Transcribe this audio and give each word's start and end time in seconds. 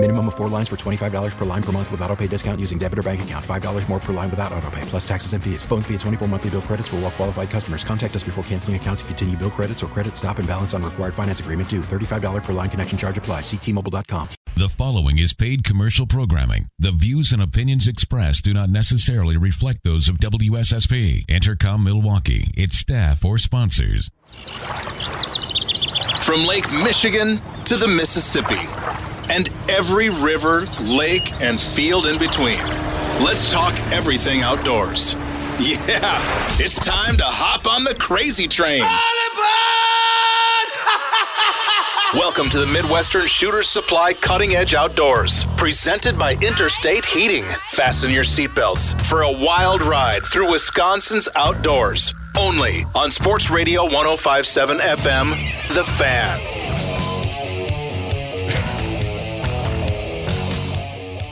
Minimum 0.00 0.28
of 0.28 0.36
four 0.36 0.46
lines 0.46 0.68
for 0.68 0.76
$25 0.76 1.36
per 1.36 1.44
line 1.44 1.62
per 1.62 1.72
month 1.72 1.90
with 1.90 2.00
auto 2.02 2.14
pay 2.14 2.28
discount 2.28 2.60
using 2.60 2.78
debit 2.78 3.00
or 3.00 3.02
bank 3.02 3.22
account. 3.22 3.44
$5 3.44 3.88
more 3.88 3.98
per 3.98 4.12
line 4.12 4.30
without 4.30 4.52
auto 4.52 4.70
pay, 4.70 4.82
plus 4.82 5.06
taxes 5.06 5.32
and 5.32 5.42
fees. 5.42 5.64
Phone 5.64 5.82
fee 5.82 5.94
at 5.94 6.00
24 6.00 6.28
monthly 6.28 6.50
bill 6.50 6.62
credits 6.62 6.86
for 6.86 6.96
all 6.96 7.02
well 7.02 7.10
qualified 7.10 7.50
customers. 7.50 7.82
Contact 7.82 8.14
us 8.14 8.22
before 8.22 8.44
canceling 8.44 8.76
account 8.76 9.00
to 9.00 9.04
continue 9.06 9.36
bill 9.36 9.50
credits 9.50 9.82
or 9.82 9.88
credit 9.88 10.16
stop 10.16 10.38
and 10.38 10.46
balance 10.46 10.72
on 10.72 10.84
required 10.84 11.14
finance 11.14 11.40
agreement 11.40 11.68
due. 11.68 11.80
$35 11.80 12.44
per 12.44 12.52
line 12.52 12.70
connection 12.70 12.96
charge 12.96 13.18
apply. 13.18 13.40
Ctmobile.com. 13.40 14.28
The 14.54 14.68
following 14.68 15.18
is 15.18 15.32
paid 15.32 15.64
commercial 15.64 16.06
programming. 16.06 16.66
The 16.78 16.92
views 16.92 17.32
and 17.32 17.42
opinions 17.42 17.88
expressed 17.88 18.44
do 18.44 18.54
not 18.54 18.70
necessarily 18.70 19.36
reflect 19.36 19.82
those 19.82 20.08
of 20.08 20.18
WSSP, 20.18 21.26
Entercom 21.26 21.82
Milwaukee, 21.82 22.52
its 22.56 22.78
staff, 22.78 23.24
or 23.24 23.36
sponsors. 23.38 24.10
From 26.22 26.46
Lake 26.46 26.70
Michigan 26.70 27.38
to 27.64 27.76
the 27.76 27.88
Mississippi 27.88 28.97
and 29.30 29.48
every 29.70 30.10
river, 30.10 30.62
lake, 30.82 31.30
and 31.42 31.60
field 31.60 32.06
in 32.06 32.18
between. 32.18 32.58
Let's 33.24 33.52
talk 33.52 33.74
everything 33.92 34.42
outdoors. 34.42 35.16
Yeah, 35.60 35.74
it's 36.60 36.78
time 36.78 37.16
to 37.16 37.24
hop 37.24 37.66
on 37.66 37.82
the 37.82 37.92
crazy 37.98 38.46
train. 38.46 38.80
Welcome 42.14 42.48
to 42.50 42.58
the 42.58 42.66
Midwestern 42.66 43.26
Shooter's 43.26 43.68
Supply 43.68 44.12
Cutting 44.14 44.52
Edge 44.52 44.74
Outdoors, 44.74 45.44
presented 45.56 46.16
by 46.16 46.34
Interstate 46.46 47.04
Heating. 47.04 47.42
Fasten 47.66 48.12
your 48.12 48.22
seatbelts 48.22 49.04
for 49.04 49.22
a 49.22 49.32
wild 49.32 49.82
ride 49.82 50.22
through 50.22 50.52
Wisconsin's 50.52 51.28
outdoors. 51.34 52.14
Only 52.38 52.84
on 52.94 53.10
Sports 53.10 53.50
Radio 53.50 53.82
1057 53.82 54.78
FM, 54.78 55.30
The 55.74 55.82
Fan. 55.84 57.07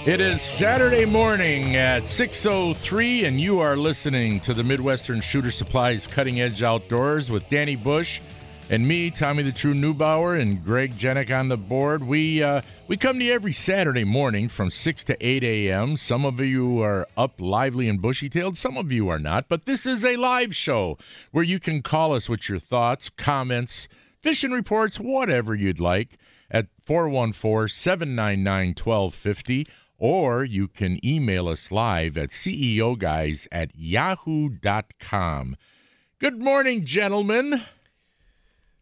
It 0.06 0.20
is 0.20 0.40
Saturday 0.40 1.04
morning 1.04 1.74
at 1.74 2.04
6:03 2.04 3.24
and 3.24 3.40
you 3.40 3.58
are 3.58 3.76
listening 3.76 4.38
to 4.42 4.54
the 4.54 4.62
Midwestern 4.62 5.20
Shooter 5.20 5.50
Supplies 5.50 6.06
Cutting 6.06 6.40
Edge 6.40 6.62
Outdoors 6.62 7.28
with 7.28 7.50
Danny 7.50 7.74
Bush 7.74 8.20
and 8.70 8.86
me, 8.86 9.10
Tommy 9.10 9.42
the 9.42 9.50
True 9.50 9.74
Newbauer 9.74 10.40
and 10.40 10.64
Greg 10.64 10.96
Jenick 10.96 11.36
on 11.36 11.48
the 11.48 11.56
board. 11.56 12.04
We 12.04 12.40
uh, 12.40 12.60
we 12.86 12.96
come 12.96 13.18
to 13.18 13.24
you 13.24 13.32
every 13.32 13.52
Saturday 13.52 14.04
morning 14.04 14.48
from 14.48 14.70
6 14.70 15.02
to 15.02 15.16
8 15.20 15.42
a.m. 15.42 15.96
Some 15.96 16.24
of 16.24 16.38
you 16.38 16.80
are 16.82 17.08
up 17.16 17.40
lively 17.40 17.88
and 17.88 18.00
bushy-tailed, 18.00 18.56
some 18.56 18.76
of 18.76 18.92
you 18.92 19.08
are 19.08 19.18
not, 19.18 19.48
but 19.48 19.64
this 19.64 19.86
is 19.86 20.04
a 20.04 20.14
live 20.14 20.54
show 20.54 20.98
where 21.32 21.42
you 21.42 21.58
can 21.58 21.82
call 21.82 22.14
us 22.14 22.28
with 22.28 22.48
your 22.48 22.60
thoughts, 22.60 23.10
comments, 23.10 23.88
fishing 24.22 24.52
reports, 24.52 25.00
whatever 25.00 25.52
you'd 25.52 25.80
like 25.80 26.16
at 26.48 26.68
414-799-1250 26.86 29.66
or 29.98 30.44
you 30.44 30.68
can 30.68 31.04
email 31.04 31.48
us 31.48 31.70
live 31.70 32.16
at 32.16 32.30
ceoguys 32.30 33.46
at 33.50 33.70
yahoo.com. 33.74 35.56
Good 36.18 36.40
morning, 36.40 36.84
gentlemen. 36.84 37.62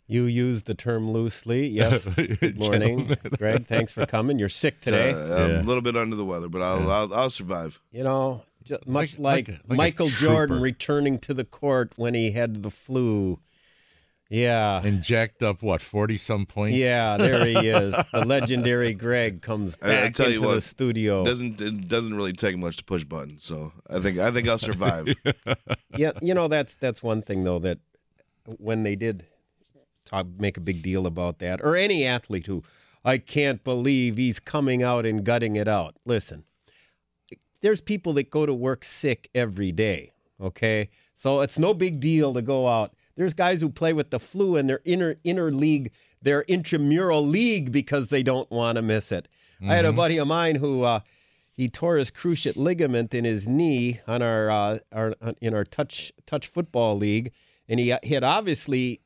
You 0.06 0.24
use 0.24 0.64
the 0.64 0.74
term 0.74 1.10
loosely. 1.10 1.66
Yes. 1.66 2.06
Good 2.16 2.58
morning, 2.58 3.16
Greg. 3.38 3.66
Thanks 3.66 3.90
for 3.92 4.04
coming. 4.06 4.38
You're 4.38 4.48
sick 4.50 4.80
today. 4.80 5.12
Uh, 5.12 5.44
I'm 5.44 5.50
a 5.50 5.62
little 5.62 5.80
bit 5.82 5.96
under 5.96 6.14
the 6.14 6.24
weather, 6.26 6.48
but 6.48 6.60
I'll 6.62 6.90
I'll, 6.90 7.14
I'll 7.14 7.30
survive. 7.30 7.80
You 7.90 8.04
know, 8.04 8.42
ju- 8.64 8.78
much 8.86 9.18
Like- 9.18 9.48
like, 9.48 9.48
like 9.48 9.60
like 9.68 9.76
Michael 9.78 10.08
Jordan 10.08 10.60
returning 10.60 11.18
to 11.20 11.32
the 11.34 11.44
court 11.44 11.92
when 11.96 12.12
he 12.14 12.32
had 12.32 12.62
the 12.62 12.70
flu. 12.70 13.40
Yeah. 14.30 14.82
And 14.82 15.02
jacked 15.02 15.42
up, 15.42 15.62
what, 15.62 15.80
40 15.82 16.16
some 16.18 16.46
points? 16.46 16.76
Yeah, 16.76 17.16
there 17.16 17.46
he 17.46 17.68
is. 17.68 17.94
The 18.12 18.24
legendary 18.24 18.94
Greg 18.94 19.42
comes 19.42 19.76
I- 19.82 19.86
I 19.86 19.88
back 19.90 20.14
tell 20.14 20.28
you 20.28 20.36
into 20.36 20.48
what, 20.48 20.54
the 20.54 20.60
studio. 20.60 21.24
Doesn't 21.24 21.60
it 21.60 21.88
doesn't 21.88 22.14
really 22.14 22.32
take 22.32 22.56
much 22.56 22.76
to 22.78 22.84
push 22.84 23.04
buttons, 23.04 23.44
so 23.44 23.72
I 23.88 24.00
think 24.00 24.18
I 24.18 24.30
think 24.30 24.48
I'll 24.48 24.58
survive. 24.58 25.08
yeah, 25.96 26.12
you 26.22 26.34
know 26.34 26.48
that's 26.48 26.74
that's 26.74 27.02
one 27.02 27.22
thing 27.22 27.44
though 27.44 27.58
that 27.60 27.78
when 28.46 28.82
they 28.82 28.96
did 28.96 29.26
talk, 30.06 30.26
make 30.38 30.56
a 30.56 30.60
big 30.60 30.82
deal 30.82 31.06
about 31.06 31.38
that, 31.40 31.60
or 31.62 31.76
any 31.76 32.04
athlete 32.04 32.46
who 32.46 32.62
I 33.04 33.18
can't 33.18 33.62
believe 33.64 34.16
he's 34.16 34.40
coming 34.40 34.82
out 34.82 35.04
and 35.06 35.24
gutting 35.24 35.56
it 35.56 35.68
out. 35.68 35.96
Listen, 36.06 36.44
there's 37.60 37.80
people 37.80 38.12
that 38.14 38.30
go 38.30 38.46
to 38.46 38.54
work 38.54 38.84
sick 38.84 39.28
every 39.34 39.72
day. 39.72 40.12
Okay, 40.40 40.88
so 41.14 41.40
it's 41.40 41.58
no 41.58 41.74
big 41.74 42.00
deal 42.00 42.32
to 42.34 42.42
go 42.42 42.68
out. 42.68 42.94
There's 43.16 43.34
guys 43.34 43.60
who 43.60 43.68
play 43.68 43.92
with 43.92 44.10
the 44.10 44.18
flu 44.20 44.56
in 44.56 44.66
their 44.66 44.80
inner 44.84 45.16
inner 45.24 45.50
league, 45.50 45.90
their 46.22 46.42
intramural 46.42 47.24
league 47.26 47.70
because 47.72 48.08
they 48.08 48.22
don't 48.22 48.50
want 48.50 48.76
to 48.76 48.82
miss 48.82 49.12
it. 49.12 49.28
I 49.66 49.74
had 49.76 49.84
a 49.84 49.92
buddy 49.92 50.18
of 50.18 50.26
mine 50.28 50.56
who. 50.56 50.82
Uh, 50.82 51.00
he 51.56 51.68
tore 51.68 51.98
his 51.98 52.10
cruciate 52.10 52.56
ligament 52.56 53.14
in 53.14 53.24
his 53.24 53.46
knee 53.46 54.00
on 54.08 54.22
our, 54.22 54.50
uh, 54.50 54.78
our 54.90 55.14
in 55.40 55.54
our 55.54 55.62
touch 55.62 56.12
touch 56.26 56.48
football 56.48 56.96
league, 56.96 57.30
and 57.68 57.78
he 57.78 57.94
he 58.02 58.14
had 58.14 58.24
obviously 58.24 59.00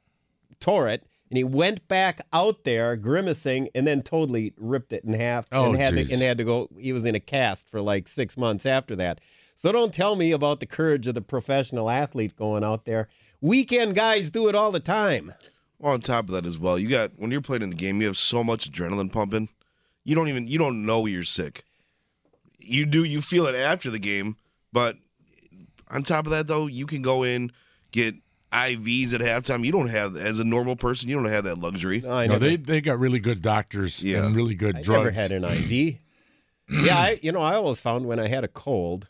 tore 0.59 0.89
it, 0.89 1.05
and 1.29 1.37
he 1.37 1.45
went 1.45 1.87
back 1.89 2.23
out 2.33 2.65
there 2.65 2.97
grimacing, 2.97 3.69
and 3.75 3.87
then 3.87 4.01
totally 4.03 4.55
ripped 4.57 4.95
it 4.95 5.05
in 5.05 5.13
half, 5.13 5.47
Oh, 5.53 5.67
and 5.67 5.77
had 5.77 5.95
geez. 5.95 6.09
to 6.09 6.15
and 6.15 6.23
had 6.23 6.39
to 6.39 6.45
go. 6.45 6.71
He 6.79 6.93
was 6.95 7.05
in 7.05 7.15
a 7.15 7.21
cast 7.21 7.69
for 7.69 7.83
like 7.83 8.09
six 8.09 8.39
months 8.39 8.65
after 8.65 8.97
that. 8.97 9.21
So 9.55 9.71
don't 9.71 9.93
tell 9.93 10.17
me 10.17 10.33
about 10.33 10.61
the 10.61 10.67
courage 10.67 11.07
of 11.07 11.15
the 11.15 11.21
professional 11.21 11.91
athlete 11.91 12.35
going 12.35 12.65
out 12.65 12.87
there. 12.87 13.09
Weekend 13.41 13.95
guys 13.95 14.31
do 14.31 14.49
it 14.49 14.55
all 14.55 14.71
the 14.73 14.81
time. 14.81 15.33
Well, 15.79 15.93
on 15.93 16.01
top 16.01 16.25
of 16.27 16.31
that 16.33 16.45
as 16.47 16.59
well, 16.59 16.79
you 16.79 16.89
got 16.89 17.13
when 17.19 17.31
you're 17.31 17.41
playing 17.41 17.63
in 17.63 17.71
the 17.71 17.77
game, 17.77 18.01
you 18.01 18.07
have 18.09 18.17
so 18.17 18.43
much 18.43 18.71
adrenaline 18.71 19.13
pumping. 19.13 19.49
You 20.05 20.15
don't 20.15 20.29
even 20.29 20.49
you 20.49 20.59
don't 20.59 20.85
know 20.85 21.07
you're 21.07 21.23
sick. 21.23 21.65
You 22.59 22.85
do 22.85 23.05
you 23.05 23.21
feel 23.23 23.47
it 23.47 23.55
after 23.55 23.91
the 23.91 23.99
game, 24.01 24.37
but 24.73 24.97
on 25.89 26.03
top 26.03 26.27
of 26.27 26.31
that 26.33 26.47
though, 26.49 26.67
you 26.67 26.85
can 26.87 27.01
go 27.03 27.23
in 27.23 27.53
get 27.93 28.15
IVs 28.53 29.15
at 29.15 29.21
halftime. 29.21 29.65
You 29.65 29.71
don't 29.73 29.89
have 29.91 30.17
as 30.17 30.39
a 30.41 30.45
normal 30.45 30.75
person, 30.75 31.09
you 31.09 31.15
don't 31.17 31.27
have 31.31 31.45
that 31.45 31.59
luxury. 31.59 32.01
No, 32.01 32.11
I 32.11 32.27
No, 32.27 32.33
never, 32.35 32.47
they, 32.49 32.57
they 32.57 32.81
got 32.81 32.99
really 32.99 33.21
good 33.21 33.41
doctors 33.43 34.03
Yeah. 34.03 34.25
and 34.27 34.35
really 34.35 34.55
good 34.55 34.77
I 34.77 34.83
drugs. 34.83 34.99
never 34.99 35.11
had 35.13 35.33
an 35.33 35.45
IV. 35.45 35.99
yeah, 36.71 36.99
I, 36.99 37.21
you 37.23 37.31
know, 37.33 37.41
I 37.41 37.55
always 37.55 37.81
found 37.81 38.07
when 38.07 38.19
I 38.19 38.27
had 38.29 38.45
a 38.45 38.49
cold, 38.49 39.09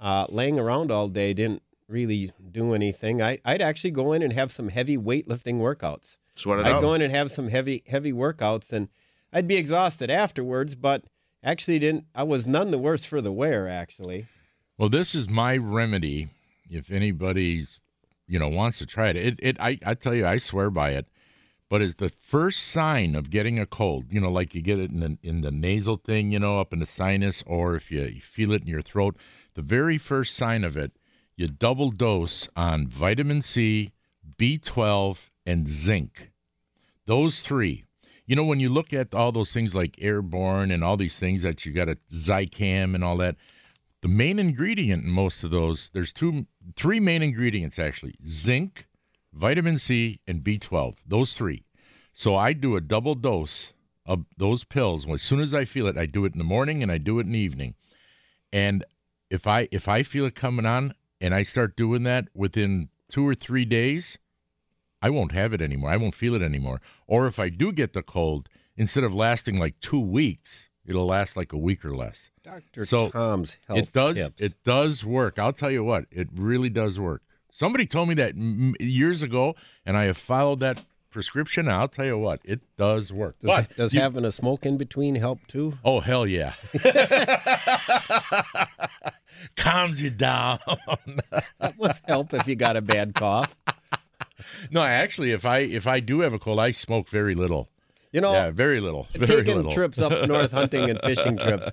uh, 0.00 0.26
laying 0.30 0.58
around 0.58 0.90
all 0.90 1.08
day 1.08 1.34
didn't 1.34 1.62
really 1.88 2.30
do 2.52 2.74
anything. 2.74 3.20
I, 3.22 3.38
I'd 3.44 3.62
actually 3.62 3.90
go 3.90 4.12
in 4.12 4.22
and 4.22 4.32
have 4.32 4.52
some 4.52 4.68
heavy 4.68 4.96
weightlifting 4.96 5.54
workouts. 5.54 6.16
Sweat 6.36 6.60
it 6.60 6.66
I'd 6.66 6.72
out. 6.72 6.80
go 6.82 6.94
in 6.94 7.02
and 7.02 7.12
have 7.12 7.30
some 7.30 7.48
heavy 7.48 7.82
heavy 7.88 8.12
workouts, 8.12 8.72
and 8.72 8.88
I'd 9.32 9.48
be 9.48 9.56
exhausted 9.56 10.10
afterwards. 10.10 10.74
But 10.76 11.04
actually, 11.42 11.80
didn't 11.80 12.04
I 12.14 12.22
was 12.22 12.46
none 12.46 12.70
the 12.70 12.78
worse 12.78 13.04
for 13.04 13.20
the 13.20 13.32
wear. 13.32 13.66
Actually, 13.66 14.26
Well, 14.76 14.88
this 14.88 15.14
is 15.14 15.28
my 15.28 15.56
remedy. 15.56 16.28
If 16.70 16.92
anybody's, 16.92 17.80
you 18.28 18.38
know, 18.38 18.48
wants 18.48 18.78
to 18.78 18.86
try 18.86 19.08
it, 19.08 19.16
it, 19.16 19.40
it 19.42 19.56
I, 19.58 19.78
I 19.84 19.94
tell 19.94 20.14
you, 20.14 20.26
I 20.26 20.38
swear 20.38 20.70
by 20.70 20.90
it. 20.90 21.06
But 21.70 21.82
it's 21.82 21.94
the 21.96 22.08
first 22.08 22.62
sign 22.66 23.14
of 23.14 23.30
getting 23.30 23.58
a 23.58 23.66
cold. 23.66 24.06
You 24.10 24.20
know, 24.20 24.30
like 24.30 24.54
you 24.54 24.62
get 24.62 24.78
it 24.78 24.90
in 24.90 25.00
the 25.00 25.18
in 25.22 25.40
the 25.40 25.50
nasal 25.50 25.96
thing, 25.96 26.30
you 26.30 26.38
know, 26.38 26.60
up 26.60 26.72
in 26.72 26.78
the 26.78 26.86
sinus, 26.86 27.42
or 27.46 27.74
if 27.74 27.90
you, 27.90 28.02
you 28.02 28.20
feel 28.20 28.52
it 28.52 28.62
in 28.62 28.68
your 28.68 28.82
throat. 28.82 29.16
The 29.54 29.62
very 29.62 29.98
first 29.98 30.36
sign 30.36 30.62
of 30.62 30.76
it, 30.76 30.92
you 31.38 31.46
double 31.46 31.92
dose 31.92 32.48
on 32.56 32.88
vitamin 32.88 33.42
C, 33.42 33.92
B12, 34.38 35.30
and 35.46 35.68
zinc. 35.68 36.32
Those 37.06 37.40
three. 37.40 37.84
You 38.26 38.34
know, 38.34 38.44
when 38.44 38.58
you 38.58 38.68
look 38.68 38.92
at 38.92 39.14
all 39.14 39.30
those 39.30 39.52
things 39.52 39.72
like 39.72 39.96
airborne 40.00 40.72
and 40.72 40.82
all 40.82 40.96
these 40.96 41.18
things 41.18 41.42
that 41.42 41.64
you 41.64 41.72
got 41.72 41.88
a 41.88 41.96
Zicam 42.12 42.94
and 42.94 43.04
all 43.04 43.16
that, 43.18 43.36
the 44.02 44.08
main 44.08 44.40
ingredient 44.40 45.04
in 45.04 45.10
most 45.10 45.44
of 45.44 45.50
those, 45.50 45.90
there's 45.94 46.12
two, 46.12 46.46
three 46.74 46.98
main 46.98 47.22
ingredients 47.22 47.78
actually: 47.78 48.16
zinc, 48.26 48.86
vitamin 49.32 49.78
C, 49.78 50.20
and 50.26 50.42
B12. 50.42 50.96
Those 51.06 51.34
three. 51.34 51.64
So 52.12 52.34
I 52.34 52.52
do 52.52 52.74
a 52.74 52.80
double 52.80 53.14
dose 53.14 53.72
of 54.04 54.24
those 54.36 54.64
pills. 54.64 55.06
As 55.08 55.22
soon 55.22 55.38
as 55.38 55.54
I 55.54 55.64
feel 55.64 55.86
it, 55.86 55.96
I 55.96 56.06
do 56.06 56.24
it 56.24 56.32
in 56.32 56.38
the 56.38 56.44
morning 56.44 56.82
and 56.82 56.90
I 56.90 56.98
do 56.98 57.20
it 57.20 57.26
in 57.26 57.32
the 57.32 57.38
evening. 57.38 57.74
And 58.52 58.84
if 59.30 59.46
I 59.46 59.68
if 59.70 59.88
I 59.88 60.02
feel 60.02 60.26
it 60.26 60.34
coming 60.34 60.66
on 60.66 60.94
and 61.20 61.34
I 61.34 61.42
start 61.42 61.76
doing 61.76 62.02
that 62.04 62.28
within 62.34 62.88
two 63.10 63.26
or 63.26 63.34
three 63.34 63.64
days, 63.64 64.18
I 65.00 65.10
won't 65.10 65.32
have 65.32 65.52
it 65.52 65.60
anymore. 65.62 65.90
I 65.90 65.96
won't 65.96 66.14
feel 66.14 66.34
it 66.34 66.42
anymore. 66.42 66.80
Or 67.06 67.26
if 67.26 67.38
I 67.38 67.48
do 67.48 67.72
get 67.72 67.92
the 67.92 68.02
cold, 68.02 68.48
instead 68.76 69.04
of 69.04 69.14
lasting 69.14 69.58
like 69.58 69.78
two 69.80 70.00
weeks, 70.00 70.68
it'll 70.84 71.06
last 71.06 71.36
like 71.36 71.52
a 71.52 71.58
week 71.58 71.84
or 71.84 71.94
less. 71.94 72.30
Doctor 72.42 72.84
So, 72.86 73.10
Tom's 73.10 73.58
health 73.66 73.78
it 73.78 73.92
does 73.92 74.16
tips. 74.16 74.42
it 74.42 74.64
does 74.64 75.04
work. 75.04 75.38
I'll 75.38 75.52
tell 75.52 75.70
you 75.70 75.84
what, 75.84 76.06
it 76.10 76.28
really 76.34 76.68
does 76.70 76.98
work. 76.98 77.22
Somebody 77.52 77.86
told 77.86 78.08
me 78.08 78.14
that 78.16 78.36
years 78.80 79.22
ago, 79.22 79.54
and 79.86 79.96
I 79.96 80.04
have 80.04 80.16
followed 80.16 80.60
that 80.60 80.82
prescription. 81.10 81.68
I'll 81.68 81.88
tell 81.88 82.04
you 82.06 82.18
what, 82.18 82.40
it 82.44 82.60
does 82.76 83.12
work. 83.12 83.38
Does, 83.40 83.46
But 83.48 83.76
does 83.76 83.94
you- 83.94 84.00
having 84.00 84.24
a 84.24 84.32
smoke 84.32 84.66
in 84.66 84.76
between 84.76 85.14
help 85.16 85.46
too? 85.46 85.78
Oh 85.84 86.00
hell 86.00 86.26
yeah! 86.26 86.54
Calms 89.56 90.02
you 90.02 90.10
down. 90.10 90.58
That 91.60 91.74
must 91.78 92.04
help 92.06 92.34
if 92.34 92.46
you 92.48 92.56
got 92.56 92.76
a 92.76 92.80
bad 92.82 93.14
cough. 93.14 93.54
no, 94.70 94.82
actually, 94.82 95.32
if 95.32 95.44
I 95.46 95.58
if 95.60 95.86
I 95.86 96.00
do 96.00 96.20
have 96.20 96.32
a 96.32 96.38
cold, 96.38 96.58
I 96.60 96.72
smoke 96.72 97.08
very 97.08 97.34
little. 97.34 97.68
You 98.12 98.20
know, 98.20 98.32
yeah, 98.32 98.50
very 98.50 98.80
little. 98.80 99.06
Very 99.12 99.26
taking 99.42 99.56
little. 99.56 99.72
trips 99.78 99.98
up 100.00 100.26
north 100.28 100.52
hunting 100.52 100.88
and 100.90 101.00
fishing 101.00 101.36
trips. 101.36 101.70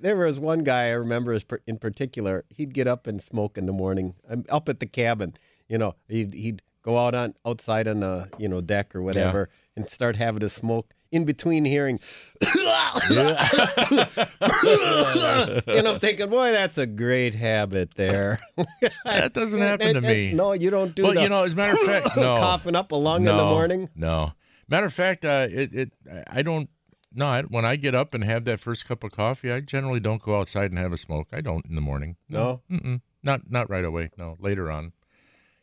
There 0.00 0.16
was 0.16 0.40
one 0.40 0.60
guy 0.64 0.86
I 0.86 0.92
remember 0.92 1.38
in 1.66 1.78
particular. 1.78 2.44
He'd 2.56 2.74
get 2.74 2.86
up 2.88 3.06
and 3.06 3.20
smoke 3.22 3.56
in 3.56 3.66
the 3.66 3.72
morning. 3.72 4.14
I'm 4.28 4.44
up 4.48 4.68
at 4.68 4.80
the 4.80 4.86
cabin. 4.86 5.34
You 5.68 5.78
know, 5.78 5.94
he'd 6.08 6.34
he'd 6.34 6.62
go 6.86 6.96
out 6.96 7.14
on 7.14 7.34
outside 7.44 7.86
on 7.88 8.00
the 8.00 8.30
you 8.38 8.48
know 8.48 8.62
deck 8.62 8.94
or 8.94 9.02
whatever 9.02 9.50
and 9.76 9.90
start 9.90 10.16
having 10.16 10.42
a 10.42 10.48
smoke. 10.48 10.94
In 11.12 11.24
between 11.24 11.64
hearing, 11.64 12.00
and 12.42 13.38
I'm 15.88 16.00
thinking, 16.00 16.28
boy, 16.28 16.50
that's 16.50 16.78
a 16.78 16.86
great 16.86 17.34
habit 17.34 17.94
there. 17.94 18.38
That 19.04 19.32
doesn't 19.32 19.60
happen 19.60 19.94
to 19.94 20.00
me. 20.00 20.32
No, 20.32 20.52
you 20.52 20.68
don't 20.68 20.96
do 20.96 21.04
Well, 21.04 21.14
the 21.14 21.22
you 21.22 21.28
know, 21.28 21.44
as 21.44 21.52
a 21.52 21.56
matter 21.56 21.74
of 21.74 21.86
fact, 21.86 22.08
no. 22.16 22.34
coughing 22.36 22.74
up 22.74 22.90
a 22.90 22.96
lung 22.96 23.20
in 23.20 23.36
the 23.36 23.44
morning. 23.44 23.88
No. 23.94 24.32
Matter 24.68 24.86
of 24.86 24.94
fact, 24.94 25.24
uh, 25.24 25.46
it, 25.48 25.72
it 25.72 25.92
I 26.28 26.42
don't. 26.42 26.68
No, 27.14 27.26
I, 27.26 27.42
when 27.42 27.64
I 27.64 27.76
get 27.76 27.94
up 27.94 28.12
and 28.12 28.24
have 28.24 28.44
that 28.46 28.58
first 28.58 28.84
cup 28.86 29.04
of 29.04 29.12
coffee, 29.12 29.52
I 29.52 29.60
generally 29.60 30.00
don't 30.00 30.20
go 30.20 30.38
outside 30.38 30.72
and 30.72 30.78
have 30.78 30.92
a 30.92 30.98
smoke. 30.98 31.28
I 31.32 31.40
don't 31.40 31.64
in 31.66 31.76
the 31.76 31.80
morning. 31.80 32.16
No? 32.28 32.62
Mm-mm. 32.70 33.00
not 33.22 33.48
not 33.48 33.70
right 33.70 33.84
away. 33.84 34.10
No, 34.18 34.36
later 34.40 34.70
on. 34.72 34.92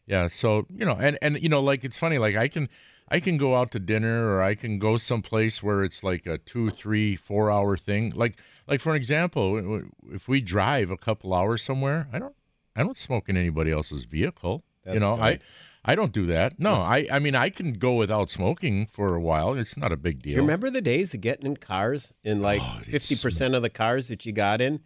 Yeah. 0.06 0.28
So 0.28 0.66
you 0.70 0.86
know, 0.86 0.98
and 1.00 1.18
and 1.22 1.42
you 1.42 1.50
know, 1.50 1.62
like 1.62 1.84
it's 1.84 1.98
funny. 1.98 2.18
Like 2.18 2.36
I 2.36 2.48
can 2.48 2.70
I 3.10 3.20
can 3.20 3.38
go 3.38 3.56
out 3.56 3.72
to 3.72 3.80
dinner 3.80 4.34
or 4.34 4.42
I 4.42 4.56
can 4.56 4.80
go 4.80 4.98
someplace 4.98 5.62
where 5.62 5.84
it's 5.84 6.04
like 6.04 6.26
a 6.26 6.38
two, 6.38 6.70
three, 6.70 7.16
four 7.16 7.52
hour 7.52 7.78
thing. 7.78 8.12
Like 8.16 8.38
like 8.68 8.80
for 8.82 8.92
an 8.92 8.96
example, 8.96 9.84
if 10.12 10.28
we 10.28 10.42
drive 10.42 10.90
a 10.92 10.98
couple 10.98 11.34
hours 11.34 11.64
somewhere, 11.64 12.08
I 12.12 12.20
don't 12.20 12.36
I 12.76 12.84
don't 12.84 12.98
smoke 12.98 13.30
in 13.30 13.38
anybody 13.38 13.72
else's 13.72 14.06
vehicle. 14.06 14.64
you 14.86 14.92
That's 14.94 15.00
know, 15.00 15.14
I 15.16 15.34
good. 15.34 15.42
I 15.86 15.96
don't 15.96 16.14
do 16.14 16.26
that. 16.28 16.60
No, 16.60 16.76
I 16.76 17.08
I 17.12 17.20
mean 17.20 17.36
I 17.36 17.50
can 17.50 17.74
go 17.74 17.94
without 17.94 18.30
smoking 18.30 18.88
for 18.88 19.16
a 19.16 19.22
while. 19.22 19.54
It's 19.54 19.76
not 19.78 19.92
a 19.92 19.98
big 19.98 20.22
deal. 20.22 20.32
Do 20.32 20.36
you 20.36 20.42
remember 20.42 20.70
the 20.70 20.82
days 20.82 21.14
of 21.14 21.22
getting 21.22 21.46
in 21.46 21.58
cars 21.58 22.14
and 22.24 22.42
like 22.42 22.62
Oh, 22.64 22.80
fifty 22.84 23.16
percent 23.16 23.54
of 23.54 23.62
the 23.62 23.70
cars 23.70 24.08
that 24.08 24.26
you 24.26 24.32
got 24.32 24.62
in 24.62 24.80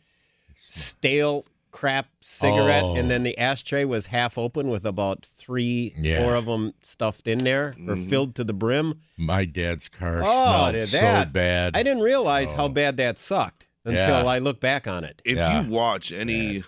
stale 0.59 1.45
crap 1.77 2.07
cigarette, 2.21 2.83
Oh. 2.83 2.95
and 2.95 3.09
then 3.11 3.21
the 3.21 3.37
ashtray 3.37 3.85
was 3.85 4.07
half 4.07 4.35
open 4.35 4.67
with 4.69 4.83
about 4.83 5.23
three, 5.23 5.93
Yeah. 5.99 6.23
four 6.23 6.33
of 6.33 6.45
them 6.45 6.73
stuffed 6.81 7.27
in 7.27 7.37
there 7.39 7.75
or 7.87 7.95
Mhm. 7.95 8.09
filled 8.09 8.33
to 8.35 8.43
the 8.43 8.53
brim. 8.53 8.95
My 9.15 9.45
dad's 9.45 9.87
car 9.87 10.23
Oh, 10.23 10.23
smelled 10.23 10.73
did 10.73 10.89
so 10.89 10.97
that 11.01 11.31
bad. 11.31 11.75
Oh. 11.75 11.79
I 11.79 11.83
didn't 11.83 12.01
realize 12.01 12.51
how 12.53 12.67
bad 12.67 12.97
that 12.97 13.19
sucked 13.19 13.67
until 13.85 14.01
Yeah. 14.21 14.25
I 14.25 14.39
look 14.39 14.59
back 14.59 14.87
on 14.87 15.03
it. 15.03 15.21
If 15.23 15.37
Yeah. 15.37 15.61
you 15.61 15.69
watch 15.69 16.11
any 16.11 16.63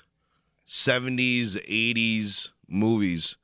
70s, 0.67 1.57
80s 1.67 2.51
movies, 2.67 3.35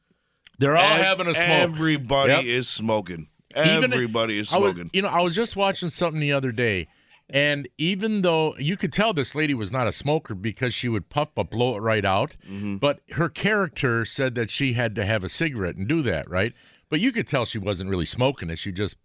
They're 0.59 0.77
all 0.77 0.83
ev- 0.97 1.03
having 1.03 1.27
a 1.27 1.33
smoke. 1.33 1.47
Everybody 1.47 2.33
Yep. 2.33 2.43
is 2.45 2.69
smoking. 2.69 3.27
Even- 3.57 3.91
Everybody 3.91 4.37
is 4.37 4.53
I 4.53 4.57
was, 4.57 4.73
smoking. 4.75 4.91
you 4.93 5.01
know, 5.01 5.07
I 5.07 5.21
was 5.21 5.33
just 5.35 5.55
watching 5.55 5.89
something 5.89 6.19
the 6.19 6.31
other 6.33 6.51
day, 6.51 6.87
and 7.29 7.67
even 7.77 8.21
though 8.21 8.55
you 8.57 8.77
could 8.77 8.93
tell 8.93 9.13
this 9.13 9.33
lady 9.35 9.53
was 9.53 9.71
not 9.71 9.87
a 9.87 9.91
smoker 9.91 10.35
because 10.35 10.73
she 10.73 10.87
would 10.89 11.09
puff 11.09 11.29
but 11.33 11.49
blow 11.49 11.75
it 11.75 11.79
right 11.79 12.05
out, 12.05 12.35
Mm-hmm. 12.47 12.77
but 12.77 12.99
her 13.13 13.29
character 13.29 14.05
said 14.05 14.35
that 14.35 14.49
she 14.49 14.73
had 14.73 14.95
to 14.95 15.05
have 15.05 15.23
a 15.23 15.29
cigarette 15.29 15.75
and 15.75 15.87
do 15.87 16.01
that, 16.03 16.29
right? 16.29 16.53
But 16.89 16.99
you 16.99 17.11
could 17.11 17.27
tell 17.27 17.45
she 17.45 17.57
wasn't 17.57 17.89
really 17.89 18.05
smoking 18.05 18.49
it. 18.49 18.57
She 18.59 18.71
just 18.71 18.95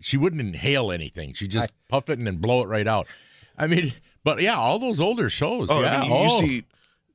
she 0.00 0.16
wouldn't 0.16 0.42
inhale 0.42 0.92
anything. 0.92 1.32
She 1.32 1.48
just 1.48 1.70
puff 1.88 2.10
it 2.10 2.18
and 2.18 2.26
then 2.26 2.36
blow 2.36 2.62
it 2.62 2.66
right 2.66 2.86
out. 2.86 3.06
I 3.56 3.66
mean, 3.66 3.94
but 4.22 4.42
yeah, 4.42 4.54
all 4.56 4.78
those 4.78 5.00
older 5.00 5.30
shows. 5.30 5.68
Oh, 5.70 5.80
yeah, 5.80 5.98
I 5.98 6.00
mean, 6.02 6.10
you, 6.10 6.16
oh. 6.16 6.40
you 6.40 6.46
see, 6.46 6.64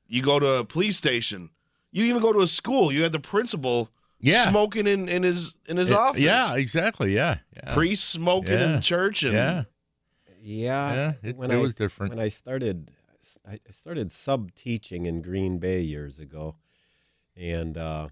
you 0.08 0.22
go 0.22 0.40
to 0.40 0.54
a 0.54 0.64
police 0.64 0.96
station. 0.96 1.50
You 1.92 2.04
even 2.06 2.20
go 2.20 2.32
to 2.32 2.40
a 2.40 2.46
school. 2.48 2.90
You 2.90 3.02
had 3.04 3.12
the 3.12 3.20
principal 3.20 3.90
Yeah. 4.18 4.48
smoking 4.50 4.86
in, 4.88 5.08
in 5.08 5.22
his 5.22 5.54
in 5.68 5.76
his 5.76 5.90
Yeah, 5.90 5.96
office. 5.96 6.20
Yeah, 6.20 6.54
exactly. 6.56 7.14
Yeah, 7.14 7.38
yeah. 7.54 7.74
Priests 7.74 8.08
smoking 8.08 8.54
Yeah. 8.54 8.74
in 8.76 8.80
church 8.80 9.22
and 9.22 9.34
yeah. 9.34 9.64
Yeah, 10.42 10.94
Yeah, 10.94 11.12
it- 11.30 11.36
when 11.36 11.50
it 11.50 11.54
I, 11.56 11.58
was 11.58 11.74
different. 11.74 12.10
When 12.14 12.20
I 12.24 12.28
started, 12.28 12.90
I 13.46 13.60
started 13.70 14.10
sub 14.10 14.54
teaching 14.54 15.06
in 15.06 15.22
Green 15.22 15.58
Bay 15.58 15.80
years 15.80 16.18
ago, 16.18 16.56
and 17.36 17.78
uh, 17.78 18.08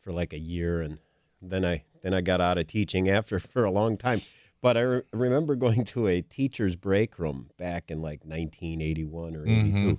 for 0.00 0.12
like 0.12 0.32
a 0.32 0.38
year, 0.38 0.80
and 0.82 0.98
then 1.40 1.64
I 1.64 1.84
then 2.02 2.14
I 2.14 2.20
got 2.20 2.40
out 2.40 2.58
of 2.58 2.66
teaching 2.66 3.08
after 3.08 3.38
for 3.54 3.64
a 3.64 3.70
long 3.70 3.96
time. 3.96 4.20
But 4.60 4.76
I 4.76 4.80
re- 4.80 5.02
remember 5.12 5.54
going 5.54 5.84
to 5.86 6.08
a 6.08 6.20
teacher's 6.20 6.74
break 6.74 7.16
room 7.18 7.50
back 7.58 7.92
in 7.92 8.02
like 8.02 8.24
1981 8.24 9.36
or 9.36 9.46
82, 9.46 9.78
Mhm. 9.78 9.98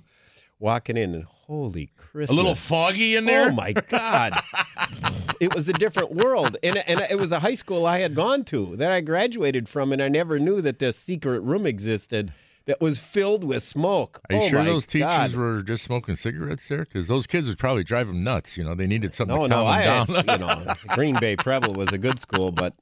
Walking 0.60 0.96
in, 0.96 1.14
and 1.14 1.24
holy 1.24 1.90
Christmas! 1.96 2.30
A 2.30 2.34
little 2.34 2.54
foggy 2.54 3.16
in 3.16 3.24
there. 3.24 3.48
Oh 3.48 3.52
my 3.52 3.72
God! 3.72 4.40
it 5.40 5.52
was 5.54 5.68
a 5.68 5.72
different 5.72 6.12
world, 6.14 6.56
and 6.62 6.76
and 6.88 7.00
it 7.10 7.18
was 7.18 7.32
a 7.32 7.40
high 7.40 7.54
school 7.54 7.86
I 7.86 7.98
had 7.98 8.14
gone 8.14 8.44
to 8.44 8.76
that 8.76 8.92
I 8.92 9.00
graduated 9.00 9.68
from, 9.68 9.92
and 9.92 10.00
I 10.02 10.08
never 10.08 10.38
knew 10.38 10.60
that 10.60 10.78
this 10.78 10.96
secret 10.96 11.40
room 11.40 11.66
existed 11.66 12.32
that 12.66 12.80
was 12.80 12.98
filled 12.98 13.42
with 13.42 13.62
smoke. 13.62 14.20
Are 14.30 14.36
you 14.36 14.42
oh 14.42 14.48
sure 14.48 14.64
those 14.64 14.86
teachers 14.86 15.08
God. 15.08 15.34
were 15.34 15.62
just 15.62 15.82
smoking 15.82 16.14
cigarettes 16.14 16.68
there? 16.68 16.80
Because 16.84 17.08
those 17.08 17.26
kids 17.26 17.48
would 17.48 17.58
probably 17.58 17.82
drive 17.82 18.06
them 18.06 18.22
nuts. 18.22 18.56
You 18.56 18.64
know, 18.64 18.74
they 18.74 18.86
needed 18.86 19.14
something 19.14 19.34
No, 19.36 19.48
to 19.48 19.52
calm 19.52 19.66
I 19.66 19.82
them 19.82 20.06
had, 20.06 20.26
down. 20.26 20.40
you 20.40 20.46
know 20.46 20.74
Green 20.94 21.18
Bay 21.18 21.34
Preble 21.36 21.72
was 21.72 21.88
a 21.92 21.98
good 21.98 22.20
school, 22.20 22.52
but 22.52 22.74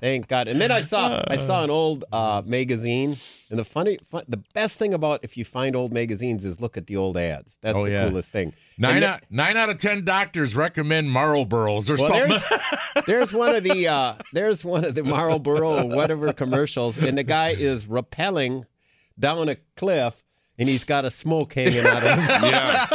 thank 0.00 0.28
God. 0.28 0.48
And 0.48 0.60
then 0.60 0.70
I 0.70 0.80
saw 0.82 1.22
I 1.28 1.36
saw 1.36 1.64
an 1.64 1.70
old 1.70 2.04
uh, 2.12 2.42
magazine, 2.44 3.16
and 3.50 3.58
the 3.58 3.64
funny, 3.64 3.98
fun, 4.08 4.22
the 4.28 4.36
best 4.54 4.78
thing 4.78 4.94
about 4.94 5.20
if 5.24 5.36
you 5.36 5.44
find 5.44 5.74
old 5.74 5.92
magazines 5.92 6.44
is 6.44 6.60
look 6.60 6.76
at 6.76 6.86
the 6.86 6.96
old 6.96 7.16
ads. 7.16 7.58
That's 7.62 7.78
Oh, 7.78 7.84
the 7.84 7.90
yeah. 7.90 8.08
coolest 8.08 8.30
thing. 8.32 8.52
nine 8.78 9.02
out, 9.02 9.20
nine 9.30 9.56
out 9.56 9.68
of 9.70 9.78
ten 9.78 10.04
doctors 10.04 10.54
recommend 10.54 11.08
Marlboros 11.08 11.88
or 11.90 11.96
Well, 11.96 12.08
something. 12.08 12.28
there's, 12.94 13.06
there's 13.06 13.32
one 13.32 13.54
of 13.54 13.64
the 13.64 13.88
uh, 13.88 14.14
there's 14.32 14.64
one 14.64 14.84
of 14.84 14.94
the 14.94 15.02
Marlboro 15.02 15.82
or 15.82 15.86
whatever 15.86 16.32
commercials, 16.32 16.98
and 16.98 17.18
the 17.18 17.24
guy 17.24 17.50
is 17.50 17.86
rappelling 17.86 18.64
down 19.18 19.48
a 19.48 19.56
cliff, 19.76 20.22
and 20.60 20.68
he's 20.68 20.84
got 20.84 21.04
a 21.06 21.10
smoke 21.10 21.54
hanging 21.54 21.86
out 21.86 22.04
of 22.04 22.18
his 22.18 22.28
yeah. 22.28 22.86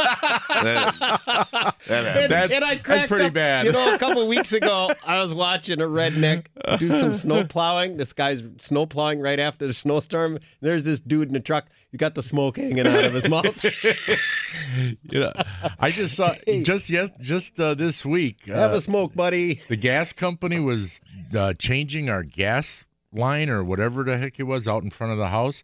That, 0.62 1.74
that 1.88 2.16
And. 2.16 2.32
That's- 2.32 2.50
and 2.50 2.64
I 2.64 2.74
that's 2.76 2.86
cracked 2.86 3.08
pretty 3.08 3.24
up. 3.26 3.32
bad. 3.34 3.66
You 3.66 3.72
know, 3.72 3.94
a 3.94 3.98
couple 3.98 4.22
of 4.22 4.28
weeks 4.28 4.52
ago, 4.52 4.90
I 5.04 5.18
was 5.18 5.34
watching 5.34 5.80
a 5.80 5.86
redneck 5.86 6.46
do 6.78 6.90
some 6.90 7.12
snow 7.14 7.44
plowing. 7.44 7.96
This 7.96 8.12
guy's 8.12 8.42
snow 8.60 8.86
plowing 8.86 9.20
right 9.20 9.38
after 9.40 9.66
the 9.66 9.74
snowstorm. 9.74 10.38
There's 10.60 10.84
this 10.84 11.00
dude 11.00 11.28
in 11.28 11.34
the 11.34 11.40
truck. 11.40 11.66
He's 11.90 11.98
got 11.98 12.14
the 12.14 12.22
smoke 12.22 12.56
hanging 12.56 12.86
out 12.86 13.04
of 13.04 13.12
his 13.14 13.28
mouth. 13.28 13.64
you 15.02 15.20
know, 15.20 15.32
I 15.78 15.90
just 15.90 16.14
saw 16.16 16.34
just 16.62 16.88
yes, 16.88 17.10
just 17.20 17.58
uh, 17.58 17.74
this 17.74 18.04
week. 18.04 18.46
Have 18.46 18.72
uh, 18.72 18.76
a 18.76 18.80
smoke, 18.80 19.14
buddy. 19.14 19.60
the 19.68 19.76
gas 19.76 20.12
company 20.12 20.60
was 20.60 21.00
uh, 21.36 21.52
changing 21.54 22.08
our 22.08 22.22
gas 22.22 22.84
line 23.12 23.48
or 23.50 23.64
whatever 23.64 24.04
the 24.04 24.18
heck 24.18 24.38
it 24.38 24.44
was 24.44 24.68
out 24.68 24.82
in 24.82 24.90
front 24.90 25.12
of 25.12 25.18
the 25.18 25.28
house 25.28 25.62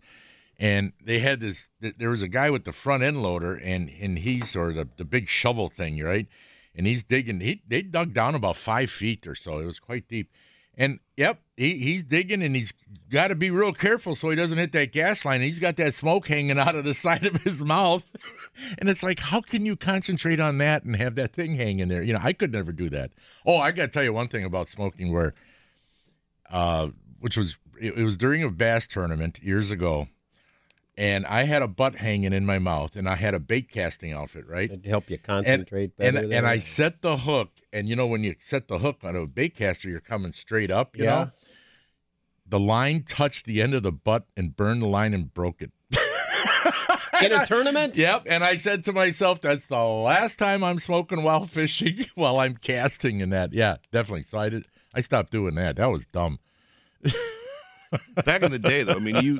and 0.62 0.92
they 1.04 1.18
had 1.18 1.40
this 1.40 1.66
there 1.80 2.10
was 2.10 2.22
a 2.22 2.28
guy 2.28 2.48
with 2.48 2.62
the 2.62 2.72
front 2.72 3.02
end 3.02 3.20
loader 3.20 3.54
and 3.54 3.90
and 4.00 4.20
he's 4.20 4.54
or 4.54 4.72
the, 4.72 4.88
the 4.96 5.04
big 5.04 5.28
shovel 5.28 5.68
thing 5.68 6.02
right? 6.02 6.28
And 6.74 6.86
he's 6.86 7.02
digging 7.02 7.40
he 7.40 7.62
they 7.66 7.82
dug 7.82 8.14
down 8.14 8.36
about 8.36 8.56
five 8.56 8.88
feet 8.88 9.26
or 9.26 9.34
so 9.34 9.58
it 9.58 9.66
was 9.66 9.80
quite 9.80 10.06
deep. 10.08 10.30
And 10.78 11.00
yep 11.16 11.40
he, 11.56 11.78
he's 11.78 12.04
digging 12.04 12.42
and 12.42 12.54
he's 12.54 12.72
got 13.10 13.28
to 13.28 13.34
be 13.34 13.50
real 13.50 13.72
careful 13.72 14.14
so 14.14 14.30
he 14.30 14.36
doesn't 14.36 14.56
hit 14.56 14.70
that 14.72 14.92
gas 14.92 15.24
line 15.24 15.40
he's 15.40 15.58
got 15.58 15.76
that 15.76 15.94
smoke 15.94 16.28
hanging 16.28 16.58
out 16.58 16.76
of 16.76 16.84
the 16.84 16.94
side 17.04 17.26
of 17.26 17.42
his 17.42 17.62
mouth. 17.62 18.10
And 18.78 18.90
it's 18.90 19.02
like 19.02 19.18
how 19.18 19.40
can 19.40 19.64
you 19.64 19.76
concentrate 19.76 20.38
on 20.38 20.58
that 20.58 20.84
and 20.84 20.94
have 20.96 21.14
that 21.14 21.32
thing 21.32 21.56
hanging 21.56 21.88
there? 21.88 22.02
You 22.02 22.12
know 22.12 22.20
i 22.22 22.32
could 22.32 22.52
never 22.52 22.70
do 22.70 22.88
that. 22.90 23.10
Oh 23.44 23.56
i 23.56 23.72
gotta 23.72 23.88
tell 23.88 24.04
you 24.04 24.12
one 24.12 24.28
thing 24.28 24.44
about 24.44 24.68
smoking 24.68 25.10
where 25.10 25.34
uh, 26.50 26.88
which 27.18 27.36
was 27.36 27.56
it, 27.80 27.96
it 27.96 28.04
was 28.04 28.18
during 28.18 28.42
a 28.42 28.50
bass 28.50 28.86
tournament 28.86 29.42
years 29.42 29.70
ago, 29.70 30.08
and 30.96 31.24
I 31.26 31.44
had 31.44 31.62
a 31.62 31.68
butt 31.68 31.96
hanging 31.96 32.32
in 32.32 32.44
my 32.46 32.58
mouth, 32.58 32.96
and 32.96 33.08
I 33.08 33.16
had 33.16 33.34
a 33.34 33.38
bait 33.40 33.70
casting 33.70 34.12
outfit, 34.12 34.46
right? 34.46 34.70
It'd 34.70 34.86
help 34.86 35.08
you 35.10 35.18
concentrate 35.18 35.92
and, 35.98 36.14
better. 36.14 36.18
and 36.24 36.32
there. 36.32 36.46
I 36.46 36.58
set 36.58 37.00
the 37.02 37.16
hook, 37.18 37.50
and 37.72 37.88
you 37.88 37.96
know 37.96 38.06
when 38.06 38.22
you 38.24 38.34
set 38.40 38.68
the 38.68 38.78
hook 38.78 38.98
on 39.02 39.16
a 39.16 39.26
bait 39.26 39.56
caster, 39.56 39.88
you're 39.88 40.00
coming 40.00 40.32
straight 40.32 40.70
up, 40.70 40.96
you 40.96 41.04
Yeah. 41.04 41.14
know. 41.24 41.30
The 42.46 42.60
line 42.60 43.04
touched 43.04 43.46
the 43.46 43.62
end 43.62 43.72
of 43.72 43.82
the 43.82 43.92
butt 43.92 44.26
and 44.36 44.54
burned 44.54 44.82
the 44.82 44.88
line 44.88 45.14
and 45.14 45.32
broke 45.32 45.62
it. 45.62 45.72
in 47.22 47.32
a 47.32 47.46
tournament. 47.46 47.96
Yep. 47.96 48.26
And 48.28 48.42
I 48.44 48.56
said 48.56 48.84
to 48.84 48.92
myself, 48.92 49.40
that's 49.40 49.66
the 49.66 49.78
last 49.82 50.38
time 50.38 50.62
I'm 50.64 50.78
smoking 50.78 51.22
while 51.22 51.46
fishing, 51.46 52.04
while 52.14 52.40
I'm 52.40 52.56
casting 52.56 53.22
and 53.22 53.32
that. 53.32 53.54
Yeah, 53.54 53.76
definitely. 53.92 54.24
So 54.24 54.38
I 54.38 54.48
did. 54.50 54.66
I 54.94 55.00
stopped 55.00 55.30
doing 55.32 55.54
that. 55.54 55.76
That 55.76 55.90
was 55.90 56.04
dumb. 56.06 56.40
Back 58.24 58.42
in 58.42 58.50
the 58.50 58.58
day, 58.58 58.82
though, 58.82 58.94
I 58.94 58.98
mean, 58.98 59.16
you 59.24 59.38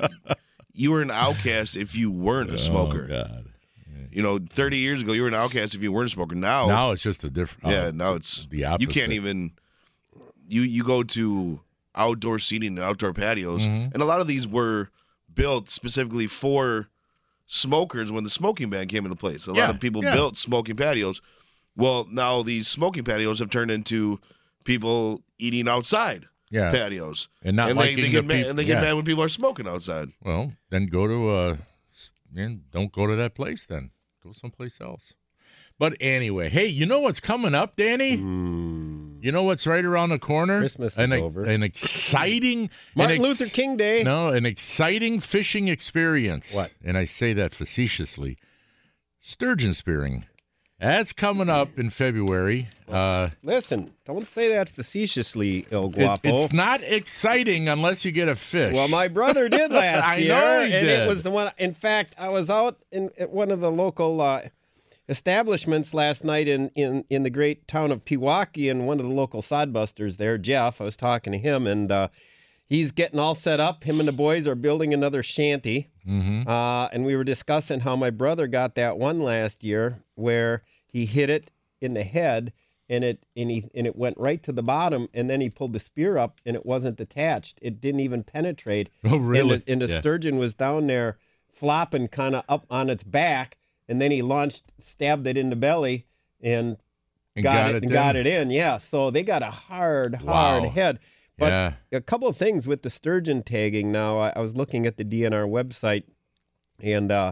you 0.73 0.91
were 0.91 1.01
an 1.01 1.11
outcast 1.11 1.75
if 1.75 1.95
you 1.95 2.11
weren't 2.11 2.49
a 2.49 2.53
oh, 2.53 2.57
smoker. 2.57 3.05
Oh, 3.05 3.13
God. 3.13 3.45
You 4.11 4.21
know, 4.21 4.37
30 4.37 4.77
years 4.77 5.01
ago, 5.01 5.13
you 5.13 5.23
were 5.23 5.27
an 5.27 5.33
outcast 5.33 5.73
if 5.73 5.81
you 5.81 5.91
weren't 5.91 6.07
a 6.07 6.11
smoker. 6.11 6.35
Now, 6.35 6.67
Now 6.67 6.91
it's 6.91 7.01
just 7.01 7.23
a 7.23 7.31
different. 7.31 7.73
yeah, 7.73 7.85
oh, 7.85 7.91
now 7.91 8.13
it's 8.13 8.45
the 8.49 8.65
opposite. 8.65 8.81
You 8.81 8.87
can't 8.87 9.11
even 9.11 9.53
you 10.47 10.61
you 10.61 10.83
go 10.83 11.01
to 11.01 11.61
outdoor 11.95 12.37
seating 12.37 12.77
and 12.77 12.79
outdoor 12.79 13.13
patios, 13.13 13.63
mm-hmm. 13.63 13.91
and 13.91 14.03
a 14.03 14.05
lot 14.05 14.21
of 14.21 14.27
these 14.27 14.47
were 14.47 14.89
built 15.33 15.71
specifically 15.71 16.27
for 16.27 16.89
smokers 17.47 18.11
when 18.11 18.23
the 18.23 18.29
smoking 18.29 18.69
ban 18.69 18.87
came 18.87 19.03
into 19.03 19.15
place. 19.15 19.47
A 19.47 19.53
lot 19.53 19.71
of 19.71 19.79
people 19.79 20.03
yeah. 20.03 20.13
built 20.13 20.37
smoking 20.37 20.75
patios. 20.75 21.21
Well, 21.75 22.07
now 22.11 22.43
these 22.43 22.67
smoking 22.67 23.03
patios 23.03 23.39
have 23.39 23.49
turned 23.49 23.71
into 23.71 24.19
people 24.63 25.21
eating 25.39 25.67
outside 25.67 26.27
Yeah. 26.53 26.71
patios, 26.71 27.27
And 27.43 27.55
not 27.55 27.67
they, 27.69 27.73
liking 27.73 27.95
they 27.97 28.01
the 28.03 28.09
get 28.11 28.25
mad, 28.25 28.37
peop- 28.37 28.47
and 28.49 28.59
they 28.59 28.63
get 28.65 28.75
yeah. 28.77 28.81
mad 28.81 28.93
when 28.93 29.05
people 29.05 29.23
are 29.23 29.29
smoking 29.29 29.67
outside. 29.67 30.09
Well, 30.21 30.53
then 30.69 30.85
go 30.85 31.07
to 31.07 31.29
uh, 31.31 31.57
s- 31.93 32.11
man, 32.31 32.61
don't 32.71 32.91
go 32.91 33.07
to 33.07 33.15
that 33.15 33.33
place. 33.33 33.65
Then 33.65 33.89
go 34.23 34.31
someplace 34.33 34.79
else. 34.79 35.01
But 35.79 35.97
anyway, 35.99 36.49
hey, 36.49 36.67
you 36.67 36.85
know 36.85 36.99
what's 36.99 37.19
coming 37.19 37.55
up, 37.55 37.75
Danny? 37.75 38.11
You 38.11 39.31
know 39.31 39.43
what's 39.43 39.65
right 39.65 39.83
around 39.83 40.09
the 40.09 40.19
corner? 40.19 40.59
Christmas 40.59 40.93
is 40.93 40.99
an, 40.99 41.13
over. 41.13 41.43
An 41.43 41.63
exciting 41.63 42.69
Martin 42.95 43.15
an 43.17 43.25
ex- 43.25 43.39
Luther 43.39 43.51
King 43.51 43.75
Day. 43.77 44.03
No, 44.03 44.29
an 44.29 44.45
exciting 44.45 45.19
fishing 45.19 45.67
experience. 45.69 46.53
What? 46.53 46.71
And 46.83 46.97
I 46.97 47.05
say 47.05 47.33
that 47.33 47.55
facetiously. 47.55 48.37
Sturgeon 49.19 49.73
spearing. 49.73 50.25
That's 50.83 51.13
coming 51.13 51.49
up 51.49 51.79
in 51.79 51.89
February. 51.89 52.67
Uh, 52.89 53.29
Listen, 53.41 53.93
don't 54.05 54.27
say 54.27 54.49
that 54.49 54.67
facetiously, 54.69 55.65
El 55.71 55.91
it- 55.97 56.19
it's 56.23 56.53
not 56.53 56.81
exciting 56.83 57.69
unless 57.69 58.03
you 58.03 58.11
get 58.11 58.27
a 58.27 58.35
fish. 58.35 58.73
Well, 58.75 58.87
my 58.89 59.07
brother 59.07 59.47
did 59.49 59.71
last 59.81 60.03
I 60.03 60.15
year, 60.17 60.33
and 60.33 60.71
did. 60.71 60.85
it 61.01 61.07
was 61.07 61.23
the 61.23 61.31
one. 61.31 61.51
In 61.57 61.73
fact, 61.73 62.13
I 62.17 62.29
was 62.29 62.49
out 62.51 62.77
in 62.91 63.09
at 63.17 63.29
one 63.31 63.49
of 63.49 63.61
the 63.61 63.71
local 63.71 64.19
uh, 64.21 64.41
establishments 65.09 65.93
last 65.93 66.23
night 66.23 66.47
in, 66.47 66.69
in 66.75 67.05
in 67.09 67.23
the 67.23 67.29
great 67.29 67.67
town 67.67 67.91
of 67.91 68.05
Pewaukee, 68.05 68.69
and 68.69 68.87
one 68.87 68.99
of 68.99 69.05
the 69.05 69.11
local 69.13 69.41
sodbusters 69.41 70.17
there, 70.17 70.37
Jeff. 70.37 70.79
I 70.81 70.85
was 70.85 70.97
talking 70.97 71.33
to 71.33 71.39
him, 71.39 71.65
and 71.67 71.91
uh, 71.91 72.07
he's 72.67 72.91
getting 72.91 73.19
all 73.19 73.35
set 73.35 73.59
up. 73.59 73.83
Him 73.83 73.99
and 73.99 74.07
the 74.07 74.13
boys 74.13 74.47
are 74.47 74.55
building 74.55 74.93
another 74.93 75.23
shanty, 75.23 75.89
Mm-hmm. 76.07 76.49
uh, 76.49 76.87
and 76.91 77.05
we 77.05 77.15
were 77.15 77.23
discussing 77.23 77.79
how 77.79 77.95
my 77.95 78.09
brother 78.09 78.45
got 78.47 78.75
that 78.75 78.97
one 78.97 79.21
last 79.21 79.63
year 79.63 79.99
where 80.15 80.61
he 80.93 81.05
hit 81.05 81.29
it 81.29 81.51
in 81.81 81.93
the 81.93 82.03
head. 82.03 82.53
And 82.89 83.03
it 83.05 83.25
and 83.35 83.49
he 83.49 83.63
and 83.73 83.87
it 83.87 83.95
went 83.95 84.17
right 84.17 84.43
to 84.43 84.51
the 84.51 84.61
bottom, 84.61 85.07
and 85.13 85.29
then 85.29 85.39
he 85.39 85.49
pulled 85.49 85.71
the 85.71 85.79
spear 85.79 86.17
up, 86.17 86.41
and 86.45 86.53
it 86.53 86.65
wasn't 86.65 86.97
detached. 86.97 87.57
It 87.61 87.79
didn't 87.79 88.01
even 88.01 88.23
penetrate. 88.23 88.89
Oh, 89.05 89.15
And 89.15 89.21
really? 89.23 89.57
the, 89.59 89.71
and 89.71 89.81
the 89.81 89.87
Yeah. 89.87 89.99
sturgeon 90.01 90.37
was 90.37 90.53
down 90.53 90.87
there 90.87 91.17
flopping 91.51 92.09
kind 92.09 92.35
of 92.35 92.43
up 92.49 92.65
on 92.69 92.89
its 92.89 93.03
back, 93.03 93.57
and 93.87 94.01
then 94.01 94.11
he 94.11 94.21
launched, 94.21 94.63
stabbed 94.79 95.25
it 95.27 95.37
in 95.37 95.49
the 95.49 95.55
belly, 95.55 96.05
and, 96.41 96.75
And 97.37 97.43
got, 97.43 97.53
got 97.53 97.69
it, 97.69 97.75
it 97.77 97.83
and 97.83 97.85
in. 97.85 97.93
got 97.93 98.15
it 98.17 98.27
in. 98.27 98.51
Yeah, 98.51 98.77
so 98.79 99.09
they 99.09 99.23
got 99.23 99.43
a 99.43 99.49
hard, 99.49 100.15
hard 100.15 100.65
Wow. 100.65 100.69
head. 100.71 100.99
But 101.39 101.51
Yeah. 101.51 101.73
a 101.93 102.01
couple 102.01 102.27
of 102.27 102.35
things 102.35 102.67
with 102.67 102.81
the 102.81 102.89
sturgeon 102.89 103.43
tagging. 103.43 103.93
Now, 103.93 104.19
I, 104.19 104.33
I 104.35 104.39
was 104.39 104.55
looking 104.55 104.85
at 104.85 104.97
the 104.97 105.05
DNR 105.05 105.47
website, 105.49 106.03
and 106.81 107.11
uh, 107.13 107.31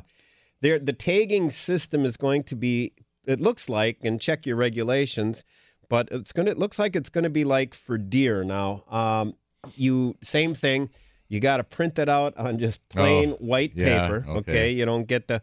there 0.62 0.80
the 0.80 0.94
tagging 0.94 1.50
system 1.50 2.06
is 2.06 2.15
going 2.15 2.44
to 2.44 2.56
be. 2.56 2.94
It 3.25 3.40
looks 3.40 3.70
like, 3.70 4.00
and 4.04 4.20
check 4.20 4.46
your 4.46 4.56
regulations, 4.56 5.44
but 5.90 6.08
it's 6.12 6.32
gonna. 6.32 6.51
It 6.51 6.58
looks 6.60 6.80
like 6.80 6.96
it's 6.96 7.10
going 7.10 7.24
to 7.24 7.30
be 7.30 7.44
like 7.44 7.74
for 7.74 7.98
deer. 7.98 8.44
Now, 8.44 8.84
um, 8.90 9.36
you 9.75 10.16
same 10.24 10.54
thing. 10.54 10.90
You 11.28 11.40
got 11.40 11.58
to 11.58 11.63
print 11.63 11.98
it 12.00 12.10
out 12.10 12.36
on 12.38 12.60
just 12.60 12.88
plain 12.90 13.32
Oh, 13.34 13.36
white 13.36 13.74
yeah, 13.75 14.08
paper. 14.08 14.25
okay. 14.28 14.72
You 14.72 14.86
don't 14.86 15.06
get 15.08 15.28
the 15.28 15.42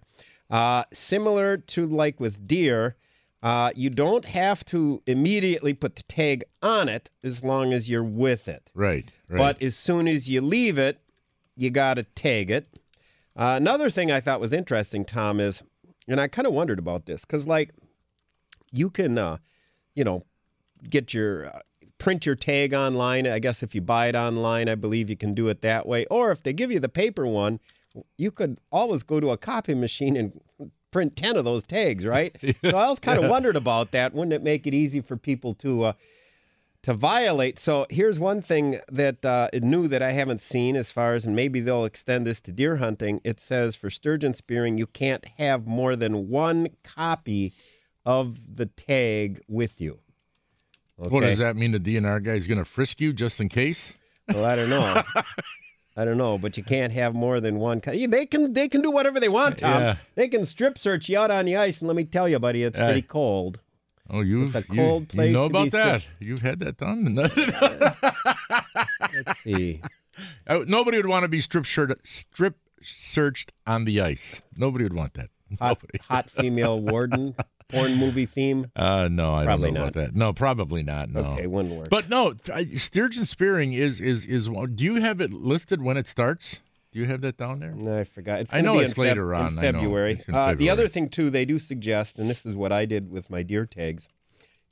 uh, 0.51 0.85
similar 0.93 1.57
to 1.57 1.87
like 1.87 2.21
with 2.21 2.47
deer. 2.47 2.97
Uh, 3.43 3.71
you 3.77 3.89
don't 3.89 4.25
have 4.25 4.65
to 4.67 5.01
immediately 5.07 5.73
put 5.73 5.95
the 5.95 6.03
tag 6.03 6.43
on 6.61 6.89
it 6.89 7.09
as 7.23 7.45
long 7.45 7.73
as 7.73 7.89
you're 7.89 8.03
with 8.03 8.49
it. 8.49 8.69
right, 8.75 9.11
right. 9.29 9.39
But 9.39 9.63
as 9.63 9.77
soon 9.77 10.09
as 10.09 10.29
you 10.29 10.41
leave 10.41 10.77
it, 10.77 10.99
you 11.57 11.71
got 11.71 11.95
to 11.95 12.03
tag 12.03 12.51
it. 12.51 12.67
Uh, 13.37 13.55
another 13.57 13.89
thing 13.91 14.11
I 14.11 14.21
thought 14.21 14.41
was 14.41 14.53
interesting, 14.53 15.05
Tom, 15.05 15.39
is, 15.39 15.63
and 16.09 16.21
I 16.21 16.29
kind 16.29 16.47
of 16.47 16.55
wondered 16.55 16.79
about 16.79 17.07
this 17.07 17.25
because, 17.25 17.47
like, 17.47 17.71
you 18.73 18.91
can, 18.91 19.19
uh, 19.19 19.39
you 19.95 20.05
know, 20.05 20.25
get 20.89 21.13
your 21.15 21.47
uh, 21.47 21.61
print 21.99 22.27
your 22.27 22.35
tag 22.35 22.73
online. 22.73 23.27
I 23.27 23.39
guess 23.39 23.63
if 23.63 23.75
you 23.75 23.81
buy 23.81 24.07
it 24.07 24.15
online, 24.17 24.69
I 24.69 24.75
believe 24.75 25.11
you 25.11 25.17
can 25.17 25.35
do 25.35 25.49
it 25.49 25.61
that 25.63 25.87
way. 25.87 26.07
Or 26.07 26.31
if 26.31 26.43
they 26.43 26.53
give 26.53 26.73
you 26.73 26.81
the 26.81 26.89
paper 26.89 27.27
one, 27.27 27.61
you 28.17 28.31
could 28.31 28.59
always 28.71 29.03
go 29.03 29.21
to 29.21 29.31
a 29.31 29.37
copy 29.37 29.75
machine 29.75 30.17
and 30.17 30.41
print 30.91 31.17
10 31.17 31.37
of 31.37 31.45
those 31.45 31.65
tags, 31.65 32.07
right? 32.07 32.35
So 32.63 32.77
I 32.77 32.89
was 32.89 32.99
kind 32.99 33.23
of 33.23 33.31
wondered 33.31 33.57
about 33.57 33.93
that. 33.93 34.15
Wouldn't 34.15 34.33
it 34.33 34.43
make 34.43 34.67
it 34.67 34.75
easy 34.75 35.01
for 35.01 35.17
people 35.17 35.53
to 35.55 35.85
uh, 35.85 35.93
to 36.89 36.95
violate? 36.95 37.59
So 37.59 37.87
here's 37.91 38.19
one 38.19 38.41
thing 38.41 38.81
that 38.91 39.23
uh, 39.23 39.51
new 39.53 39.89
that 39.89 40.03
I 40.03 40.13
haven't 40.13 40.41
seen 40.41 40.75
as 40.75 40.91
far 40.91 41.13
as, 41.13 41.27
and 41.27 41.37
maybe 41.37 41.61
they'll 41.61 41.85
extend 41.85 42.27
this 42.27 42.41
to 42.43 42.51
deer 42.51 42.77
hunting. 42.77 43.21
It 43.25 43.41
says 43.41 43.77
for 43.77 43.91
sturgeon 43.91 44.33
spearing, 44.33 44.79
you 44.79 44.87
can't 44.87 45.27
have 45.37 45.67
more 45.69 45.97
than 45.97 46.31
one 46.31 46.69
copy 46.83 47.53
of 48.07 48.57
the 48.57 48.65
tag 48.65 49.43
with 49.47 49.83
you. 49.83 49.99
What 50.97 51.21
does 51.21 51.37
that 51.37 51.57
mean? 51.57 51.73
The 51.73 51.79
DNR 51.79 52.25
guy 52.25 52.33
is 52.33 52.47
going 52.47 52.57
to 52.59 52.65
frisk 52.65 53.03
you 53.03 53.13
just 53.13 53.39
in 53.39 53.51
case? 53.51 53.93
Well, 54.27 54.47
I 54.47 54.57
don't 54.57 54.71
know. 54.71 55.03
I 55.97 56.05
don't 56.07 56.17
know, 56.17 56.39
but 56.39 56.57
you 56.57 56.63
can't 56.63 56.93
have 56.95 57.15
more 57.15 57.39
than 57.39 57.59
one. 57.59 57.83
Co- 57.83 57.93
they 57.93 58.25
can 58.25 58.55
they 58.55 58.69
can 58.69 58.81
do 58.81 58.91
whatever 58.91 59.21
they 59.21 59.29
want, 59.29 59.59
Tom. 59.59 59.81
Yeah. 59.83 59.97
They 60.15 60.29
can 60.29 60.47
strip 60.47 60.79
search 60.79 61.09
you 61.11 61.19
out 61.19 61.31
on 61.31 61.45
the 61.45 61.57
ice, 61.57 61.81
and 61.81 61.89
let 61.89 61.97
me 61.97 62.05
tell 62.05 62.29
you, 62.29 62.39
buddy, 62.39 62.63
it's 62.63 62.79
Yeah. 62.79 62.87
pretty 62.87 63.03
cold. 63.03 63.61
Oh, 64.11 64.21
you've 64.21 64.55
It's 64.57 64.69
a 64.69 64.73
you- 64.73 64.81
cold 64.81 65.03
you, 65.03 65.07
place 65.09 65.35
know 65.35 65.49
to 65.49 65.53
be 65.53 65.59
about 65.59 65.71
that? 65.73 66.07
You've 66.19 66.41
had 66.43 66.61
that 66.61 66.77
done. 66.79 67.15
Let's 69.15 69.41
see. 69.43 69.81
Uh, 70.47 70.61
Nobody 70.67 70.97
would 70.97 71.07
want 71.07 71.25
to 71.25 71.29
be 71.29 71.41
strip 71.41 71.65
shirt, 71.65 72.07
strip 72.07 72.57
searched 72.83 73.53
on 73.67 73.85
the 73.85 74.01
ice. 74.01 74.43
Nobody 74.57 74.85
would 74.85 74.95
want 74.95 75.15
that. 75.15 75.31
Hot, 75.61 75.81
hot 76.03 76.31
female 76.31 76.79
warden, 76.91 77.35
porn 77.69 77.95
movie 77.97 78.27
theme. 78.27 78.71
Uh, 78.77 79.09
no, 79.11 79.35
I 79.35 79.45
Probably 79.45 79.69
don't 79.69 79.75
know 79.75 79.81
not. 79.85 79.89
about 79.97 80.03
that. 80.05 80.15
No, 80.15 80.33
probably 80.33 80.83
not. 80.83 81.11
No. 81.11 81.21
Okay, 81.21 81.47
wouldn't 81.47 81.75
work. 81.75 81.89
But 81.89 82.09
no, 82.11 82.35
sturgeon 82.77 83.25
spearing 83.25 83.73
is 83.73 84.01
is 84.01 84.25
is. 84.25 84.47
Do 84.49 84.85
you 84.85 84.97
have 84.97 85.21
it 85.21 85.33
listed 85.33 85.83
when 85.83 85.97
it 85.97 86.07
starts? 86.07 86.59
Do 86.93 86.99
you 87.01 87.07
have 87.07 87.21
that 87.21 87.37
down 87.37 87.61
there? 87.61 87.73
No, 87.73 87.99
I 87.99 88.05
forgot. 88.05 88.41
It's 88.41 88.53
I 88.55 88.61
know 88.63 88.79
be 88.79 88.85
it's 88.85 88.93
in 88.93 88.97
Feb- 89.03 89.09
later 89.09 89.35
in 89.35 89.41
on. 89.41 89.47
I 89.59 89.63
know. 89.71 89.73
February. 89.81 90.13
It's 90.15 90.25
in 90.29 90.35
Uh, 90.35 90.55
the 90.55 90.71
other 90.71 90.89
thing 90.89 91.09
too, 91.09 91.29
they 91.31 91.45
do 91.45 91.59
suggest, 91.59 92.19
and 92.19 92.29
this 92.31 92.47
is 92.47 92.57
what 92.57 92.73
I 92.73 92.87
did 92.87 93.11
with 93.11 93.29
my 93.31 93.43
deer 93.43 93.67
tags, 93.67 94.09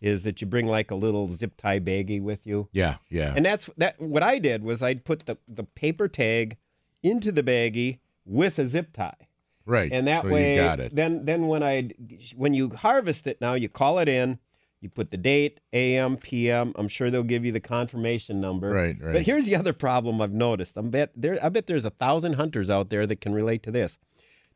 is 0.01 0.23
that 0.25 0.41
you 0.41 0.47
bring 0.47 0.67
like 0.67 0.91
a 0.91 0.95
little 0.95 1.29
zip 1.29 1.57
tie 1.57 1.79
baggie 1.81 2.21
with 2.23 2.47
you. 2.47 2.69
Yeah, 2.73 2.97
yeah. 3.11 3.33
And 3.37 3.45
that's 3.45 3.69
that. 3.77 4.01
What 4.01 4.23
I 4.23 4.39
did 4.39 4.63
was 4.63 4.83
I'd 4.83 5.05
put 5.05 5.27
the 5.27 5.37
the 5.47 5.65
paper 5.65 6.09
tag 6.09 6.57
into 7.03 7.31
the 7.33 7.43
baggie 7.43 7.99
with 8.25 8.59
a 8.59 8.67
zip 8.67 8.93
tie. 8.93 9.29
right. 9.67 9.93
And 9.93 10.07
that 10.09 10.23
so 10.23 10.31
way, 10.31 10.57
you 10.57 10.63
got 10.63 10.81
it. 10.81 10.95
then 10.95 11.25
then 11.27 11.47
when 11.49 11.63
I 11.63 11.91
when 12.35 12.55
you 12.55 12.71
harvest 12.71 13.27
it 13.27 13.41
now, 13.41 13.55
you 13.55 13.69
call 13.69 13.99
it 13.99 14.09
in, 14.09 14.39
you 14.81 14.89
put 14.91 15.11
the 15.11 15.17
date, 15.17 15.61
AM, 15.73 16.17
PM. 16.17 16.73
I'm 16.77 16.89
sure 16.89 17.11
they'll 17.11 17.23
give 17.23 17.45
you 17.45 17.53
the 17.53 17.61
confirmation 17.61 18.41
number. 18.41 18.71
Right, 18.71 18.97
right. 19.01 19.13
But 19.15 19.23
here's 19.23 19.47
the 19.47 19.57
other 19.57 19.73
problem 19.73 20.21
I've 20.21 20.33
noticed. 20.33 20.77
I 20.77 20.83
bet 20.83 21.13
there 21.17 21.39
I 21.43 21.49
bet 21.49 21.67
there's 21.67 21.85
a 21.85 21.91
thousand 21.91 22.35
hunters 22.35 22.69
out 22.71 22.91
there 22.91 23.07
that 23.07 23.21
can 23.21 23.33
relate 23.33 23.63
to 23.65 23.71
this. 23.71 23.99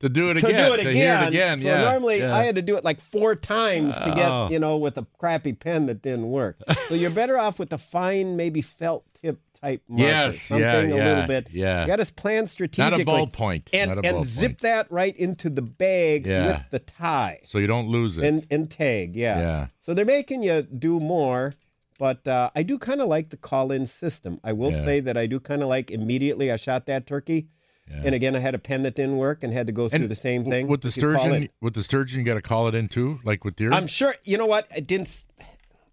to 0.00 0.08
do 0.08 0.30
it 0.30 0.34
to 0.40 0.46
again. 0.46 0.66
do 0.68 0.74
it 0.74 0.82
to 0.82 0.90
again. 0.90 1.24
it 1.24 1.28
again. 1.28 1.60
So 1.60 1.68
yeah, 1.68 1.80
normally 1.84 2.18
yeah. 2.18 2.34
I 2.34 2.42
had 2.44 2.56
to 2.56 2.62
do 2.62 2.76
it 2.76 2.84
like 2.84 3.00
four 3.00 3.36
times 3.36 3.94
to 3.98 4.12
get, 4.14 4.30
Oh. 4.30 4.48
you 4.50 4.58
know, 4.58 4.76
with 4.76 4.98
a 4.98 5.06
crappy 5.18 5.52
pen 5.52 5.86
that 5.86 6.02
didn't 6.02 6.28
work. 6.30 6.58
so 6.88 6.94
you're 6.94 7.10
better 7.10 7.38
off 7.38 7.58
with 7.58 7.70
the 7.70 7.78
fine, 7.78 8.36
maybe 8.36 8.62
felt 8.62 9.04
tip 9.14 9.38
type 9.60 9.82
marker. 9.88 10.02
Yes, 10.04 10.40
something 10.42 10.64
yeah, 10.64 10.80
a 10.80 10.88
yeah, 10.88 11.08
little 11.08 11.26
bit. 11.28 11.48
yeah. 11.52 11.82
You 11.82 11.86
got 11.86 12.04
to 12.04 12.12
plan 12.12 12.48
strategically. 12.48 13.04
Not 13.04 13.22
a 13.22 13.26
ballpoint, 13.28 13.68
And, 13.72 14.04
a 14.04 14.08
and 14.08 14.24
zip 14.24 14.58
that 14.62 14.90
right 14.90 15.16
into 15.16 15.48
the 15.48 15.62
bag 15.62 16.26
Yeah. 16.26 16.46
with 16.48 16.62
the 16.70 16.78
tie 16.80 17.40
so 17.44 17.58
you 17.58 17.66
don't 17.68 17.86
lose 17.88 18.18
it. 18.18 18.24
and, 18.24 18.46
and 18.50 18.68
tag. 18.70 19.14
Yeah. 19.14 19.38
Yeah. 19.38 19.66
So 19.80 19.94
they're 19.94 20.04
making 20.04 20.42
you 20.42 20.62
do 20.62 20.98
more. 20.98 21.54
But 22.00 22.26
uh, 22.26 22.48
I 22.56 22.62
do 22.62 22.78
kind 22.78 23.02
of 23.02 23.08
like 23.08 23.28
the 23.28 23.36
call-in 23.36 23.86
system. 23.86 24.40
I 24.42 24.54
will 24.54 24.72
Yeah. 24.72 24.84
say 24.86 25.00
that 25.00 25.18
I 25.18 25.26
do 25.26 25.38
kind 25.38 25.62
of 25.62 25.68
like 25.68 25.90
immediately 25.90 26.50
I 26.50 26.56
shot 26.56 26.86
that 26.86 27.06
turkey, 27.06 27.48
Yeah. 27.90 28.02
and 28.06 28.14
again 28.14 28.34
I 28.34 28.38
had 28.38 28.54
a 28.54 28.58
pen 28.58 28.82
that 28.84 28.94
didn't 28.96 29.18
work 29.18 29.44
and 29.44 29.52
had 29.52 29.66
to 29.66 29.72
go 29.74 29.86
through 29.86 30.08
the 30.08 30.16
same 30.16 30.46
thing 30.46 30.66
with 30.66 30.80
the 30.80 30.88
If 30.88 30.96
you 30.96 31.02
call 31.12 31.20
sturgeon. 31.20 31.48
With 31.60 31.74
the 31.74 31.82
sturgeon, 31.82 32.20
you 32.20 32.24
got 32.24 32.34
to 32.34 32.42
call 32.42 32.68
it 32.68 32.74
in 32.74 32.88
too, 32.88 33.20
like 33.22 33.44
with 33.44 33.54
deer. 33.56 33.70
I'm 33.70 33.86
sure. 33.86 34.14
You 34.24 34.38
know 34.38 34.46
what? 34.46 34.66
It 34.74 34.86
didn't. 34.86 35.24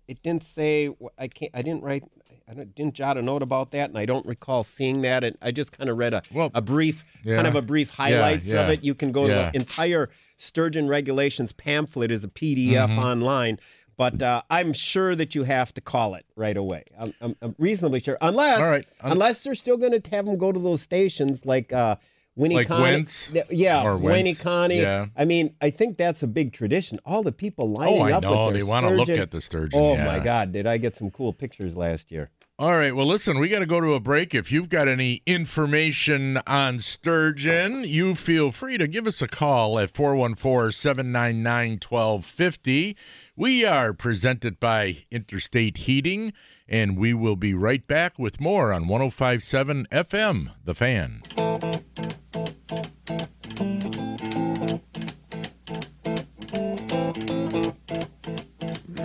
It 0.07 0.23
didn't 0.23 0.45
say. 0.45 0.95
I 1.17 1.27
can't. 1.27 1.51
I 1.53 1.61
didn't 1.61 1.83
write. 1.83 2.05
I 2.49 2.53
didn't 2.53 2.93
jot 2.93 3.17
a 3.17 3.21
note 3.21 3.41
about 3.41 3.71
that, 3.71 3.89
and 3.89 3.97
I 3.99 4.05
don't 4.05 4.25
recall 4.25 4.63
seeing 4.63 5.01
that. 5.01 5.25
And 5.25 5.37
I 5.41 5.51
just 5.51 5.77
kind 5.77 5.89
of 5.89 5.97
read 5.97 6.13
a 6.13 6.21
Well, 6.33 6.49
a 6.53 6.61
brief, 6.61 7.03
yeah. 7.25 7.35
kind 7.35 7.45
of 7.47 7.55
a 7.57 7.61
brief 7.61 7.89
highlights 7.89 8.47
yeah, 8.47 8.61
of 8.61 8.69
it. 8.69 8.85
You 8.85 8.95
can 8.95 9.11
go 9.11 9.27
to 9.27 9.33
the 9.33 9.51
entire 9.53 10.09
sturgeon 10.37 10.87
regulations 10.87 11.51
pamphlet 11.51 12.09
is 12.09 12.23
a 12.23 12.29
PDF 12.29 12.87
Mm-hmm. 12.87 12.99
online. 12.99 13.59
But 13.97 14.21
uh, 14.21 14.43
I'm 14.49 14.73
sure 14.73 15.15
that 15.15 15.33
you 15.33 15.43
have 15.43 15.73
to 15.73 15.81
call 15.81 16.13
it 16.15 16.25
right 16.35 16.55
away. 16.55 16.83
I'm, 16.99 17.13
I'm, 17.19 17.35
I'm 17.41 17.55
reasonably 17.57 17.99
sure, 17.99 18.17
unless 18.21 18.59
All 18.59 18.69
right. 18.69 18.85
Un- 19.01 19.13
unless 19.13 19.41
they're 19.43 19.55
still 19.55 19.77
going 19.77 19.99
to 19.99 20.09
have 20.11 20.25
them 20.25 20.37
go 20.37 20.51
to 20.51 20.59
those 20.59 20.81
stations 20.83 21.45
like 21.47 21.73
uh, 21.73 21.95
Winnie 22.35 22.53
Like 22.55 22.69
Wentz? 22.69 23.29
yeah, 23.49 23.83
Or 23.83 23.97
Winnie 23.97 24.29
Wentz, 24.29 24.41
Connie. 24.41 24.81
yeah. 24.81 25.07
I 25.17 25.25
mean, 25.25 25.55
I 25.61 25.71
think 25.71 25.97
that's 25.97 26.21
a 26.21 26.27
big 26.27 26.53
tradition. 26.53 26.99
All 27.05 27.23
the 27.23 27.31
people 27.31 27.71
lining 27.71 27.99
Oh, 28.01 28.05
I 28.05 28.11
up 28.11 28.21
know. 28.21 28.45
with 28.45 28.53
their 28.53 28.61
They 28.63 28.69
wanna 28.69 28.91
look 28.91 29.09
at 29.09 29.31
the 29.31 29.41
sturgeon, 29.41 29.79
Oh 29.81 29.93
yeah. 29.95 30.05
my 30.05 30.19
God, 30.19 30.51
did 30.51 30.67
I 30.67 30.77
get 30.77 30.95
some 30.95 31.09
cool 31.09 31.33
pictures 31.33 31.75
last 31.75 32.11
year? 32.11 32.29
All 32.59 32.71
right. 32.75 32.95
Well, 32.95 33.05
listen, 33.05 33.37
we 33.37 33.49
got 33.49 33.59
to 33.59 33.67
go 33.67 33.79
to 33.79 33.93
a 33.93 33.99
break. 33.99 34.33
If 34.33 34.51
you've 34.51 34.67
got 34.69 34.87
any 34.87 35.21
information 35.27 36.37
on 36.47 36.79
sturgeon, 36.79 37.83
you 37.83 38.15
feel 38.15 38.51
free 38.51 38.79
to 38.79 38.87
give 38.87 39.05
us 39.05 39.21
a 39.21 39.27
call 39.27 39.77
at 39.77 39.91
414 39.91 40.71
799 40.71 41.79
1250. 41.87 42.95
We 43.39 43.63
are 43.65 43.93
presented 43.93 44.59
by 44.59 45.05
Interstate 45.11 45.77
Heating, 45.77 46.33
and 46.67 46.97
we 46.97 47.13
will 47.13 47.35
be 47.35 47.53
right 47.53 47.85
back 47.85 48.17
with 48.17 48.41
more 48.41 48.73
on 48.73 48.87
1057 48.87 49.85
FM, 49.91 50.53
The 50.65 50.73
Fan. 50.73 51.21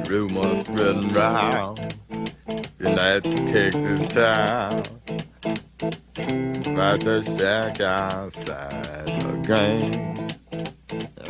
Rumors 0.08 0.60
spreading 0.60 1.12
Texas 3.52 4.06
town. 4.14 4.82
Shack 7.38 7.80
outside 7.82 9.08
the 9.08 9.32
game. 9.44 10.16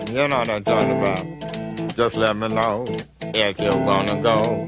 You 0.07 0.29
know 0.29 0.39
what 0.39 0.49
I'm 0.49 0.63
talking 0.63 1.01
about 1.01 1.62
Just 1.95 2.17
let 2.17 2.37
me 2.37 2.49
know 2.49 2.85
if 3.23 3.61
you're 3.61 3.71
gonna 3.71 4.23
go 4.23 4.67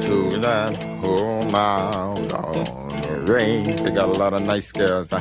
To 0.00 0.38
that 0.40 0.82
home 1.02 1.54
out 1.54 2.32
on 2.34 2.88
the 2.88 3.32
range 3.32 3.80
They 3.80 3.90
got 3.90 4.14
a 4.14 4.18
lot 4.18 4.34
of 4.34 4.44
nice 4.46 4.70
girls 4.72 5.10
huh? 5.10 5.20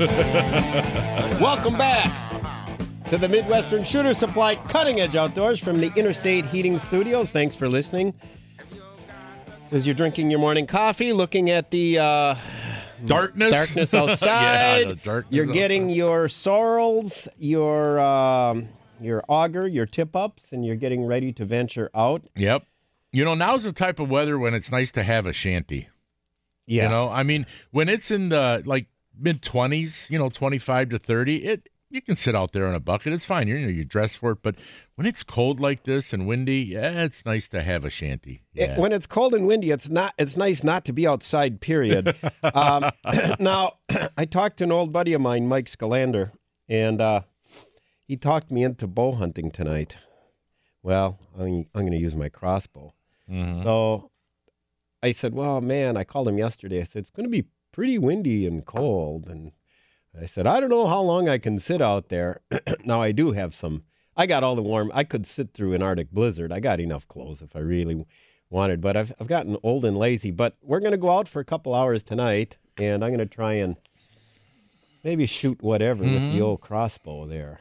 Welcome 1.40 1.76
back 1.76 2.30
to 3.08 3.18
the 3.18 3.28
Midwestern 3.28 3.84
Shooter 3.84 4.14
Supply 4.14 4.54
Cutting 4.54 5.00
Edge 5.00 5.16
Outdoors 5.16 5.58
from 5.58 5.78
the 5.78 5.92
Interstate 5.94 6.46
Heating 6.46 6.78
Studios. 6.78 7.28
Thanks 7.30 7.54
for 7.54 7.68
listening. 7.68 8.14
As 9.72 9.86
you're 9.86 9.94
drinking 9.94 10.30
your 10.30 10.40
morning 10.40 10.66
coffee, 10.66 11.12
looking 11.12 11.48
at 11.48 11.70
the 11.70 11.98
uh, 11.98 12.34
Darkness? 13.04 13.52
darkness 13.52 13.92
Yeah, 13.92 14.00
outside, 14.02 14.88
the 14.88 14.96
darkness 14.96 15.34
you're 15.36 15.46
getting 15.46 15.84
outside. 15.84 15.96
your 15.96 16.28
sorrels, 16.28 17.28
your 17.38 18.00
um, 18.00 18.68
your 19.00 19.22
auger, 19.28 19.66
your 19.68 19.86
tip 19.86 20.16
ups, 20.16 20.52
and 20.52 20.66
you're 20.66 20.76
getting 20.76 21.04
ready 21.06 21.32
to 21.34 21.44
venture 21.44 21.88
out. 21.94 22.22
Yep. 22.34 22.64
You 23.12 23.24
know, 23.24 23.34
now's 23.34 23.62
the 23.62 23.72
type 23.72 23.98
of 24.00 24.10
weather 24.10 24.38
when 24.38 24.54
it's 24.54 24.70
nice 24.70 24.90
to 24.92 25.02
have 25.02 25.24
a 25.24 25.32
shanty. 25.32 25.88
Yeah. 26.66 26.84
You 26.84 26.88
know, 26.90 27.08
I 27.08 27.22
mean, 27.22 27.46
when 27.70 27.88
it's 27.88 28.10
in 28.10 28.28
the 28.28 28.62
like 28.66 28.88
mid 29.18 29.40
twenties, 29.40 30.06
you 30.10 30.18
know, 30.18 30.28
twenty 30.30 30.58
five 30.58 30.88
to 30.90 30.98
thirty, 30.98 31.36
it 31.44 31.68
you 31.90 32.00
can 32.00 32.16
sit 32.16 32.34
out 32.36 32.52
there 32.52 32.66
in 32.68 32.74
a 32.74 32.80
bucket. 32.80 33.12
It's 33.12 33.24
fine. 33.24 33.48
You 33.48 33.58
know, 33.60 33.68
you 33.68 33.84
dress 33.84 34.14
for 34.14 34.30
it. 34.32 34.38
But 34.42 34.54
when 34.94 35.06
it's 35.06 35.22
cold 35.22 35.58
like 35.60 35.82
this 35.84 36.12
and 36.12 36.26
windy, 36.26 36.60
yeah, 36.62 37.02
it's 37.04 37.24
nice 37.26 37.48
to 37.48 37.62
have 37.62 37.84
a 37.84 37.90
shanty. 37.90 38.42
It- 38.54 38.78
when 38.78 38.92
it's 38.92 39.06
cold 39.06 39.34
and 39.34 39.46
windy, 39.46 39.70
it's 39.70 39.88
not. 39.88 40.14
It's 40.18 40.36
nice 40.36 40.62
not 40.62 40.84
to 40.86 40.92
be 40.92 41.06
outside. 41.06 41.60
Period. 41.60 42.16
um, 42.42 42.90
now, 43.40 43.74
I 44.16 44.24
talked 44.24 44.58
to 44.58 44.64
an 44.64 44.72
old 44.72 44.92
buddy 44.92 45.12
of 45.12 45.20
mine, 45.20 45.48
Mike 45.48 45.66
Scalander, 45.66 46.30
and 46.68 47.00
uh, 47.00 47.22
he 48.06 48.16
talked 48.16 48.50
me 48.50 48.62
into 48.62 48.86
bow 48.86 49.12
hunting 49.12 49.50
tonight. 49.50 49.96
Well, 50.82 51.18
I'm, 51.38 51.66
I'm 51.74 51.82
going 51.82 51.92
to 51.92 51.98
use 51.98 52.14
my 52.16 52.28
crossbow. 52.28 52.94
So 53.62 54.10
I 55.02 55.12
said, 55.12 55.34
"Well, 55.34 55.60
man," 55.60 55.96
I 55.96 56.04
called 56.04 56.26
him 56.28 56.38
yesterday. 56.38 56.80
I 56.80 56.84
said, 56.84 57.00
"It's 57.00 57.10
going 57.10 57.26
to 57.26 57.30
be 57.30 57.46
pretty 57.72 57.96
windy 57.98 58.46
and 58.46 58.64
cold," 58.66 59.26
and 59.28 59.52
I 60.18 60.26
said, 60.26 60.46
"I 60.46 60.60
don't 60.60 60.70
know 60.70 60.86
how 60.86 61.00
long 61.00 61.28
I 61.28 61.38
can 61.38 61.58
sit 61.58 61.80
out 61.80 62.08
there." 62.08 62.40
now 62.84 63.00
I 63.00 63.12
do 63.12 63.32
have 63.32 63.54
some. 63.54 63.84
I 64.16 64.26
got 64.26 64.44
all 64.44 64.56
the 64.56 64.62
warm. 64.62 64.90
I 64.94 65.04
could 65.04 65.26
sit 65.26 65.54
through 65.54 65.72
an 65.72 65.82
Arctic 65.82 66.10
blizzard. 66.10 66.52
I 66.52 66.60
got 66.60 66.80
enough 66.80 67.06
clothes 67.08 67.42
if 67.42 67.54
I 67.54 67.60
really 67.60 68.04
wanted, 68.50 68.80
but 68.80 68.96
I've 68.96 69.12
I've 69.20 69.28
gotten 69.28 69.56
old 69.62 69.84
and 69.84 69.96
lazy. 69.96 70.30
But 70.30 70.56
we're 70.62 70.80
going 70.80 70.92
to 70.92 70.98
go 70.98 71.10
out 71.10 71.28
for 71.28 71.40
a 71.40 71.44
couple 71.44 71.74
hours 71.74 72.02
tonight, 72.02 72.58
and 72.76 73.04
I'm 73.04 73.10
going 73.10 73.18
to 73.18 73.26
try 73.26 73.54
and 73.54 73.76
maybe 75.04 75.26
shoot 75.26 75.62
whatever 75.62 76.02
with 76.02 76.12
the 76.12 76.18
mm-hmm. 76.18 76.42
old 76.42 76.60
crossbow 76.60 77.26
there. 77.26 77.60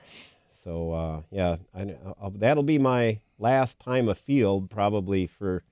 So 0.64 0.92
uh, 0.92 1.22
yeah, 1.32 1.58
I, 1.74 1.96
I'll, 2.22 2.32
that'll 2.32 2.64
be 2.64 2.80
my 2.80 3.20
last 3.38 3.80
time 3.80 4.10
afield 4.10 4.70
probably 4.70 5.28
for 5.28 5.64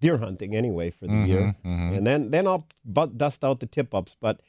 deer 0.00 0.16
hunting 0.16 0.56
anyway 0.56 0.90
for 0.90 1.06
the 1.06 1.26
year, 1.26 1.40
mm-hmm, 1.40 1.68
mm-hmm. 1.68 1.94
and 1.96 2.06
then 2.06 2.30
then 2.30 2.46
I'll 2.46 2.66
dust 3.16 3.44
out 3.44 3.60
the 3.60 3.66
tip 3.66 3.94
ups, 3.94 4.16
but. 4.20 4.40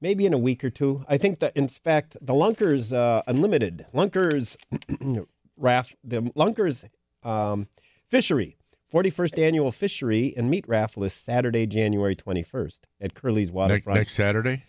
Maybe 0.00 0.26
in 0.26 0.32
a 0.32 0.38
week 0.38 0.62
or 0.62 0.70
two. 0.70 1.04
I 1.08 1.18
think 1.18 1.40
that, 1.40 1.56
in 1.56 1.68
fact, 1.68 2.16
the 2.20 2.32
Lunkers 2.34 2.92
uh, 2.92 3.22
Unlimited, 3.26 3.86
Lunkers 3.92 4.56
raft, 5.56 5.96
the 6.04 6.30
Lunkers 6.36 6.84
um, 7.24 7.66
fishery, 8.08 8.56
41st 8.92 9.38
annual 9.42 9.72
fishery 9.72 10.32
and 10.36 10.48
meat 10.50 10.64
raffle 10.68 11.04
is 11.04 11.12
Saturday, 11.12 11.66
January 11.66 12.16
21st 12.16 12.78
at 13.00 13.14
Curly's 13.14 13.50
Ne- 13.50 13.54
Waterfront. 13.56 13.98
next 13.98 14.14
Saturday. 14.14 14.64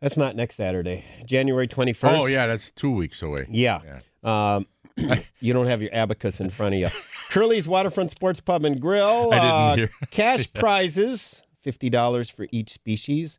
That's 0.00 0.16
not 0.16 0.36
next 0.36 0.56
Saturday, 0.56 1.04
January 1.24 1.66
21st. 1.66 2.20
Oh 2.20 2.26
yeah, 2.26 2.46
that's 2.46 2.70
two 2.72 2.90
weeks 2.90 3.22
away. 3.22 3.46
Yeah. 3.48 4.00
Um, 4.22 4.66
you 5.40 5.52
don't 5.52 5.66
have 5.66 5.80
your 5.80 5.94
abacus 5.94 6.40
in 6.40 6.50
front 6.50 6.74
of 6.74 6.80
you. 6.80 6.88
Curly's 7.30 7.66
Waterfront 7.66 8.10
Sports 8.10 8.40
Pub 8.40 8.64
and 8.64 8.80
Grill. 8.80 9.32
I 9.32 9.36
didn't 9.36 9.50
uh, 9.50 9.76
hear. 9.76 9.90
cash 10.10 10.52
prizes, 10.52 11.42
$50 11.64 12.30
for 12.30 12.46
each 12.52 12.70
species. 12.70 13.38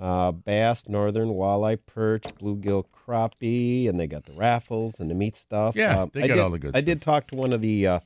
Uh, 0.00 0.32
bass, 0.32 0.88
northern, 0.88 1.28
walleye, 1.28 1.78
perch, 1.84 2.22
bluegill, 2.40 2.86
crappie, 2.90 3.86
and 3.86 4.00
they 4.00 4.06
got 4.06 4.24
the 4.24 4.32
raffles 4.32 4.98
and 4.98 5.10
the 5.10 5.14
meat 5.14 5.36
stuff. 5.36 5.76
Yeah, 5.76 6.02
Um, 6.02 6.10
they 6.14 6.22
I 6.22 6.26
got 6.28 6.34
did- 6.36 6.42
all 6.42 6.50
the 6.50 6.58
good 6.58 6.74
I 6.74 6.80
did 6.80 7.02
talk 7.02 7.26
to 7.28 7.34
one 7.36 7.52
of 7.52 7.60
the 7.60 7.86
uh, 7.86 8.00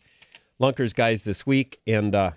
Lunkers 0.61 0.93
guys 0.93 1.23
this 1.23 1.47
week, 1.47 1.81
and 1.87 2.13
uh, 2.15 2.33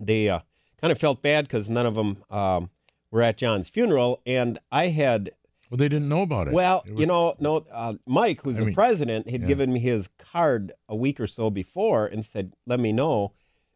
they 0.00 0.28
uh, 0.28 0.40
kind 0.80 0.90
of 0.90 0.98
felt 0.98 1.22
bad 1.22 1.46
because 1.46 1.68
none 1.68 1.86
of 1.86 1.94
them 1.94 2.24
um, 2.30 2.70
were 3.12 3.22
at 3.22 3.36
John's 3.36 3.68
funeral, 3.68 4.20
and 4.26 4.58
I 4.72 4.88
had 4.88 5.30
Well, 5.70 5.78
they 5.78 5.88
didn't 5.88 6.08
know 6.08 6.22
about 6.22 6.48
it. 6.48 6.52
well, 6.54 6.82
It 6.84 6.98
you 6.98 7.06
know, 7.06 7.34
no, 7.38 7.64
uh, 7.70 7.94
Mike, 8.06 8.42
who's 8.42 8.56
I 8.56 8.60
the 8.60 8.64
mean, 8.66 8.74
president, 8.74 9.30
had 9.30 9.42
yeah. 9.42 9.46
given 9.46 9.72
me 9.72 9.78
his 9.78 10.08
card 10.18 10.72
a 10.88 10.96
week 10.96 11.20
or 11.20 11.26
so 11.28 11.48
before 11.48 12.06
and 12.06 12.24
said, 12.24 12.54
"Let 12.66 12.80
me 12.80 12.90
know 12.92 13.32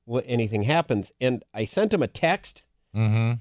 what 0.06 0.24
anything 0.26 0.62
happens." 0.62 1.12
And 1.20 1.44
I 1.54 1.66
sent 1.66 1.94
him 1.94 2.02
a 2.02 2.08
text, 2.08 2.62
hmm 2.92 3.34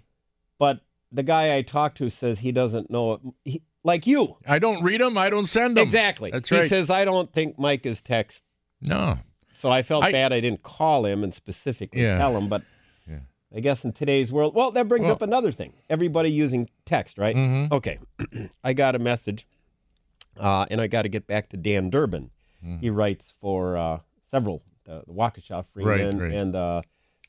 but 0.59 0.81
the 1.11 1.23
guy 1.23 1.55
I 1.55 1.61
talked 1.61 1.97
to 1.97 2.09
says 2.09 2.39
he 2.39 2.51
doesn't 2.51 2.89
know 2.89 3.13
it. 3.13 3.21
He, 3.43 3.61
like 3.83 4.05
you, 4.07 4.37
I 4.47 4.59
don't 4.59 4.83
read 4.83 5.01
them. 5.01 5.17
I 5.17 5.29
don't 5.29 5.47
send 5.47 5.77
them. 5.77 5.83
exactly. 5.83 6.31
That's 6.31 6.51
right. 6.51 6.63
he 6.63 6.67
says 6.69 6.89
I 6.89 7.03
don't 7.05 7.31
think 7.33 7.57
Mike 7.59 7.85
is 7.85 8.01
text. 8.01 8.43
no. 8.81 9.19
So 9.53 9.69
I 9.69 9.83
felt 9.83 10.03
I- 10.03 10.11
bad 10.11 10.33
I 10.33 10.39
didn't 10.39 10.63
call 10.63 11.05
him 11.05 11.23
and 11.23 11.31
specifically 11.33 12.01
Yeah. 12.01 12.17
tell 12.17 12.35
him, 12.35 12.49
but. 12.49 12.63
Yeah. 13.07 13.19
I 13.55 13.59
guess 13.59 13.83
in 13.85 13.91
today's 13.91 14.31
world, 14.31 14.55
well, 14.55 14.71
that 14.71 14.87
brings 14.87 15.03
Well- 15.03 15.13
up 15.13 15.21
another 15.21 15.51
thing. 15.51 15.73
Everybody 15.89 16.31
using 16.31 16.67
text, 16.85 17.17
right? 17.19 17.35
Mhm. 17.35 17.71
Okay. 17.71 17.99
I 18.63 18.73
got 18.73 18.95
a 18.95 18.99
message, 18.99 19.45
uh, 20.39 20.65
and 20.71 20.79
I 20.81 20.87
got 20.87 21.01
to 21.03 21.09
get 21.09 21.27
back 21.27 21.49
to 21.49 21.57
Dan 21.57 21.89
Durbin. 21.89 22.31
He 22.79 22.89
writes 22.91 23.33
for 23.41 23.75
uh, 23.77 23.99
several, 24.29 24.61
uh, 24.89 25.01
the 25.07 25.13
Waukesha 25.13 25.65
Freeman 25.73 26.19
right. 26.19 26.31
and 26.31 26.55
uh, 26.55 26.81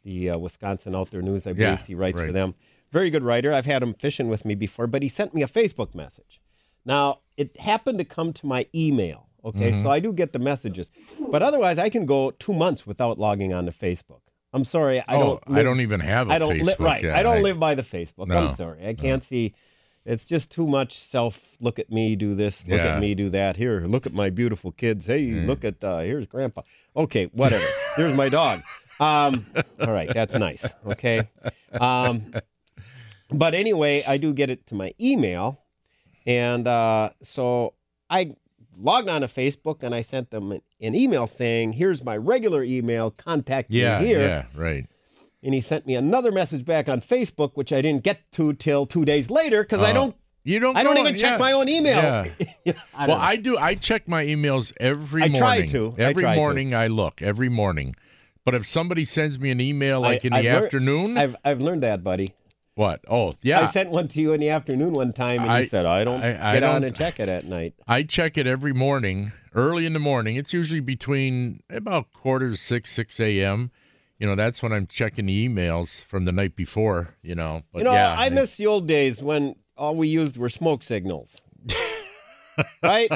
the 0.04 0.30
uh, 0.30 0.38
Wisconsin 0.38 0.94
Outdoor 0.94 1.22
News, 1.22 1.46
I 1.46 1.52
believe 1.52 1.60
Yeah, 1.80 1.86
he 1.86 1.94
writes 1.94 2.18
for 2.20 2.32
them. 2.32 2.54
Very 2.90 3.10
good 3.10 3.22
writer. 3.22 3.52
I've 3.52 3.66
had 3.66 3.82
him 3.82 3.94
fishing 3.94 4.28
with 4.28 4.44
me 4.44 4.54
before, 4.54 4.86
but 4.86 5.02
he 5.02 5.08
sent 5.08 5.32
me 5.34 5.42
a 5.42 5.48
Facebook 5.48 5.94
message. 5.94 6.40
Now, 6.84 7.20
it 7.36 7.56
happened 7.58 7.98
to 7.98 8.04
come 8.04 8.32
to 8.34 8.46
my 8.46 8.66
email. 8.74 9.28
Okay, 9.44 9.72
Mm-hmm. 9.72 9.82
so 9.82 9.90
I 9.90 9.98
do 9.98 10.12
get 10.12 10.32
the 10.32 10.38
messages, 10.38 10.88
but 11.30 11.42
otherwise, 11.42 11.76
I 11.78 11.88
can 11.88 12.06
go 12.06 12.30
two 12.30 12.52
months 12.52 12.86
without 12.86 13.18
logging 13.18 13.52
on 13.52 13.66
to 13.66 13.72
Facebook. 13.72 14.20
I'm 14.52 14.64
sorry, 14.64 15.00
I 15.00 15.16
oh, 15.16 15.40
don't. 15.46 15.58
I 15.58 15.62
don't 15.64 15.80
even 15.80 15.98
have 16.00 16.28
a 16.28 16.32
I 16.34 16.38
don't 16.38 16.52
Facebook. 16.58 16.66
li- 16.78 16.84
right. 16.84 17.02
yeah, 17.02 17.18
I 17.18 17.22
don't 17.24 17.42
live 17.42 17.58
by 17.58 17.74
the 17.74 17.82
Facebook. 17.82 18.28
No, 18.28 18.36
I'm 18.38 18.54
sorry. 18.54 18.86
I 18.86 18.94
can't 18.94 19.24
see. 19.24 19.52
It's 20.04 20.26
just 20.26 20.50
too 20.50 20.66
much 20.68 20.96
self. 20.98 21.56
Look 21.60 21.78
at 21.80 21.90
me, 21.90 22.14
do 22.16 22.34
this. 22.34 22.64
Look 22.68 22.78
Yeah. 22.78 22.94
at 22.96 23.00
me, 23.00 23.14
do 23.16 23.30
that. 23.30 23.56
Here, 23.56 23.80
look 23.86 24.04
at 24.06 24.12
my 24.12 24.30
beautiful 24.30 24.70
kids. 24.70 25.06
Hey, 25.06 25.30
look 25.32 25.64
at 25.64 25.82
uh, 25.82 26.00
here's 26.00 26.26
Grandpa. 26.26 26.62
Okay, 26.96 27.26
whatever. 27.32 27.64
Here's 27.96 28.14
my 28.14 28.28
dog. 28.28 28.60
Um, 29.02 29.46
all 29.80 29.92
right, 29.92 30.10
that's 30.12 30.34
nice. 30.34 30.66
Okay. 30.86 31.28
Um, 31.72 32.32
but 33.30 33.54
anyway, 33.54 34.04
I 34.06 34.16
do 34.16 34.32
get 34.32 34.50
it 34.50 34.66
to 34.68 34.74
my 34.74 34.92
email, 35.00 35.60
And 36.26 36.66
uh, 36.68 37.10
so 37.22 37.74
I 38.10 38.30
logged 38.78 39.08
on 39.08 39.22
to 39.22 39.26
Facebook 39.28 39.82
and 39.82 39.94
I 39.94 40.02
sent 40.02 40.30
them 40.30 40.52
an, 40.52 40.60
an 40.80 40.94
email 40.94 41.26
saying, 41.26 41.72
"Here's 41.74 42.04
my 42.04 42.16
regular 42.16 42.62
email. 42.62 43.10
Contact 43.10 43.70
Yeah, 43.70 43.98
me 44.00 44.06
here." 44.06 44.20
yeah, 44.20 44.44
right. 44.54 44.86
And 45.42 45.54
he 45.54 45.60
sent 45.60 45.86
me 45.86 45.96
another 45.96 46.30
message 46.30 46.64
back 46.64 46.88
on 46.88 47.00
Facebook, 47.00 47.52
which 47.54 47.72
I 47.72 47.80
didn't 47.82 48.04
get 48.04 48.30
to 48.32 48.52
till 48.52 48.86
two 48.86 49.04
days 49.04 49.28
later 49.30 49.62
because 49.64 49.80
I 49.80 49.90
Oh. 49.90 49.94
don't. 49.94 50.16
You 50.44 50.58
don't. 50.58 50.76
I 50.76 50.82
don't 50.82 50.98
even 50.98 51.16
check 51.16 51.32
yeah. 51.32 51.38
my 51.38 51.52
own 51.52 51.68
email. 51.68 52.26
Yeah. 52.64 52.72
I 52.94 53.06
well, 53.06 53.16
know. 53.18 53.22
I 53.24 53.36
do. 53.36 53.56
I 53.56 53.74
check 53.76 54.08
my 54.08 54.24
emails 54.24 54.72
every 54.80 55.22
I 55.22 55.28
morning. 55.28 55.42
I 55.42 55.56
try 55.58 55.66
to. 55.66 55.94
I 55.98 56.02
Every 56.02 56.22
try 56.22 56.34
to. 56.34 56.40
morning 56.40 56.74
I 56.74 56.86
look. 56.88 57.22
Every 57.22 57.48
morning. 57.48 57.94
But 58.44 58.54
if 58.54 58.66
somebody 58.66 59.04
sends 59.04 59.38
me 59.38 59.50
an 59.50 59.60
email 59.60 60.00
like 60.00 60.24
I- 60.24 60.26
in 60.26 60.32
the 60.32 60.38
I've 60.38 60.44
lear- 60.44 60.64
afternoon, 60.64 61.16
I've 61.18 61.36
I've 61.44 61.60
learned 61.60 61.82
that, 61.82 62.02
buddy. 62.02 62.34
what? 62.74 63.00
Oh, 63.08 63.34
yeah. 63.42 63.60
I 63.60 63.66
sent 63.66 63.90
one 63.90 64.08
to 64.08 64.20
you 64.20 64.32
in 64.32 64.40
the 64.40 64.48
afternoon 64.48 64.94
one 64.94 65.12
time, 65.12 65.42
and 65.42 65.50
I- 65.50 65.60
you 65.60 65.66
said, 65.66 65.86
"I 65.86 66.04
don't 66.04 66.22
I- 66.22 66.50
I 66.50 66.54
get 66.54 66.62
on 66.64 66.80
don't- 66.80 66.84
and 66.88 66.96
check 66.96 67.20
it 67.20 67.28
at 67.28 67.44
night." 67.44 67.74
I 67.86 68.02
check 68.02 68.36
it 68.38 68.46
every 68.46 68.72
morning, 68.72 69.32
early 69.54 69.86
in 69.86 69.92
the 69.92 69.98
morning. 70.00 70.36
It's 70.36 70.52
usually 70.52 70.80
between 70.80 71.62
about 71.70 72.12
quarter 72.12 72.50
to 72.50 72.56
six, 72.56 72.90
six 72.90 73.20
a.m. 73.20 73.70
You 74.18 74.26
know, 74.28 74.34
that's 74.36 74.62
when 74.62 74.72
I'm 74.72 74.86
checking 74.86 75.26
the 75.26 75.48
emails 75.48 76.04
from 76.04 76.24
the 76.24 76.32
night 76.32 76.56
before. 76.56 77.14
You 77.22 77.34
know, 77.34 77.62
but 77.72 77.78
you 77.80 77.84
know, 77.84 77.92
yeah, 77.92 78.14
I 78.18 78.28
miss 78.30 78.56
the 78.56 78.66
old 78.66 78.86
days 78.88 79.22
when 79.22 79.54
all 79.76 79.94
we 79.96 80.08
used 80.08 80.36
were 80.36 80.48
smoke 80.48 80.82
signals. 80.82 81.36
Right? 82.82 83.10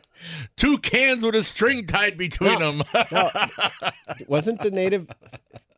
two 0.56 0.78
cans 0.78 1.24
with 1.24 1.34
a 1.34 1.42
string 1.42 1.86
tied 1.86 2.16
between 2.16 2.58
No, 2.58 2.72
them. 2.78 2.82
no. 3.12 3.30
wasn't 4.26 4.60
the 4.60 4.70
native 4.70 5.06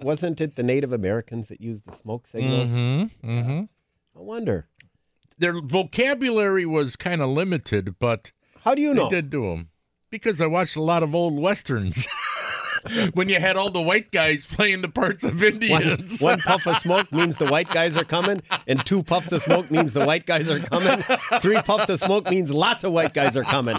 wasn't 0.00 0.40
it 0.40 0.56
the 0.56 0.62
Native 0.62 0.92
Americans 0.92 1.48
that 1.48 1.60
used 1.60 1.84
the 1.86 1.94
smoke 1.96 2.26
signals? 2.26 2.68
mm-hmm. 2.68 3.30
Mm-hmm. 3.30 3.60
I 4.18 4.22
wonder. 4.22 4.68
Their 5.38 5.60
vocabulary 5.62 6.66
was 6.66 6.94
kind 6.96 7.22
of 7.22 7.30
limited, 7.30 7.96
but 7.98 8.32
How 8.60 8.74
do 8.74 8.82
you 8.82 8.92
they 8.94 9.00
know? 9.00 9.10
did 9.10 9.30
do 9.30 9.42
them 9.48 9.70
because 10.10 10.40
I 10.40 10.46
watched 10.46 10.76
a 10.76 10.82
lot 10.82 11.02
of 11.02 11.14
old 11.14 11.40
westerns. 11.40 12.06
when 13.14 13.28
you 13.28 13.40
had 13.40 13.56
all 13.56 13.70
the 13.70 13.80
white 13.80 14.10
guys 14.10 14.44
playing 14.44 14.82
the 14.82 14.88
parts 14.88 15.24
of 15.24 15.34
One, 15.40 15.44
Indians. 15.54 16.20
one 16.20 16.40
puff 16.40 16.66
of 16.66 16.76
smoke 16.78 17.10
means 17.12 17.36
the 17.38 17.46
white 17.46 17.68
guys 17.70 17.96
are 17.96 18.04
coming, 18.04 18.42
and 18.66 18.84
two 18.84 19.02
puffs 19.02 19.32
of 19.32 19.42
smoke 19.42 19.70
means 19.70 19.92
the 19.92 20.04
white 20.04 20.26
guys 20.26 20.48
are 20.48 20.60
coming. 20.60 21.02
Three 21.40 21.60
puffs 21.62 21.88
of 21.88 21.98
smoke 22.00 22.30
means 22.30 22.50
lots 22.52 22.84
of 22.84 22.92
white 22.92 23.14
guys 23.14 23.36
are 23.36 23.44
coming. 23.44 23.76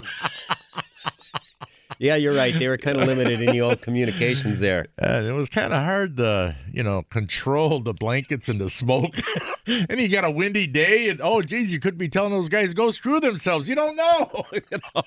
Yeah, 1.98 2.16
you're 2.16 2.34
right. 2.34 2.56
They 2.58 2.68
were 2.68 2.76
kind 2.76 3.00
of 3.00 3.08
limited 3.08 3.40
in 3.40 3.46
the 3.46 3.60
old 3.62 3.80
communications 3.80 4.60
there. 4.60 4.88
Uh, 5.00 5.22
it 5.24 5.32
was 5.32 5.48
kind 5.48 5.72
of 5.72 5.82
hard 5.82 6.16
to, 6.18 6.54
you 6.70 6.82
know, 6.82 7.02
control 7.04 7.80
the 7.80 7.94
blankets 7.94 8.48
and 8.48 8.60
the 8.60 8.68
smoke. 8.68 9.14
and 9.66 9.98
you 9.98 10.08
got 10.08 10.24
a 10.24 10.30
windy 10.30 10.66
day, 10.66 11.08
and 11.08 11.20
oh, 11.22 11.40
geez, 11.40 11.72
you 11.72 11.80
could 11.80 11.96
be 11.96 12.08
telling 12.08 12.32
those 12.32 12.48
guys 12.48 12.74
go 12.74 12.90
screw 12.90 13.18
themselves. 13.20 13.68
You 13.68 13.74
don't 13.74 13.96
know. 13.96 14.44
You 14.70 14.78
know? 14.94 15.02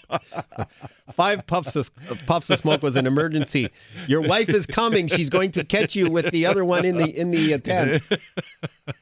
Five 1.13 1.47
puffs 1.47 1.75
of 1.75 1.91
puffs 2.27 2.49
of 2.49 2.59
smoke 2.59 2.83
was 2.83 2.95
an 2.95 3.07
emergency. 3.07 3.69
Your 4.07 4.21
wife 4.21 4.49
is 4.49 4.65
coming. 4.65 5.07
She's 5.07 5.29
going 5.29 5.51
to 5.53 5.63
catch 5.63 5.95
you 5.95 6.09
with 6.09 6.31
the 6.31 6.45
other 6.45 6.63
one 6.63 6.85
in 6.85 6.97
the 6.97 7.09
in 7.09 7.31
the 7.31 7.55
uh, 7.55 7.57
tent. 7.57 8.03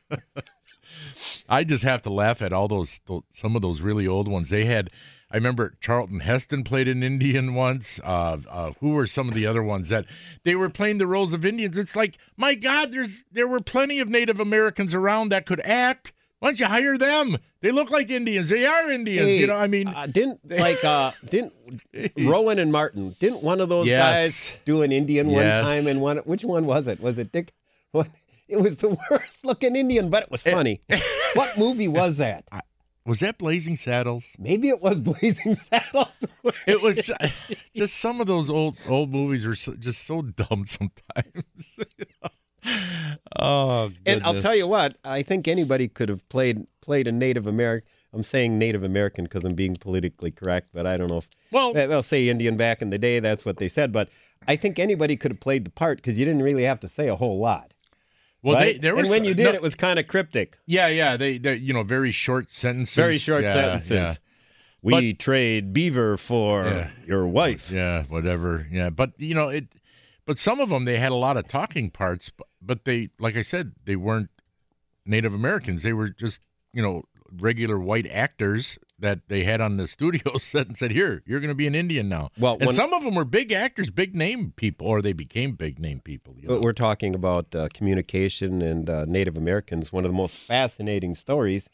I 1.50 1.64
just 1.64 1.84
have 1.84 2.02
to 2.04 2.10
laugh 2.10 2.42
at 2.42 2.54
all 2.54 2.68
those 2.68 3.00
some 3.34 3.56
of 3.56 3.62
those 3.62 3.82
really 3.82 4.08
old 4.08 4.28
ones. 4.28 4.50
They 4.50 4.66
had. 4.66 4.90
I 5.30 5.36
remember 5.36 5.76
Charlton 5.82 6.22
Heston 6.22 6.64
played 6.64 6.88
an 6.88 7.04
Indian 7.04 7.54
once. 7.54 8.00
Uh, 8.04 8.38
uh, 8.50 8.72
who 8.80 8.92
were 8.92 9.08
some 9.08 9.28
of 9.28 9.34
the 9.34 9.46
other 9.46 9.62
ones 9.62 9.90
that 9.90 10.06
they 10.44 10.56
were 10.56 10.70
playing 10.70 11.00
the 11.00 11.08
roles 11.08 11.34
of 11.34 11.46
Indians? 11.46 11.78
It's 11.78 11.96
like, 11.98 12.18
my 12.38 12.56
God, 12.56 12.94
there's 12.94 13.26
there 13.32 13.48
were 13.48 13.60
plenty 13.60 14.00
of 14.00 14.08
Native 14.08 14.40
Americans 14.40 14.94
around 14.94 15.30
that 15.30 15.46
could 15.46 15.60
act. 15.62 16.14
Why 16.40 16.50
don't 16.50 16.60
you 16.60 16.68
hire 16.68 16.98
them? 16.98 17.38
They 17.62 17.72
look 17.72 17.90
like 17.90 18.10
Indians. 18.12 18.50
They 18.50 18.66
are 18.66 18.90
Indians. 18.92 19.28
Hey, 19.28 19.40
you 19.40 19.48
know, 19.48 19.56
I 19.56 19.68
mean, 19.68 19.88
uh, 19.88 20.06
didn't 20.08 20.40
like 20.50 20.84
uh 20.86 21.12
didn't 21.30 21.54
Rowan 22.18 22.60
and 22.60 22.72
Martin 22.72 23.16
didn't 23.20 23.44
one 23.44 23.60
of 23.60 23.68
those 23.70 23.88
Yes. 23.88 24.52
guys 24.52 24.58
do 24.66 24.82
an 24.84 24.92
Indian 24.92 25.28
one 25.30 25.44
time 25.44 25.88
and 25.88 26.00
one 26.00 26.18
which 26.20 26.44
one 26.46 26.66
was 26.68 26.88
it? 26.88 27.02
Was 27.02 27.18
it 27.18 27.32
Dick? 27.32 27.54
What? 27.92 28.08
It 28.50 28.62
was 28.62 28.78
the 28.78 28.98
worst 29.12 29.44
looking 29.44 29.76
Indian, 29.76 30.10
but 30.10 30.24
it 30.24 30.32
was 30.32 30.42
funny. 30.42 30.80
what 31.34 31.58
movie 31.58 31.90
was 31.90 32.16
that? 32.16 32.46
Was 33.08 33.22
that 33.22 33.38
Blazing 33.38 33.78
Saddles? 33.78 34.36
Maybe 34.38 34.68
it 34.68 34.82
was 34.82 35.00
Blazing 35.00 35.56
Saddles. 35.56 36.12
It 36.68 36.82
was 36.82 37.10
just 37.76 37.96
some 37.96 38.20
of 38.20 38.28
those 38.28 38.50
old 38.50 38.78
old 38.88 39.12
movies 39.12 39.46
are 39.46 39.56
so, 39.56 39.74
just 39.76 40.06
so 40.06 40.22
dumb 40.22 40.66
sometimes. 40.68 41.80
oh, 43.40 43.92
and 44.06 44.22
I'll 44.24 44.42
tell 44.42 44.56
you 44.56 44.68
what, 44.68 44.98
I 45.06 45.24
think 45.24 45.48
anybody 45.48 45.88
could 45.88 46.10
have 46.10 46.28
played 46.30 46.68
played 46.82 47.08
a 47.08 47.12
Native 47.12 47.48
American. 47.48 47.90
I'm 48.14 48.24
saying 48.24 48.58
Native 48.58 48.84
American 48.84 49.26
because 49.26 49.44
I'm 49.46 49.54
being 49.54 49.76
politically 49.76 50.32
correct, 50.32 50.70
but 50.74 50.86
I 50.86 50.98
don't 50.98 51.10
know 51.10 51.18
if 51.18 51.30
Well- 51.52 51.74
they'll 51.74 52.04
say 52.04 52.30
Indian 52.30 52.58
back 52.58 52.82
in 52.82 52.90
the 52.90 52.98
day. 52.98 53.20
That's 53.20 53.46
what 53.46 53.58
they 53.58 53.70
said, 53.70 53.92
but 53.92 54.10
I 54.48 54.56
think 54.56 54.80
anybody 54.80 55.16
could 55.16 55.32
have 55.32 55.40
played 55.40 55.66
the 55.66 55.70
part 55.70 55.98
because 55.98 56.18
you 56.18 56.26
didn't 56.26 56.42
really 56.42 56.64
have 56.64 56.80
to 56.82 56.88
say 56.90 57.08
a 57.08 57.16
whole 57.16 57.40
lot. 57.40 57.74
Well, 58.44 58.56
right? 58.56 58.74
they, 58.76 58.80
there 58.80 58.94
and 58.94 59.02
was 59.02 59.10
when 59.10 59.26
you 59.26 59.34
did, 59.34 59.44
no- 59.46 59.52
it 59.54 59.62
was 59.62 59.76
kind 59.76 60.00
of 60.00 60.08
cryptic. 60.08 60.58
Yeah, 60.66 60.88
yeah. 60.88 61.18
They, 61.18 61.38
they, 61.38 61.56
you 61.56 61.74
know, 61.74 61.84
very 61.84 62.12
short 62.12 62.52
sentences. 62.52 62.96
Very 62.96 63.18
short 63.18 63.44
Yeah, 63.44 63.54
sentences. 63.54 63.92
Yeah. 63.92 64.14
We 64.84 65.14
trade 65.14 65.74
beaver 65.74 66.18
for 66.18 66.66
Yeah. 66.66 66.90
your 67.06 67.28
wife. 67.28 67.72
Yeah, 67.72 68.04
whatever. 68.04 68.68
Yeah, 68.72 68.90
but 68.90 69.12
you 69.18 69.34
know 69.36 69.50
it. 69.50 69.66
But 70.26 70.38
some 70.38 70.60
of 70.60 70.70
them 70.70 70.86
they 70.86 70.98
had 71.00 71.12
a 71.12 71.16
lot 71.16 71.36
of 71.38 71.48
talking 71.48 71.90
parts, 71.90 72.30
but, 72.30 72.48
but 72.62 72.86
they, 72.86 73.10
like 73.20 73.36
I 73.36 73.42
said, 73.42 73.74
they 73.86 73.96
weren't 73.96 74.30
Native 75.06 75.34
Americans. 75.34 75.84
They 75.84 75.94
were 75.94 76.10
just 76.10 76.42
you 76.74 76.82
know 76.82 77.04
regular 77.32 77.80
white 77.80 78.08
actors 78.08 78.78
that 79.00 79.28
they 79.28 79.44
had 79.44 79.62
on 79.62 79.78
the 79.78 79.88
studio 79.88 80.38
set 80.38 80.68
and 80.68 80.78
said, 80.78 80.92
"Here, 80.92 81.22
you're 81.26 81.40
going 81.40 81.50
to 81.50 81.56
be 81.56 81.68
an 81.68 81.76
Indian 81.76 82.10
now." 82.10 82.30
Well, 82.38 82.54
and 82.60 82.68
when- 82.68 82.76
some 82.76 82.94
of 82.94 83.04
them 83.04 83.16
were 83.16 83.26
big 83.26 83.52
actors, 83.52 83.90
big 83.92 84.16
name 84.16 84.54
people, 84.56 84.88
or 84.88 85.02
they 85.02 85.14
became 85.14 85.54
big 85.54 85.80
name 85.80 86.00
people. 86.00 86.36
You 86.38 86.48
know? 86.48 86.56
But 86.56 86.64
we're 86.64 86.74
talking 86.74 87.16
about 87.16 87.54
uh, 87.56 87.68
communication 87.74 88.62
and 88.62 88.90
uh, 88.90 89.06
Native 89.06 89.38
Americans. 89.38 89.92
One 89.94 90.04
of 90.06 90.12
the 90.12 90.18
most 90.18 90.38
fascinating 90.38 91.16
stories 91.16 91.70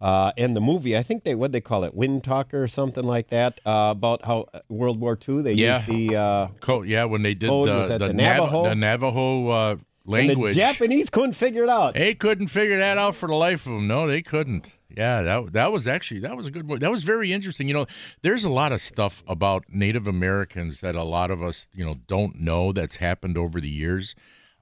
uh, 0.00 0.32
in 0.36 0.54
the 0.54 0.60
movie. 0.60 0.96
I 0.96 1.02
think 1.02 1.24
they 1.24 1.34
what 1.34 1.52
they 1.52 1.60
call 1.60 1.84
it, 1.84 1.94
Wind 1.94 2.24
Talker 2.24 2.62
or 2.62 2.68
something 2.68 3.04
like 3.04 3.28
that. 3.28 3.60
Uh, 3.64 3.88
about 3.92 4.24
how 4.24 4.46
uh, 4.52 4.60
World 4.68 5.00
War 5.00 5.18
II 5.28 5.42
they 5.42 5.52
Yeah. 5.54 5.78
used 5.86 5.88
the 6.10 6.16
uh, 6.16 6.46
Co- 6.60 6.82
yeah, 6.82 7.04
when 7.04 7.22
they 7.22 7.34
did 7.34 7.48
Code, 7.48 7.68
the, 7.68 7.86
the, 7.98 7.98
the 8.08 8.12
Nav- 8.12 8.36
Navajo? 8.38 8.64
the 8.64 8.74
Navajo 8.74 9.48
uh, 9.48 9.70
and 9.72 9.80
language. 10.04 10.54
the 10.54 10.60
Japanese 10.60 11.08
couldn't 11.08 11.34
figure 11.34 11.62
it 11.62 11.68
out. 11.70 11.94
They 11.94 12.14
couldn't 12.14 12.48
figure 12.48 12.78
that 12.78 12.98
out 12.98 13.14
for 13.14 13.28
the 13.28 13.34
life 13.36 13.64
of 13.66 13.72
them. 13.72 13.86
No, 13.86 14.06
they 14.06 14.20
couldn't. 14.20 14.68
Yeah, 14.96 15.22
that 15.22 15.52
that 15.52 15.72
was 15.72 15.86
actually 15.86 16.20
that 16.20 16.36
was 16.36 16.46
a 16.46 16.50
good 16.50 16.68
one. 16.68 16.80
That 16.80 16.90
was 16.90 17.02
very 17.02 17.32
interesting. 17.32 17.68
You 17.68 17.74
know, 17.74 17.86
there's 18.22 18.44
a 18.44 18.50
lot 18.50 18.72
of 18.72 18.80
stuff 18.80 19.22
about 19.26 19.64
Native 19.68 20.06
Americans 20.06 20.80
that 20.80 20.96
a 20.96 21.02
lot 21.02 21.30
of 21.30 21.42
us, 21.42 21.66
you 21.72 21.84
know, 21.84 21.96
don't 22.06 22.40
know 22.40 22.72
that's 22.72 22.96
happened 22.96 23.36
over 23.38 23.60
the 23.60 23.68
years. 23.68 24.14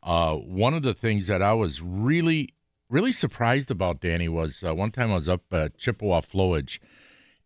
Uh, 0.02 0.34
one 0.34 0.74
of 0.74 0.82
the 0.82 0.94
things 0.94 1.26
that 1.26 1.42
I 1.42 1.52
was 1.52 1.82
really 1.82 2.50
really 2.88 3.12
surprised 3.12 3.70
about, 3.70 4.00
Danny, 4.00 4.28
was 4.28 4.62
uh, 4.66 4.74
one 4.74 4.90
time 4.90 5.12
I 5.12 5.14
was 5.14 5.28
up 5.28 5.42
at 5.52 5.78
Chippewa 5.78 6.20
Flowage, 6.20 6.80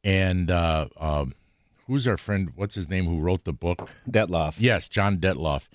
and 0.02 0.50
uh, 0.50 0.88
um, 0.96 1.34
who's 1.86 2.08
our 2.08 2.16
friend? 2.16 2.50
What's 2.56 2.74
his 2.74 2.88
name? 2.88 3.04
Who 3.04 3.20
wrote 3.20 3.44
the 3.44 3.52
book? 3.52 3.90
Dettloff. 4.10 4.56
Yes, 4.58 4.88
John 4.88 5.18
Dettloff. 5.18 5.68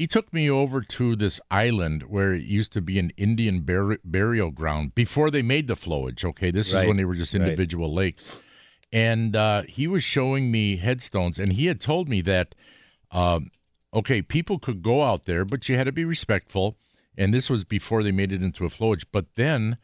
He 0.00 0.06
took 0.06 0.32
me 0.32 0.48
over 0.48 0.80
to 0.80 1.14
this 1.14 1.42
island 1.50 2.04
where 2.04 2.32
it 2.32 2.44
used 2.44 2.72
to 2.72 2.80
be 2.80 2.98
an 2.98 3.12
Indian 3.18 3.60
bur- 3.60 3.98
burial 4.02 4.50
ground 4.50 4.94
before 4.94 5.30
they 5.30 5.42
made 5.42 5.66
the 5.66 5.74
flowage. 5.74 6.24
Okay, 6.24 6.50
this 6.50 6.72
Right, 6.72 6.84
is 6.84 6.88
when 6.88 6.96
they 6.96 7.04
were 7.04 7.14
just 7.14 7.34
right. 7.34 7.42
individual 7.42 7.92
lakes. 7.92 8.40
And 8.90 9.36
uh, 9.36 9.64
he 9.64 9.86
was 9.86 10.02
showing 10.02 10.50
me 10.50 10.76
headstones, 10.76 11.38
and 11.38 11.52
he 11.52 11.66
had 11.66 11.82
told 11.82 12.08
me 12.08 12.22
that, 12.22 12.54
um, 13.10 13.50
okay, 13.92 14.22
people 14.22 14.58
could 14.58 14.82
go 14.82 15.02
out 15.02 15.26
there, 15.26 15.44
but 15.44 15.68
you 15.68 15.76
had 15.76 15.84
to 15.84 15.92
be 15.92 16.06
respectful. 16.06 16.78
And 17.18 17.34
this 17.34 17.50
was 17.50 17.66
before 17.66 18.02
they 18.02 18.10
made 18.10 18.32
it 18.32 18.42
into 18.42 18.64
a 18.64 18.70
flowage. 18.70 19.04
But 19.12 19.26
then 19.34 19.76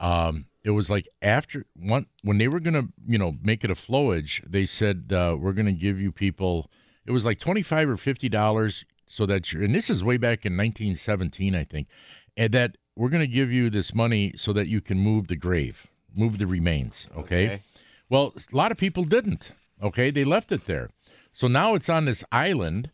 um, 0.00 0.46
it 0.64 0.70
was 0.70 0.90
like 0.90 1.06
after 1.22 1.64
one 1.76 2.06
when 2.24 2.38
they 2.38 2.48
were 2.48 2.58
gonna 2.58 2.88
you 3.06 3.18
know 3.18 3.36
make 3.40 3.62
it 3.62 3.70
a 3.70 3.76
flowage, 3.76 4.42
they 4.50 4.66
said 4.66 5.12
uh, 5.12 5.36
we're 5.38 5.52
gonna 5.52 5.70
give 5.70 6.00
you 6.00 6.10
people. 6.10 6.68
It 7.06 7.12
was 7.12 7.24
like 7.24 7.38
twenty 7.38 7.62
five 7.62 7.88
or 7.88 7.96
fifty 7.96 8.28
dollars 8.28 8.84
so 9.10 9.26
that 9.26 9.52
you're 9.52 9.64
and 9.64 9.74
this 9.74 9.90
is 9.90 10.04
way 10.04 10.16
back 10.16 10.46
in 10.46 10.56
1917 10.56 11.54
I 11.54 11.64
think, 11.64 11.88
and 12.36 12.52
that 12.54 12.76
we're 12.96 13.08
gonna 13.08 13.26
give 13.26 13.50
you 13.50 13.68
this 13.68 13.94
money 13.94 14.32
so 14.36 14.52
that 14.52 14.68
you 14.68 14.80
can 14.80 14.98
move 14.98 15.28
the 15.28 15.36
grave, 15.36 15.88
move 16.14 16.38
the 16.38 16.46
remains. 16.46 17.08
Okay. 17.16 17.46
Okay. 17.46 17.62
Well, 18.08 18.34
a 18.52 18.56
lot 18.56 18.72
of 18.72 18.78
people 18.78 19.04
didn't. 19.04 19.52
Okay, 19.82 20.10
they 20.10 20.24
left 20.24 20.52
it 20.52 20.66
there. 20.66 20.90
So 21.32 21.48
now 21.48 21.74
it's 21.74 21.88
on 21.88 22.04
this 22.04 22.24
island, 22.30 22.90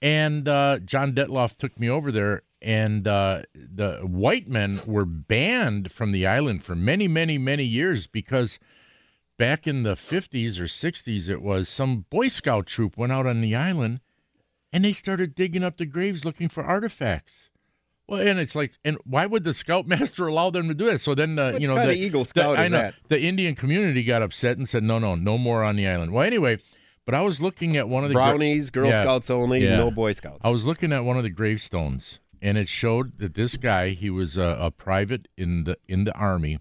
and 0.00 0.48
uh, 0.48 0.78
John 0.78 1.12
Dettloff 1.12 1.56
took 1.56 1.78
me 1.78 1.88
over 1.88 2.10
there, 2.10 2.42
and 2.60 3.06
uh, 3.06 3.42
the 3.54 3.98
white 4.02 4.48
men 4.48 4.80
were 4.86 5.04
banned 5.04 5.92
from 5.92 6.12
the 6.12 6.26
island 6.26 6.62
for 6.62 6.74
many, 6.74 7.06
many, 7.08 7.36
many 7.38 7.64
years 7.64 8.06
because 8.06 8.58
back 9.38 9.66
in 9.66 9.82
the 9.82 9.94
50s 9.94 10.58
or 10.58 10.64
60s, 10.64 11.28
it 11.28 11.42
was 11.42 11.68
some 11.68 12.06
Boy 12.08 12.28
Scout 12.28 12.66
troop 12.66 12.96
went 12.96 13.12
out 13.12 13.26
on 13.26 13.42
the 13.42 13.54
island 13.54 14.00
and 14.74 14.84
they 14.84 14.92
started 14.92 15.34
digging 15.34 15.62
up 15.62 15.76
the 15.78 15.86
graves 15.86 16.24
looking 16.24 16.48
for 16.48 16.64
artifacts. 16.64 17.48
Well, 18.08 18.20
and 18.20 18.38
it's 18.38 18.54
like, 18.54 18.72
and 18.84 18.98
why 19.04 19.24
would 19.24 19.44
the 19.44 19.54
scoutmaster 19.54 20.26
allow 20.28 20.50
them 20.50 20.68
to 20.68 20.74
do 20.74 20.86
that? 20.86 21.00
So 21.00 21.14
then, 21.14 21.38
uh, 21.38 21.56
you 21.58 21.66
know, 21.68 21.76
the, 21.76 21.92
Eagle 21.94 22.24
the- 22.24 22.28
Scout 22.28 22.58
I 22.58 22.68
know, 22.68 22.76
that? 22.78 22.94
The 23.08 23.20
Indian 23.22 23.54
community 23.54 24.02
got 24.02 24.20
upset 24.20 24.58
and 24.58 24.68
said, 24.68 24.82
no, 24.82 24.98
no, 24.98 25.14
no 25.14 25.38
more 25.38 25.62
on 25.62 25.76
the 25.76 25.86
island. 25.88 26.12
Well, 26.12 26.26
anyway, 26.26 26.58
but 27.06 27.14
I 27.14 27.22
was 27.22 27.40
looking 27.40 27.76
at 27.76 27.88
one 27.88 28.02
of 28.02 28.08
the 28.10 28.14
gra- 28.14 28.24
Brownies, 28.24 28.68
Girl 28.70 28.88
Yeah. 28.88 29.00
Scouts 29.00 29.30
only, 29.30 29.64
Yeah. 29.64 29.76
no 29.76 29.90
Boy 29.92 30.10
Scouts. 30.12 30.40
I 30.42 30.50
was 30.50 30.66
looking 30.66 30.92
at 30.92 31.04
one 31.04 31.16
of 31.16 31.22
the 31.22 31.30
gravestones, 31.30 32.18
and 32.42 32.58
it 32.58 32.68
showed 32.68 33.18
that 33.20 33.34
this 33.34 33.56
guy 33.56 33.90
he 33.90 34.10
was 34.10 34.36
a, 34.36 34.48
a 34.60 34.70
private 34.70 35.28
in 35.38 35.64
the 35.64 35.78
in 35.88 36.04
the 36.04 36.14
army, 36.14 36.58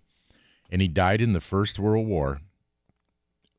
and 0.70 0.82
he 0.82 0.88
died 0.88 1.20
in 1.20 1.34
the 1.34 1.42
First 1.42 1.80
World 1.80 2.08
War. 2.08 2.40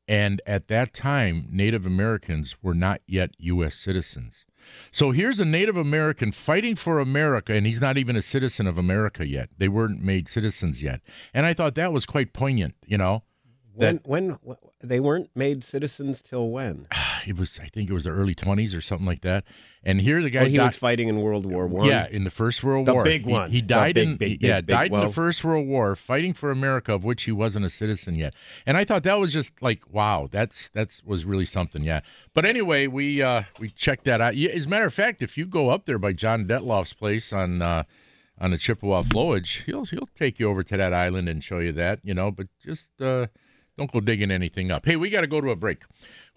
And 0.07 0.41
at 0.45 0.67
that 0.67 0.93
time, 0.93 1.47
Native 1.51 1.85
Americans 1.85 2.55
were 2.61 2.75
not 2.75 3.01
yet 3.07 3.31
U.S. 3.39 3.75
citizens. 3.75 4.44
So 4.91 5.11
here's 5.11 5.39
a 5.39 5.45
Native 5.45 5.77
American 5.77 6.31
fighting 6.31 6.75
for 6.75 6.99
America, 6.99 7.53
and 7.53 7.65
he's 7.65 7.81
not 7.81 7.97
even 7.97 8.15
a 8.15 8.21
citizen 8.21 8.67
of 8.67 8.77
America 8.77 9.27
yet. 9.27 9.49
They 9.57 9.67
weren't 9.67 10.01
made 10.01 10.27
citizens 10.27 10.81
yet, 10.81 11.01
and 11.33 11.45
I 11.45 11.53
thought 11.53 11.75
that 11.75 11.93
was 11.93 12.05
quite 12.05 12.33
poignant. 12.33 12.75
You 12.85 12.97
know, 12.97 13.23
when, 13.73 13.97
that 13.97 14.07
when 14.07 14.29
when 14.41 14.57
they 14.81 14.99
weren't 14.99 15.29
made 15.35 15.63
citizens 15.63 16.21
till 16.21 16.49
when? 16.49 16.87
it 17.27 17.37
was. 17.37 17.59
I 17.61 17.67
think 17.67 17.89
it 17.89 17.93
was 17.93 18.03
the 18.05 18.11
early 18.11 18.35
20s 18.35 18.75
or 18.77 18.81
something 18.81 19.05
like 19.05 19.21
that. 19.21 19.43
And 19.83 20.01
here 20.01 20.21
the 20.21 20.29
guy 20.31 20.41
Oh, 20.41 20.45
he 20.45 20.57
died- 20.57 20.65
was 20.65 20.75
fighting 20.75 21.07
in 21.09 21.21
World 21.21 21.45
War 21.45 21.67
One. 21.67 21.87
Yeah, 21.87 22.07
in 22.09 22.23
the 22.23 22.29
First 22.29 22.63
World 22.63 22.87
The 22.87 22.93
War, 22.93 23.03
the 23.03 23.09
big 23.09 23.25
one. 23.25 23.51
He, 23.51 23.61
The 23.61 23.67
died 23.67 23.95
big, 23.95 24.07
in 24.07 24.17
big, 24.17 24.41
yeah 24.41 24.57
big, 24.61 24.65
big 24.67 24.75
died 24.75 24.91
in 24.93 24.99
the. 25.01 25.09
First 25.09 25.43
World 25.43 25.67
War, 25.67 25.95
fighting 25.95 26.33
for 26.33 26.49
America, 26.51 26.93
of 26.93 27.03
which 27.03 27.23
he 27.23 27.31
wasn't 27.31 27.65
a 27.65 27.69
citizen 27.69 28.15
yet. 28.15 28.33
And 28.65 28.77
I 28.77 28.83
thought 28.85 29.03
that 29.03 29.19
was 29.19 29.31
just 29.31 29.61
like 29.61 29.83
wow, 29.93 30.27
that's 30.31 30.69
that's 30.69 31.03
was 31.03 31.23
really 31.25 31.45
something. 31.45 31.83
Yeah. 31.83 32.01
But 32.33 32.45
anyway, 32.45 32.87
we 32.87 33.21
uh 33.21 33.43
we 33.59 33.69
checked 33.69 34.05
that 34.05 34.21
out. 34.21 34.35
As 34.35 34.65
a 34.65 34.69
matter 34.69 34.85
of 34.85 34.93
fact, 34.93 35.21
if 35.21 35.37
you 35.37 35.45
go 35.45 35.69
up 35.69 35.85
there 35.85 35.99
by 35.99 36.13
John 36.13 36.45
Dettloff's 36.45 36.93
place 36.93 37.31
on 37.31 37.61
uh 37.61 37.83
on 38.39 38.51
the 38.51 38.57
Chippewa 38.57 39.03
flowage, 39.03 39.63
he'll 39.65 39.85
he'll 39.85 40.09
take 40.15 40.39
you 40.39 40.49
over 40.49 40.63
to 40.63 40.75
that 40.77 40.93
island 40.93 41.29
and 41.29 41.43
show 41.43 41.59
you 41.59 41.71
that. 41.73 41.99
You 42.03 42.13
know, 42.15 42.31
but 42.31 42.47
just 42.65 42.89
uh 42.99 43.27
don't 43.77 43.91
go 43.91 43.99
digging 43.99 44.31
anything 44.31 44.71
up. 44.71 44.85
Hey, 44.85 44.95
we 44.95 45.09
got 45.09 45.21
to 45.21 45.27
go 45.27 45.41
to 45.41 45.49
a 45.51 45.55
break. 45.55 45.83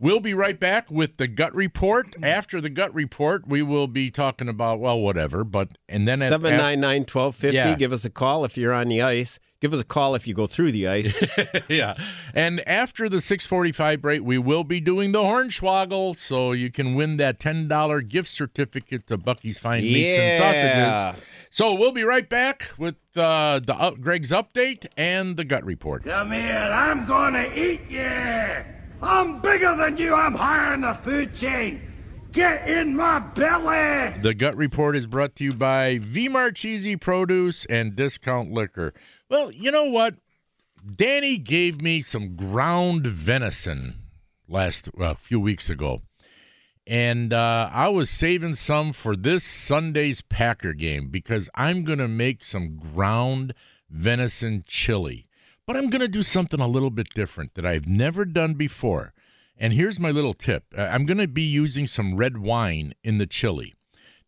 We'll 0.01 0.21
be 0.21 0.33
right 0.33 0.59
back 0.61 0.91
with 0.91 1.17
the 1.17 1.27
gut 1.27 1.55
report. 1.57 2.15
After 2.23 2.61
the 2.61 2.71
gut 2.71 2.95
report, 2.95 3.49
we 3.49 3.63
will 3.63 3.89
be 3.89 4.11
talking 4.13 4.49
about 4.49 4.79
well, 4.79 5.01
whatever. 5.01 5.43
But 5.43 5.77
and 5.89 6.07
then 6.07 6.23
at, 6.23 6.31
Seven 6.31 6.57
nine 6.57 6.81
nine 6.81 7.05
twelve 7.05 7.35
fifty. 7.35 7.57
Yeah. 7.57 7.75
Give 7.75 7.93
us 7.93 8.05
a 8.05 8.11
call 8.11 8.45
if 8.45 8.57
you're 8.57 8.73
on 8.73 8.89
the 8.89 9.03
ice. 9.03 9.41
Give 9.61 9.75
us 9.75 9.81
a 9.81 9.85
call 9.85 10.15
if 10.15 10.29
you 10.29 10.35
go 10.35 10.47
through 10.47 10.71
the 10.71 10.87
ice. 10.87 11.21
yeah. 11.69 11.97
And 12.33 12.61
after 12.69 13.09
the 13.09 13.21
645 13.21 14.01
break, 14.01 14.23
we 14.23 14.39
will 14.39 14.63
be 14.63 14.81
doing 14.81 15.11
the 15.11 15.19
Hornswoggle, 15.19 16.17
so 16.17 16.53
you 16.53 16.71
can 16.71 16.95
win 16.95 17.17
that 17.17 17.41
$10 17.41 18.09
gift 18.09 18.31
certificate 18.31 19.09
to 19.09 19.19
Bucky's 19.19 19.59
Fine 19.59 19.83
Meats 19.83 20.17
and 20.17 20.39
Yeah. 20.39 21.13
Sausages. 21.13 21.25
So 21.51 21.75
we'll 21.75 21.91
be 21.91 22.05
right 22.05 22.29
back 22.29 22.71
with 22.79 22.95
uh, 23.17 23.59
the 23.59 23.75
up, 23.75 24.01
Greg's 24.01 24.31
update 24.31 24.87
and 24.97 25.37
the 25.37 25.45
gut 25.45 25.65
report. 25.65 26.05
Come 26.05 26.31
here, 26.31 26.71
I'm 26.73 27.05
gonna 27.05 27.49
eat 27.53 27.81
you! 27.91 28.09
I'm 29.01 29.41
bigger 29.41 29.77
than 29.77 29.97
you, 29.97 30.15
I'm 30.15 30.35
higher 30.35 30.75
in 30.75 30.81
the 30.81 30.95
food 30.95 31.35
chain! 31.35 31.83
Get 32.33 32.69
in 32.69 32.97
my 32.97 33.21
belly! 33.21 34.19
The 34.21 34.35
gut 34.35 34.57
report 34.57 34.97
is 34.97 35.07
brought 35.07 35.37
to 35.37 35.45
you 35.45 35.55
by 35.55 35.99
V. 35.99 36.29
Marchese 36.29 36.97
Produce 36.97 37.65
and 37.67 37.95
Discount 37.95 38.51
Liquor. 38.51 38.93
Well, 39.31 39.51
you 39.53 39.71
know 39.71 39.85
what? 39.85 40.17
Danny 40.97 41.39
gave 41.39 41.81
me 41.81 42.03
some 42.03 42.35
ground 42.37 43.07
venison 43.07 43.95
last 44.49 44.91
a 44.99 45.15
few 45.15 45.39
weeks 45.39 45.71
ago, 45.71 46.03
and 46.87 47.33
uh, 47.33 47.71
I 47.73 47.89
was 47.89 48.11
saving 48.11 48.57
some 48.57 48.93
for 48.93 49.15
this 49.15 49.45
Sunday's 49.45 50.23
Packer 50.23 50.73
game 50.73 51.09
because 51.09 51.49
I'm 51.55 51.85
gonna 51.85 52.09
make 52.09 52.43
some 52.43 52.77
ground 52.77 53.55
venison 53.91 54.65
chili. 54.67 55.28
But 55.69 55.77
I'm 55.77 55.91
gonna 55.91 56.09
do 56.09 56.23
something 56.23 56.61
a 56.61 56.67
little 56.67 56.89
bit 56.89 57.13
different 57.13 57.53
that 57.53 57.67
I've 57.67 57.87
never 57.87 58.25
done 58.25 58.55
before. 58.55 59.13
And 59.55 59.75
here's 59.75 60.01
my 60.01 60.11
little 60.11 60.33
tip: 60.33 60.65
Uh, 60.75 60.81
I'm 60.81 61.05
gonna 61.05 61.29
be 61.29 61.43
using 61.43 61.87
some 61.87 62.17
red 62.17 62.39
wine 62.39 62.95
in 63.05 63.19
the 63.19 63.27
chili. 63.27 63.75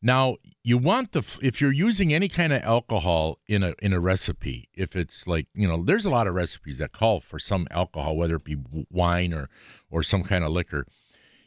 Now, 0.02 0.36
you 0.62 0.76
want 0.76 1.12
the 1.12 1.22
if 1.40 1.58
you're 1.58 1.72
using 1.72 2.12
any 2.12 2.28
kind 2.28 2.52
of 2.52 2.60
alcohol 2.62 3.38
in 3.46 3.62
a 3.62 3.72
in 3.80 3.94
a 3.94 4.00
recipe, 4.00 4.68
if 4.74 4.94
it's 4.94 5.26
like, 5.26 5.46
you 5.54 5.66
know, 5.66 5.82
there's 5.82 6.04
a 6.04 6.10
lot 6.10 6.26
of 6.26 6.34
recipes 6.34 6.76
that 6.76 6.92
call 6.92 7.20
for 7.20 7.38
some 7.38 7.66
alcohol 7.70 8.18
whether 8.18 8.36
it 8.36 8.44
be 8.44 8.58
wine 8.90 9.32
or 9.32 9.48
or 9.90 10.02
some 10.02 10.22
kind 10.22 10.44
of 10.44 10.50
liquor. 10.50 10.84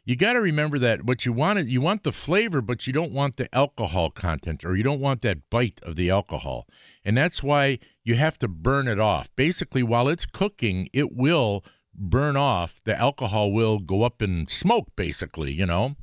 You 0.06 0.18
got 0.18 0.34
to 0.34 0.42
remember 0.42 0.78
that 0.80 1.06
what 1.06 1.26
you 1.26 1.32
want 1.32 1.60
is 1.60 1.68
you 1.68 1.80
want 1.80 2.04
the 2.04 2.12
flavor 2.12 2.62
but 2.62 2.86
you 2.86 2.92
don't 2.92 3.13
want 3.13 3.38
the 3.38 3.54
alcohol 3.56 4.12
content 4.12 4.66
or 4.66 4.76
you 4.76 4.84
don't 4.84 5.00
want 5.00 5.22
that 5.22 5.50
bite 5.50 5.80
of 5.84 5.96
the 5.96 6.10
alcohol. 6.10 6.68
And 7.06 7.18
that's 7.18 7.42
why 7.42 7.80
you 8.04 8.16
have 8.16 8.38
to 8.39 8.50
burn 8.50 8.88
it 8.88 9.00
off. 9.00 9.34
Basically, 9.36 9.82
while 9.82 10.10
it's 10.10 10.26
cooking, 10.26 10.89
it 10.92 11.16
will 11.16 11.63
burn 11.96 12.36
off. 12.36 12.82
The 12.84 12.98
alcohol 12.98 13.54
will 13.54 13.80
go 13.80 14.04
up 14.04 14.22
in 14.22 14.48
smoke 14.48 14.89
basically, 14.98 15.54
you 15.54 15.66
know. 15.66 15.96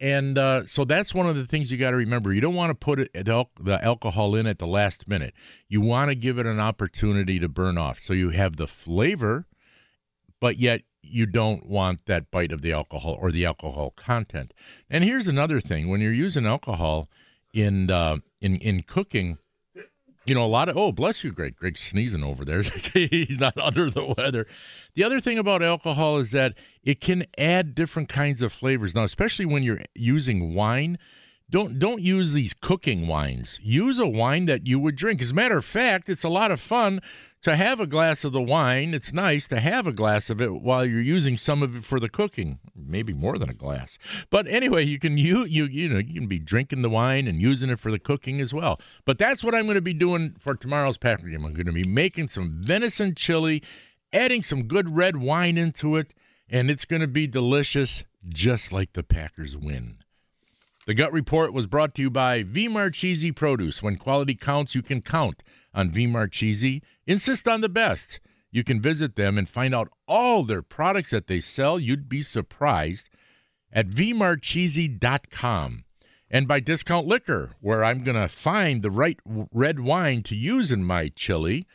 And 0.00 0.38
uh, 0.38 0.66
so 0.66 0.84
that's 0.84 1.14
one 1.14 1.28
of 1.28 1.36
the 1.36 1.46
things 1.46 1.70
you 1.70 1.78
got 1.78 1.90
to 1.90 1.96
remember. 1.96 2.32
You 2.32 2.40
don't 2.40 2.54
want 2.54 2.70
to 2.70 2.74
put 2.74 2.98
it, 2.98 3.12
the 3.12 3.78
alcohol 3.82 4.34
in 4.34 4.46
at 4.46 4.58
the 4.58 4.66
last 4.66 5.06
minute. 5.06 5.34
You 5.68 5.80
want 5.80 6.10
to 6.10 6.14
give 6.14 6.38
it 6.38 6.46
an 6.46 6.60
opportunity 6.60 7.38
to 7.38 7.48
burn 7.48 7.78
off. 7.78 8.00
So 8.00 8.12
you 8.12 8.30
have 8.30 8.56
the 8.56 8.66
flavor, 8.66 9.46
but 10.40 10.56
yet 10.58 10.82
you 11.06 11.26
don't 11.26 11.66
want 11.66 12.06
that 12.06 12.30
bite 12.30 12.52
of 12.52 12.62
the 12.62 12.72
alcohol 12.72 13.16
or 13.20 13.30
the 13.30 13.44
alcohol 13.44 13.92
content. 13.96 14.52
And 14.90 15.04
here's 15.04 15.28
another 15.28 15.60
thing: 15.60 15.88
when 15.88 16.00
you're 16.00 16.12
using 16.12 16.46
alcohol 16.46 17.08
in 17.52 17.90
uh, 17.90 18.18
in 18.40 18.56
in 18.56 18.82
cooking, 18.82 19.38
you 20.26 20.34
know 20.34 20.44
a 20.44 20.46
lot 20.46 20.68
of 20.68 20.76
oh 20.76 20.92
bless 20.92 21.24
you, 21.24 21.32
Greg. 21.32 21.56
Greg's 21.56 21.80
sneezing 21.80 22.24
over 22.24 22.44
there. 22.44 22.62
He's 22.92 23.38
not 23.38 23.56
under 23.58 23.90
the 23.90 24.14
weather. 24.16 24.46
The 24.94 25.04
other 25.04 25.20
thing 25.20 25.38
about 25.38 25.62
alcohol 25.62 26.18
is 26.18 26.30
that 26.32 26.54
it 26.82 27.00
can 27.00 27.24
add 27.38 27.74
different 27.74 28.08
kinds 28.08 28.42
of 28.42 28.52
flavors. 28.52 28.94
Now, 28.94 29.04
especially 29.04 29.46
when 29.46 29.62
you're 29.62 29.82
using 29.94 30.54
wine, 30.54 30.98
don't 31.50 31.78
don't 31.78 32.00
use 32.00 32.32
these 32.32 32.54
cooking 32.54 33.06
wines. 33.06 33.60
Use 33.62 33.98
a 33.98 34.08
wine 34.08 34.46
that 34.46 34.66
you 34.66 34.78
would 34.78 34.96
drink. 34.96 35.20
As 35.20 35.30
a 35.30 35.34
matter 35.34 35.58
of 35.58 35.64
fact, 35.64 36.08
it's 36.08 36.24
a 36.24 36.28
lot 36.28 36.50
of 36.50 36.60
fun 36.60 37.00
to 37.44 37.56
have 37.56 37.78
a 37.78 37.86
glass 37.86 38.24
of 38.24 38.32
the 38.32 38.40
wine. 38.40 38.94
It's 38.94 39.12
nice 39.12 39.46
to 39.48 39.60
have 39.60 39.86
a 39.86 39.92
glass 39.92 40.30
of 40.30 40.40
it 40.40 40.62
while 40.62 40.86
you're 40.86 41.00
using 41.00 41.36
some 41.36 41.62
of 41.62 41.76
it 41.76 41.84
for 41.84 42.00
the 42.00 42.08
cooking. 42.08 42.58
Maybe 42.74 43.12
more 43.12 43.36
than 43.36 43.50
a 43.50 43.54
glass. 43.54 43.98
But 44.30 44.48
anyway, 44.48 44.84
you 44.84 44.98
can 44.98 45.18
you 45.18 45.44
you 45.44 45.66
you 45.66 45.90
know 45.90 45.98
you 45.98 46.14
can 46.14 46.26
be 46.26 46.38
drinking 46.38 46.80
the 46.80 46.88
wine 46.88 47.28
and 47.28 47.42
using 47.42 47.68
it 47.68 47.78
for 47.78 47.90
the 47.90 47.98
cooking 47.98 48.40
as 48.40 48.54
well. 48.54 48.80
But 49.04 49.18
that's 49.18 49.44
what 49.44 49.54
I'm 49.54 49.66
going 49.66 49.74
to 49.74 49.82
be 49.82 49.92
doing 49.92 50.34
for 50.38 50.54
tomorrow's 50.54 50.96
packer 50.96 51.28
game. 51.28 51.44
I'm 51.44 51.52
going 51.52 51.66
to 51.66 51.72
be 51.72 51.84
making 51.84 52.28
some 52.28 52.62
venison 52.62 53.14
chili, 53.14 53.62
adding 54.10 54.42
some 54.42 54.62
good 54.62 54.96
red 54.96 55.18
wine 55.18 55.58
into 55.58 55.96
it, 55.96 56.14
and 56.48 56.70
it's 56.70 56.86
going 56.86 57.02
to 57.02 57.08
be 57.08 57.26
delicious, 57.26 58.04
just 58.26 58.72
like 58.72 58.94
the 58.94 59.02
Packers 59.02 59.54
win. 59.54 59.98
The 60.86 60.94
Gut 60.94 61.12
Report 61.12 61.52
was 61.52 61.66
brought 61.66 61.94
to 61.96 62.02
you 62.02 62.10
by 62.10 62.42
V. 62.42 62.68
Marchese 62.68 63.32
Produce. 63.32 63.82
When 63.82 63.96
quality 63.96 64.34
counts, 64.34 64.74
you 64.74 64.82
can 64.82 65.02
count 65.02 65.42
on 65.74 65.90
V. 65.90 66.06
Marchese. 66.06 66.82
Insist 67.06 67.46
on 67.46 67.60
the 67.60 67.68
best. 67.68 68.18
You 68.50 68.64
can 68.64 68.80
visit 68.80 69.16
them 69.16 69.36
and 69.36 69.46
find 69.48 69.74
out 69.74 69.90
all 70.06 70.44
their 70.44 70.62
products 70.62 71.10
that 71.10 71.26
they 71.26 71.40
sell. 71.40 71.78
You'd 71.78 72.08
be 72.08 72.22
surprised 72.22 73.10
at 73.72 73.88
vmarchese.com. 73.88 75.84
And 76.30 76.48
by 76.48 76.60
Discount 76.60 77.06
Liquor, 77.06 77.50
where 77.60 77.84
I'm 77.84 78.02
going 78.02 78.20
to 78.20 78.28
find 78.28 78.82
the 78.82 78.90
right 78.90 79.18
red 79.24 79.80
wine 79.80 80.22
to 80.24 80.34
use 80.34 80.72
in 80.72 80.84
my 80.84 81.08
chili. 81.08 81.66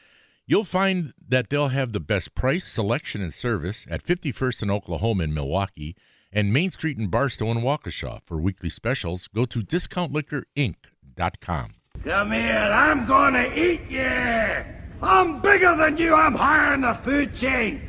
You'll 0.47 0.65
find 0.65 1.13
that 1.27 1.49
they'll 1.49 1.67
have 1.67 1.91
the 1.91 1.99
best 1.99 2.33
price, 2.33 2.65
selection, 2.65 3.21
and 3.21 3.33
service 3.33 3.85
at 3.89 4.03
51st 4.03 4.63
and 4.63 4.71
Oklahoma 4.71 5.25
in 5.25 5.33
Milwaukee 5.33 5.95
and 6.31 6.53
Main 6.53 6.71
Street 6.71 6.97
in 6.97 7.07
Barstow 7.07 7.51
and 7.51 7.61
Waukesha. 7.61 8.21
For 8.23 8.39
weekly 8.39 8.69
specials, 8.69 9.27
go 9.27 9.45
to 9.45 9.59
discountliquorinc.com. 9.59 11.73
Come 12.03 12.31
here, 12.31 12.71
I'm 12.73 13.05
gonna 13.05 13.49
eat 13.53 13.81
you! 13.89 14.78
I'm 15.01 15.39
bigger 15.41 15.75
than 15.75 15.97
you, 15.97 16.13
I'm 16.13 16.35
higher 16.35 16.73
in 16.73 16.81
the 16.81 16.93
food 16.93 17.33
chain! 17.33 17.81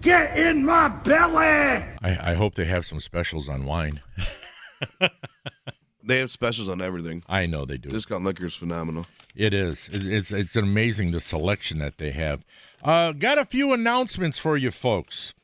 Get 0.00 0.38
in 0.38 0.64
my 0.64 0.88
belly! 0.88 1.34
I, 2.02 2.18
I 2.32 2.34
hope 2.34 2.54
they 2.54 2.66
have 2.66 2.84
some 2.86 3.00
specials 3.00 3.48
on 3.48 3.64
wine. 3.64 4.00
They 6.04 6.18
have 6.18 6.30
specials 6.30 6.68
on 6.68 6.80
everything. 6.80 7.22
I 7.28 7.46
know 7.46 7.64
they 7.66 7.76
do. 7.78 7.90
Discount 7.90 8.24
liquor 8.24 8.46
is 8.46 8.54
phenomenal. 8.54 9.06
It 9.34 9.52
is. 9.52 9.88
It- 9.92 10.06
It's 10.06 10.30
it's 10.32 10.56
amazing 10.56 11.10
the 11.10 11.20
selection 11.20 11.78
that 11.80 11.98
they 11.98 12.12
have. 12.12 12.44
Uh, 12.82 13.12
got 13.12 13.38
a 13.38 13.44
few 13.44 13.72
announcements 13.72 14.38
for 14.38 14.56
you 14.56 14.70
folks. 14.70 15.34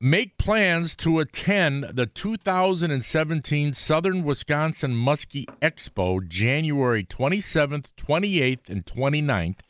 Make 0.00 0.36
plans 0.36 0.94
to 0.96 1.20
attend 1.20 1.84
the 1.94 2.04
2017 2.04 3.72
Southern 3.72 4.24
Wisconsin 4.24 4.94
Musky 4.94 5.46
Expo 5.62 6.26
January 6.28 7.04
27th, 7.04 7.92
28th, 7.96 8.68
and 8.68 8.84
29th 8.84 9.60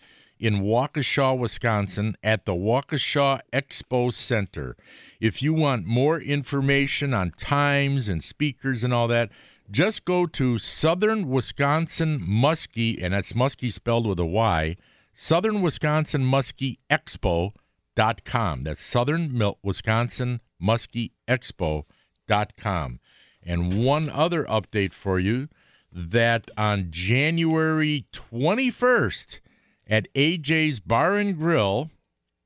in 0.45 0.61
Waukesha, 0.61 1.37
Wisconsin 1.37 2.17
at 2.23 2.45
the 2.45 2.53
Waukesha 2.53 3.41
Expo 3.53 4.13
Center. 4.13 4.77
If 5.21 5.43
you 5.43 5.55
want 5.55 5.87
more 5.87 6.21
information 6.21 7.15
on 7.15 7.31
times 7.33 8.09
and 8.09 8.23
speakers 8.23 8.85
and 8.85 8.93
all 8.93 9.09
that, 9.09 9.31
Just 9.71 10.05
go 10.05 10.27
to 10.27 10.59
Southern 10.59 11.31
Wisconsin 11.31 12.23
Musky, 12.23 13.03
and 13.03 13.15
that's 13.15 13.35
Musky 13.35 13.71
spelled 13.71 14.07
with 14.07 14.21
a 14.21 14.27
Y, 14.27 14.77
Southern 15.15 15.63
Wisconsin 15.63 16.23
Musky 16.23 16.79
Expo.com. 16.91 18.63
That's 18.63 18.83
Southern 18.83 19.41
Wisconsin 19.63 20.41
Musky 20.61 21.13
Expo.com. 21.27 23.01
And 23.43 23.85
one 23.85 24.11
other 24.11 24.45
update 24.45 24.93
for 24.93 25.19
you 25.19 25.49
that 25.91 26.51
on 26.59 26.89
January 26.91 28.07
21st 28.13 29.41
at 29.87 30.13
AJ's 30.15 30.81
Bar 30.81 31.17
and 31.17 31.37
Grill 31.37 31.91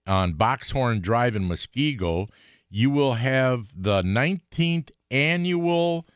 on 0.06 0.34
Boxhorn 0.34 1.00
Drive 1.00 1.36
in 1.36 1.48
Muskego, 1.48 2.28
you 2.70 2.90
will 2.90 3.14
have 3.14 3.72
the 3.74 4.02
19th 4.02 4.90
annual 5.10 6.06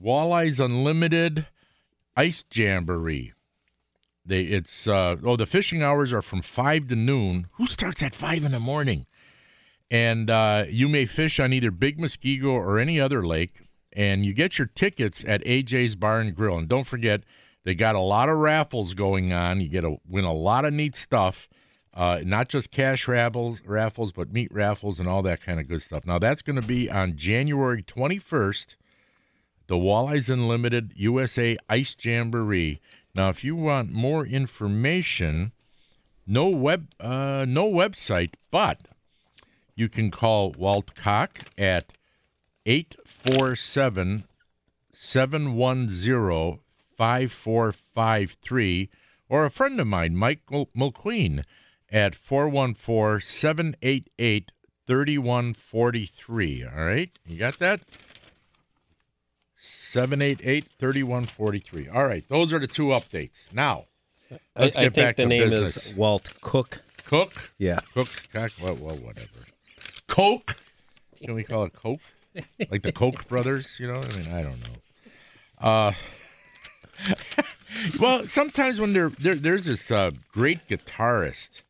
Walleyes 0.00 0.62
Unlimited 0.64 1.46
Ice 2.16 2.44
Jamboree. 2.52 3.32
They 4.24 4.42
it's 4.42 4.88
uh, 4.88 5.16
oh 5.22 5.36
the 5.36 5.46
fishing 5.46 5.82
hours 5.82 6.12
are 6.12 6.22
from 6.22 6.42
five 6.42 6.88
to 6.88 6.96
noon. 6.96 7.46
Who 7.52 7.66
starts 7.66 8.02
at 8.02 8.14
five 8.14 8.44
in 8.44 8.52
the 8.52 8.60
morning? 8.60 9.06
And 9.90 10.28
uh, 10.30 10.64
you 10.68 10.88
may 10.88 11.06
fish 11.06 11.38
on 11.38 11.52
either 11.52 11.70
Big 11.70 11.98
Muskego 11.98 12.52
or 12.52 12.78
any 12.78 13.00
other 13.00 13.24
lake. 13.24 13.60
And 13.92 14.26
you 14.26 14.34
get 14.34 14.58
your 14.58 14.66
tickets 14.66 15.24
at 15.26 15.44
AJ's 15.44 15.94
Bar 15.96 16.20
and 16.20 16.34
Grill. 16.34 16.58
And 16.58 16.68
don't 16.68 16.86
forget, 16.86 17.22
they 17.66 17.74
got 17.74 17.96
a 17.96 18.02
lot 18.02 18.28
of 18.28 18.38
raffles 18.38 18.94
going 18.94 19.32
on. 19.32 19.60
You 19.60 19.68
get 19.68 19.80
to 19.80 19.96
win 20.08 20.24
a 20.24 20.32
lot 20.32 20.64
of 20.64 20.72
neat 20.72 20.94
stuff. 20.94 21.48
Uh, 21.92 22.20
not 22.24 22.48
just 22.48 22.70
cash 22.70 23.08
raffles, 23.08 23.60
raffles, 23.66 24.12
but 24.12 24.32
meat 24.32 24.52
raffles 24.52 25.00
and 25.00 25.08
all 25.08 25.20
that 25.22 25.42
kind 25.42 25.58
of 25.58 25.66
good 25.66 25.82
stuff. 25.82 26.06
Now 26.06 26.20
that's 26.20 26.42
going 26.42 26.60
to 26.60 26.66
be 26.66 26.88
on 26.88 27.16
January 27.16 27.82
21st, 27.82 28.76
the 29.66 29.74
Walleyes 29.74 30.30
Unlimited 30.32 30.92
USA 30.94 31.56
Ice 31.68 31.96
Jamboree. 32.00 32.80
Now, 33.16 33.30
if 33.30 33.42
you 33.42 33.56
want 33.56 33.90
more 33.90 34.24
information, 34.24 35.50
no 36.24 36.48
web, 36.48 36.86
uh, 37.00 37.46
no 37.48 37.68
website, 37.68 38.34
but 38.52 38.82
you 39.74 39.88
can 39.88 40.12
call 40.12 40.52
Walt 40.52 40.94
Cock 40.94 41.40
at 41.58 41.94
847 42.64 44.22
710 44.92 46.60
5453 46.96 48.90
or 49.28 49.44
a 49.44 49.50
friend 49.50 49.80
of 49.80 49.86
mine, 49.86 50.16
Mike 50.16 50.40
Mulqueen, 50.46 51.44
at 51.90 52.14
414 52.14 53.20
788 53.20 54.52
3143. 54.86 56.64
All 56.64 56.84
right? 56.84 57.10
You 57.26 57.38
got 57.38 57.58
that? 57.58 57.80
788 59.56 60.66
3143. 60.78 61.88
All 61.88 62.06
right. 62.06 62.24
Those 62.28 62.52
are 62.52 62.58
the 62.58 62.66
two 62.66 62.86
updates. 62.86 63.52
Now, 63.52 63.86
let's 64.56 64.76
I, 64.76 64.82
get 64.82 64.92
I 64.92 64.94
think 64.94 64.94
back 64.94 65.16
the 65.16 65.22
to 65.24 65.28
name 65.28 65.50
business. 65.50 65.88
is 65.88 65.94
Walt 65.94 66.32
Cook. 66.40 66.82
Cook? 67.04 67.52
Yeah. 67.58 67.80
Cook? 67.94 68.08
Cock? 68.32 68.52
Well, 68.62 68.74
well, 68.74 68.96
whatever. 68.96 69.28
Coke? 70.06 70.56
Can 71.24 71.34
we 71.34 71.44
call 71.44 71.64
it 71.64 71.72
Coke? 71.72 72.00
Like 72.70 72.82
the 72.82 72.92
Koch 72.92 73.26
brothers, 73.28 73.78
you 73.80 73.86
know? 73.86 74.02
I 74.02 74.18
mean, 74.18 74.28
I 74.32 74.42
don't 74.42 74.60
know. 74.60 74.76
Uh, 75.58 75.92
well, 78.00 78.26
sometimes 78.26 78.80
when 78.80 78.92
there, 78.92 79.10
there 79.10 79.34
there's 79.34 79.66
this 79.66 79.90
uh, 79.90 80.10
great 80.32 80.66
guitarist 80.68 81.62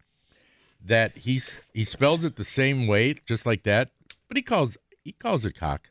that 0.85 1.19
he's 1.19 1.67
he 1.75 1.85
spells 1.85 2.25
it 2.25 2.37
the 2.37 2.45
same 2.45 2.87
way, 2.87 3.15
just 3.27 3.47
like 3.47 3.63
that, 3.65 3.91
but 4.29 4.37
he 4.37 4.43
calls 4.43 4.77
he 5.05 5.13
calls 5.13 5.45
it 5.45 5.59
cock. 5.59 5.89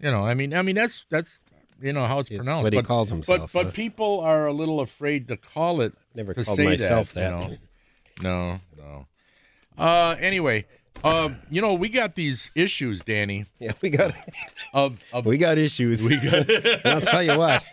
You 0.00 0.10
know, 0.10 0.24
I 0.24 0.34
mean, 0.34 0.54
I 0.54 0.62
mean 0.62 0.76
that's 0.76 1.06
that's 1.10 1.40
you 1.80 1.92
know 1.92 2.06
how 2.06 2.18
it's, 2.18 2.30
It's 2.30 2.38
pronounced. 2.38 2.64
what 2.64 2.72
he 2.72 2.78
but, 2.78 2.86
calls 2.86 3.08
himself, 3.10 3.52
But 3.52 3.64
but 3.64 3.74
people 3.74 4.20
are 4.20 4.46
a 4.46 4.52
little 4.52 4.80
afraid 4.80 5.28
to 5.28 5.36
call 5.36 5.80
it. 5.80 5.94
Never 6.14 6.34
to 6.34 6.44
called 6.44 6.58
myself 6.58 7.12
that. 7.14 7.30
that. 7.30 7.50
you 7.50 7.58
know? 8.22 8.60
No, 8.76 9.06
no. 9.78 9.82
Uh, 9.82 10.16
anyway, 10.20 10.66
uh, 11.04 11.30
you 11.50 11.60
know, 11.62 11.74
we 11.74 11.88
got 11.88 12.14
these 12.14 12.50
issues, 12.54 13.00
Danny. 13.00 13.46
Yeah, 13.58 13.72
we 13.82 13.90
got 13.90 14.14
of, 14.72 15.02
of 15.12 15.26
we 15.26 15.36
got 15.36 15.58
issues. 15.58 16.06
We 16.06 16.16
got. 16.18 16.46
I'll 16.86 17.00
tell 17.02 17.22
you 17.22 17.36
what. 17.38 17.64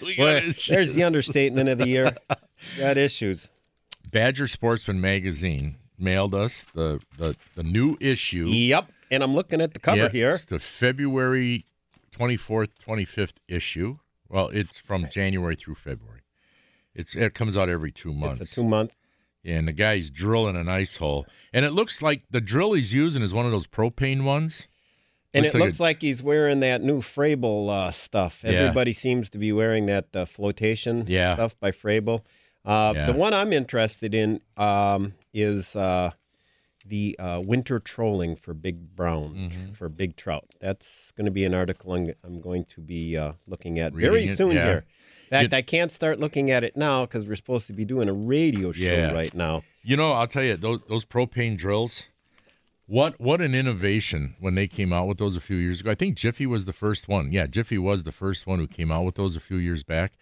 we 0.00 0.16
Boy, 0.16 0.52
there's 0.68 0.94
the 0.94 1.02
understatement 1.04 1.68
of 1.68 1.78
the 1.78 1.88
year. 1.88 2.16
Got 2.78 2.96
issues. 2.96 3.50
Badger 4.12 4.46
Sportsman 4.46 5.00
magazine 5.00 5.76
mailed 5.98 6.34
us 6.34 6.64
the 6.74 7.00
the, 7.18 7.36
the 7.56 7.62
new 7.62 7.96
issue. 8.00 8.46
Yep. 8.46 8.90
And 9.10 9.22
I'm 9.22 9.34
looking 9.34 9.60
at 9.60 9.72
the 9.74 9.80
cover 9.80 10.02
Yeah, 10.02 10.08
here. 10.08 10.30
It's 10.30 10.44
the 10.44 10.58
February 10.58 11.66
24th, 12.16 12.70
25th 12.86 13.34
issue. 13.48 13.98
Well, 14.28 14.48
it's 14.48 14.78
from 14.78 15.08
January 15.10 15.54
through 15.56 15.76
February. 15.76 16.22
It's 16.94 17.14
it 17.14 17.34
comes 17.34 17.56
out 17.56 17.68
every 17.68 17.92
two 17.92 18.12
months. 18.12 18.40
It's 18.40 18.52
a 18.52 18.54
two 18.54 18.64
month. 18.64 18.96
And 19.46 19.68
the 19.68 19.72
guy's 19.72 20.10
drilling 20.10 20.56
an 20.56 20.68
ice 20.68 20.96
hole, 20.96 21.24
and 21.52 21.64
it 21.64 21.70
looks 21.70 22.02
like 22.02 22.22
the 22.30 22.40
drill 22.40 22.72
he's 22.72 22.92
using 22.92 23.22
is 23.22 23.32
one 23.32 23.46
of 23.46 23.52
those 23.52 23.66
propane 23.68 24.24
ones. 24.24 24.66
And 25.32 25.42
Looks 25.44 25.54
it 25.54 25.58
like 25.58 25.66
looks 25.68 25.78
a- 25.78 25.82
like 25.82 26.00
he's 26.02 26.22
wearing 26.22 26.60
that 26.60 26.82
new 26.82 27.00
Frabill 27.00 27.68
uh, 27.70 27.90
stuff. 27.92 28.42
Yeah. 28.42 28.52
Everybody 28.52 28.92
seems 28.92 29.28
to 29.30 29.38
be 29.38 29.52
wearing 29.52 29.86
that 29.86 30.06
uh, 30.16 30.24
flotation 30.24 31.04
Yeah. 31.06 31.34
stuff 31.34 31.58
by 31.60 31.70
Frabill. 31.72 32.24
Uh, 32.64 32.92
Yeah. 32.96 33.06
The 33.06 33.12
one 33.12 33.34
I'm 33.34 33.52
interested 33.52 34.14
in 34.14 34.40
um, 34.56 35.12
is 35.34 35.76
uh, 35.76 36.10
the 36.84 37.16
uh, 37.18 37.40
winter 37.44 37.78
trolling 37.78 38.34
for 38.36 38.54
big 38.54 38.96
brown, 38.96 39.34
Mm-hmm. 39.52 39.72
for 39.74 39.88
big 39.88 40.16
trout. 40.16 40.46
That's 40.60 41.12
going 41.16 41.26
to 41.26 41.30
be 41.30 41.44
an 41.44 41.52
article 41.54 41.92
I'm, 41.94 42.12
I'm 42.24 42.40
going 42.40 42.64
to 42.74 42.80
be 42.80 43.16
uh, 43.16 43.32
looking 43.46 43.78
at 43.78 43.92
very 43.92 44.14
Reading 44.14 44.30
it, 44.30 44.36
soon 44.36 44.52
yeah. 44.56 44.64
here. 44.64 44.84
Fact, 45.30 45.52
You- 45.52 45.58
I 45.58 45.62
can't 45.62 45.90
start 45.90 46.20
looking 46.20 46.50
at 46.50 46.62
it 46.64 46.76
now 46.76 47.04
because 47.04 47.26
we're 47.26 47.36
supposed 47.36 47.66
to 47.68 47.72
be 47.72 47.84
doing 47.84 48.08
a 48.08 48.12
radio 48.12 48.72
show 48.72 48.84
Yeah. 48.84 49.12
right 49.12 49.34
now. 49.34 49.62
You 49.82 49.96
know, 49.96 50.12
I'll 50.12 50.26
tell 50.26 50.42
you 50.44 50.56
those 50.56 50.80
those 50.88 51.04
propane 51.04 51.56
drills. 51.56 52.04
What 52.86 53.20
what 53.20 53.40
an 53.40 53.54
innovation 53.54 54.36
when 54.38 54.54
they 54.54 54.68
came 54.68 54.92
out 54.92 55.08
with 55.08 55.18
those 55.18 55.36
a 55.36 55.40
few 55.40 55.56
years 55.56 55.80
ago. 55.80 55.90
I 55.90 55.94
think 55.96 56.16
Jiffy 56.16 56.46
was 56.46 56.64
the 56.66 56.72
first 56.72 57.08
one. 57.08 57.32
Yeah, 57.32 57.46
Jiffy 57.46 57.78
was 57.78 58.04
the 58.04 58.12
first 58.12 58.46
one 58.46 58.58
who 58.60 58.66
came 58.68 58.92
out 58.92 59.04
with 59.04 59.16
those 59.16 59.34
a 59.34 59.40
few 59.40 59.56
years 59.56 59.82
back. 59.82 60.12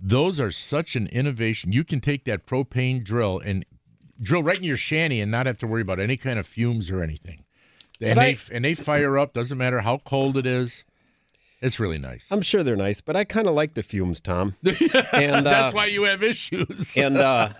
Those 0.00 0.40
are 0.40 0.50
such 0.50 0.96
an 0.96 1.06
innovation. 1.08 1.72
You 1.72 1.84
can 1.84 2.00
take 2.00 2.24
that 2.24 2.46
propane 2.46 3.04
drill 3.04 3.38
and 3.38 3.64
drill 4.20 4.42
right 4.42 4.56
in 4.58 4.64
your 4.64 4.76
shanty 4.76 5.20
and 5.20 5.30
not 5.30 5.46
have 5.46 5.58
to 5.58 5.66
worry 5.66 5.82
about 5.82 6.00
any 6.00 6.16
kind 6.16 6.38
of 6.38 6.46
fumes 6.46 6.90
or 6.90 7.02
anything. 7.02 7.44
And 8.00 8.18
they 8.18 8.38
and 8.50 8.64
they 8.64 8.74
fire 8.74 9.18
up. 9.18 9.32
Doesn't 9.34 9.58
matter 9.58 9.80
how 9.80 9.98
cold 9.98 10.36
it 10.36 10.46
is. 10.46 10.84
It's 11.62 11.78
really 11.78 11.98
nice. 11.98 12.26
I'm 12.30 12.40
sure 12.42 12.62
they're 12.62 12.76
nice, 12.76 13.00
but 13.00 13.16
I 13.16 13.24
kind 13.24 13.46
of 13.46 13.54
like 13.54 13.74
the 13.74 13.82
fumes, 13.82 14.20
Tom. 14.20 14.54
And 15.12 15.44
That's 15.44 15.72
uh, 15.74 15.76
why 15.76 15.86
you 15.86 16.04
have 16.04 16.22
issues. 16.22 16.96
And 16.96 17.18
uh, 17.18 17.50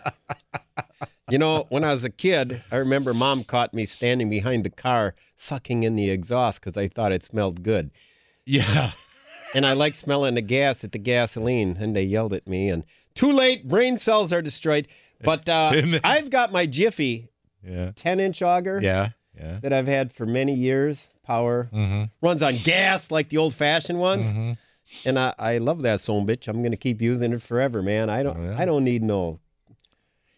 you 1.31 1.39
know, 1.39 1.67
when 1.69 1.85
I 1.85 1.91
was 1.91 2.05
a 2.05 2.11
kid, 2.11 2.63
I 2.73 2.77
remember 2.77 3.13
Mom 3.15 3.45
caught 3.45 3.75
me 3.75 3.85
standing 3.85 4.31
behind 4.31 4.65
the 4.65 4.71
car 4.71 5.15
sucking 5.37 5.83
in 5.83 5.97
the 5.97 6.11
exhaust 6.11 6.61
because 6.61 6.77
I 6.77 6.89
thought 6.89 7.13
it 7.13 7.23
smelled 7.25 7.63
good. 7.63 7.91
yeah. 8.47 8.93
And 9.53 9.67
I 9.67 9.73
like 9.73 9.97
smelling 9.97 10.37
the 10.37 10.43
gas 10.43 10.85
at 10.85 10.93
the 10.93 10.99
gasoline, 10.99 11.77
and 11.81 11.97
they 11.97 12.05
yelled 12.05 12.33
at 12.33 12.47
me. 12.47 12.69
And 12.69 12.85
too 13.17 13.33
late, 13.33 13.67
brain 13.67 13.97
cells 13.97 14.33
are 14.33 14.41
destroyed. 14.43 14.87
But 15.25 15.49
uh, 15.49 15.73
I've 16.05 16.31
got 16.31 16.53
my 16.53 16.67
Jiffy 16.67 17.31
Yeah. 17.67 17.91
10 17.97 18.21
inch 18.21 18.43
auger 18.43 18.79
Yeah. 18.81 19.09
Yeah. 19.37 19.59
that 19.61 19.73
I've 19.73 19.89
had 19.89 20.13
for 20.13 20.25
many 20.25 20.55
years. 20.55 21.09
Power 21.31 21.69
Mm-hmm. 21.73 22.05
runs 22.27 22.43
on 22.43 22.57
gas 22.57 23.11
like 23.11 23.29
the 23.29 23.37
old 23.39 23.55
fashioned 23.55 24.01
ones. 24.01 24.57
And 25.05 25.17
I, 25.19 25.33
I 25.39 25.59
love 25.59 25.83
that 25.83 26.01
son 26.01 26.27
bitch. 26.27 26.49
I'm 26.49 26.63
gonna 26.63 26.77
keep 26.77 27.01
using 27.01 27.33
it 27.33 27.41
forever, 27.43 27.83
man. 27.83 28.11
I 28.11 28.25
don't 28.25 28.37
Oh, 28.37 28.43
yeah. 28.51 28.57
I 28.59 28.65
don't 28.65 28.83
need 28.83 29.03
no 29.05 29.39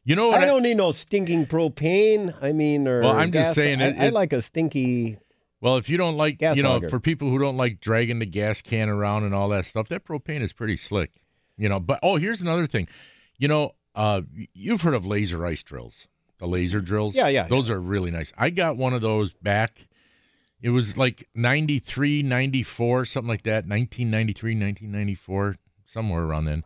You 0.05 0.15
know 0.17 0.29
what? 0.29 0.41
I 0.41 0.45
don't 0.45 0.63
need 0.63 0.77
no 0.77 0.93
stinking 0.93 1.47
propane. 1.47 2.35
I 2.43 2.53
mean, 2.53 2.87
or 2.87 3.01
Well, 3.01 3.17
I'm 3.17 3.33
just 3.33 3.55
saying 3.55 3.81
I, 3.81 3.87
it- 3.89 3.99
I 3.99 4.09
like 4.11 4.33
a 4.35 4.43
stinky. 4.43 5.17
Well, 5.63 5.77
if 5.77 5.89
you 5.89 5.97
don't 5.97 6.17
like, 6.17 6.39
Gas 6.39 6.57
you 6.57 6.63
know, 6.65 6.75
auger. 6.75 6.89
for 6.91 6.99
people 6.99 7.31
who 7.31 7.39
don't 7.39 7.57
like 7.57 7.79
dragging 7.81 8.19
the 8.19 8.27
gas 8.27 8.61
can 8.61 8.89
around 8.89 9.23
and 9.25 9.33
all 9.33 9.49
that 9.51 9.65
stuff, 9.65 9.89
that 9.91 10.05
propane 10.05 10.43
is 10.43 10.53
pretty 10.53 10.77
slick. 10.77 11.13
You 11.57 11.69
know, 11.69 11.79
but 11.81 12.01
oh, 12.03 12.17
here's 12.17 12.41
another 12.43 12.67
thing. 12.67 12.89
You 13.39 13.47
know, 13.49 13.71
uh, 13.95 14.23
you've 14.53 14.83
heard 14.83 14.95
of 14.95 15.07
laser 15.07 15.47
ice 15.47 15.63
drills, 15.63 16.09
the 16.39 16.47
laser 16.49 16.81
drills. 16.81 17.15
Yeah, 17.15 17.29
yeah, 17.29 17.47
Those 17.47 17.71
are 17.71 17.81
really 17.81 18.11
nice. 18.11 18.33
I 18.37 18.51
got 18.51 18.77
one 18.77 18.93
of 18.93 19.01
those 19.03 19.33
back. 19.35 19.87
It 20.63 20.71
was 20.71 20.97
like 20.97 21.29
93, 21.35 22.23
94, 22.23 23.05
something 23.07 23.29
like 23.29 23.43
that, 23.43 23.67
1993, 23.67 24.53
1994, 24.53 25.57
somewhere 25.87 26.23
around 26.23 26.45
then. 26.45 26.65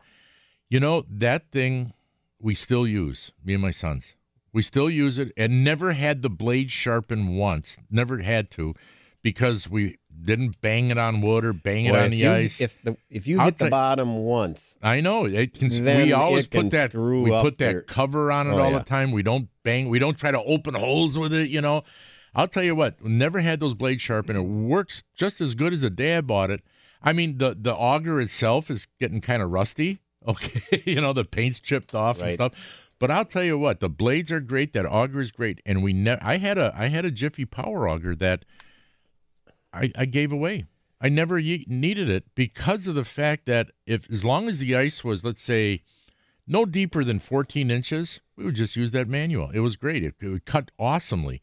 You 0.68 0.80
know, 0.80 1.07
that 1.09 1.51
thing 1.51 1.94
we 2.38 2.55
still 2.55 2.86
use, 2.86 3.32
me 3.42 3.55
and 3.55 3.62
my 3.62 3.70
sons. 3.70 4.12
We 4.53 4.62
still 4.62 4.90
use 4.90 5.18
it 5.18 5.32
and 5.36 5.64
never 5.64 5.92
had 5.92 6.22
the 6.22 6.30
blade 6.30 6.70
sharpened 6.70 7.36
once. 7.38 7.78
Never 7.90 8.18
had 8.18 8.51
to 8.53 8.74
because 9.22 9.68
we 9.68 9.97
didn't 10.22 10.61
bang 10.61 10.90
it 10.90 10.99
on 10.99 11.20
wood 11.20 11.44
or 11.44 11.53
bang 11.53 11.86
it 11.86 11.92
Boy, 11.92 12.01
on 12.05 12.11
the 12.11 12.16
you, 12.18 12.30
ice. 12.32 12.61
If 12.61 12.80
the 12.82 12.97
if 13.11 13.26
you 13.26 13.38
I'll 13.38 13.47
hit 13.47 13.59
the 13.59 13.68
bottom 13.70 14.16
once, 14.16 14.76
I 14.82 15.01
know 15.01 15.26
it 15.26 15.53
can. 15.55 15.68
We 15.84 16.12
always 16.12 16.47
can 16.47 16.64
put 16.64 16.70
that. 16.72 16.94
We 16.94 17.30
put 17.30 17.59
that 17.59 17.72
your- 17.72 17.82
cover 17.82 18.32
on 18.32 18.47
it 18.47 18.53
Oh, 18.53 18.59
all 18.61 18.70
yeah. 18.72 18.78
the 18.78 18.84
time. 18.84 19.12
We 19.12 19.22
don't 19.22 19.49
bang. 19.62 19.88
We 19.90 19.99
don't 19.99 20.18
try 20.18 20.30
to 20.30 20.42
open 20.42 20.74
holes 20.74 21.18
with 21.18 21.32
it. 21.34 21.49
You 21.51 21.61
know. 21.61 21.84
I'll 22.37 22.47
tell 22.47 22.62
you 22.62 22.76
what. 22.76 23.03
Never 23.03 23.41
had 23.41 23.59
those 23.61 23.74
blades 23.74 24.03
sharpened. 24.03 24.39
It 24.39 24.43
works 24.43 25.03
just 25.16 25.41
as 25.41 25.55
good 25.55 25.72
as 25.72 25.80
the 25.80 25.91
day 25.91 26.18
I 26.18 26.20
bought 26.20 26.51
it. 26.51 26.62
I 27.03 27.12
mean, 27.12 27.39
the 27.39 27.57
the 27.59 27.74
auger 27.74 28.20
itself 28.20 28.70
is 28.70 28.87
getting 29.01 29.20
kind 29.20 29.43
of 29.43 29.51
rusty. 29.51 29.99
Okay, 30.28 30.82
you 30.84 31.01
know 31.01 31.12
the 31.12 31.22
paint's 31.22 31.61
chipped 31.61 31.95
off 31.95 32.20
and 32.20 32.32
stuff. 32.34 32.89
But 32.99 33.12
I'll 33.12 33.24
tell 33.24 33.45
you 33.45 33.57
what, 33.57 33.78
the 33.78 33.89
blades 33.89 34.32
are 34.32 34.41
great. 34.41 34.72
That 34.72 34.84
auger 34.84 35.20
is 35.20 35.30
great, 35.30 35.61
and 35.64 35.84
we 35.84 35.93
ne- 35.93 36.18
I 36.20 36.39
had 36.39 36.59
a 36.59 36.74
I 36.76 36.89
had 36.89 37.05
a 37.05 37.12
Jiffy 37.12 37.45
Power 37.45 37.89
auger 37.89 38.16
that 38.16 38.45
I, 39.72 39.93
I 39.97 40.05
gave 40.05 40.32
away. 40.32 40.64
I 41.01 41.11
never 41.11 41.39
ye- 41.39 41.64
needed 41.68 42.09
it 42.09 42.24
because 42.34 42.89
of 42.89 42.97
the 42.97 43.05
fact 43.05 43.47
that 43.47 43.70
if 43.87 44.11
as 44.11 44.24
long 44.24 44.49
as 44.49 44.59
the 44.59 44.74
ice 44.74 45.05
was, 45.05 45.22
let's 45.22 45.43
say, 45.43 45.82
no 46.45 46.64
deeper 46.64 47.05
than 47.05 47.20
14 47.20 47.70
inches, 47.70 48.20
we 48.34 48.45
would 48.45 48.57
just 48.57 48.74
use 48.74 48.91
that 48.91 49.07
manual. 49.07 49.51
It 49.51 49.61
was 49.61 49.76
great. 49.76 50.03
It, 50.03 50.14
it 50.20 50.28
would 50.28 50.45
cut 50.45 50.72
awesomely. 50.76 51.41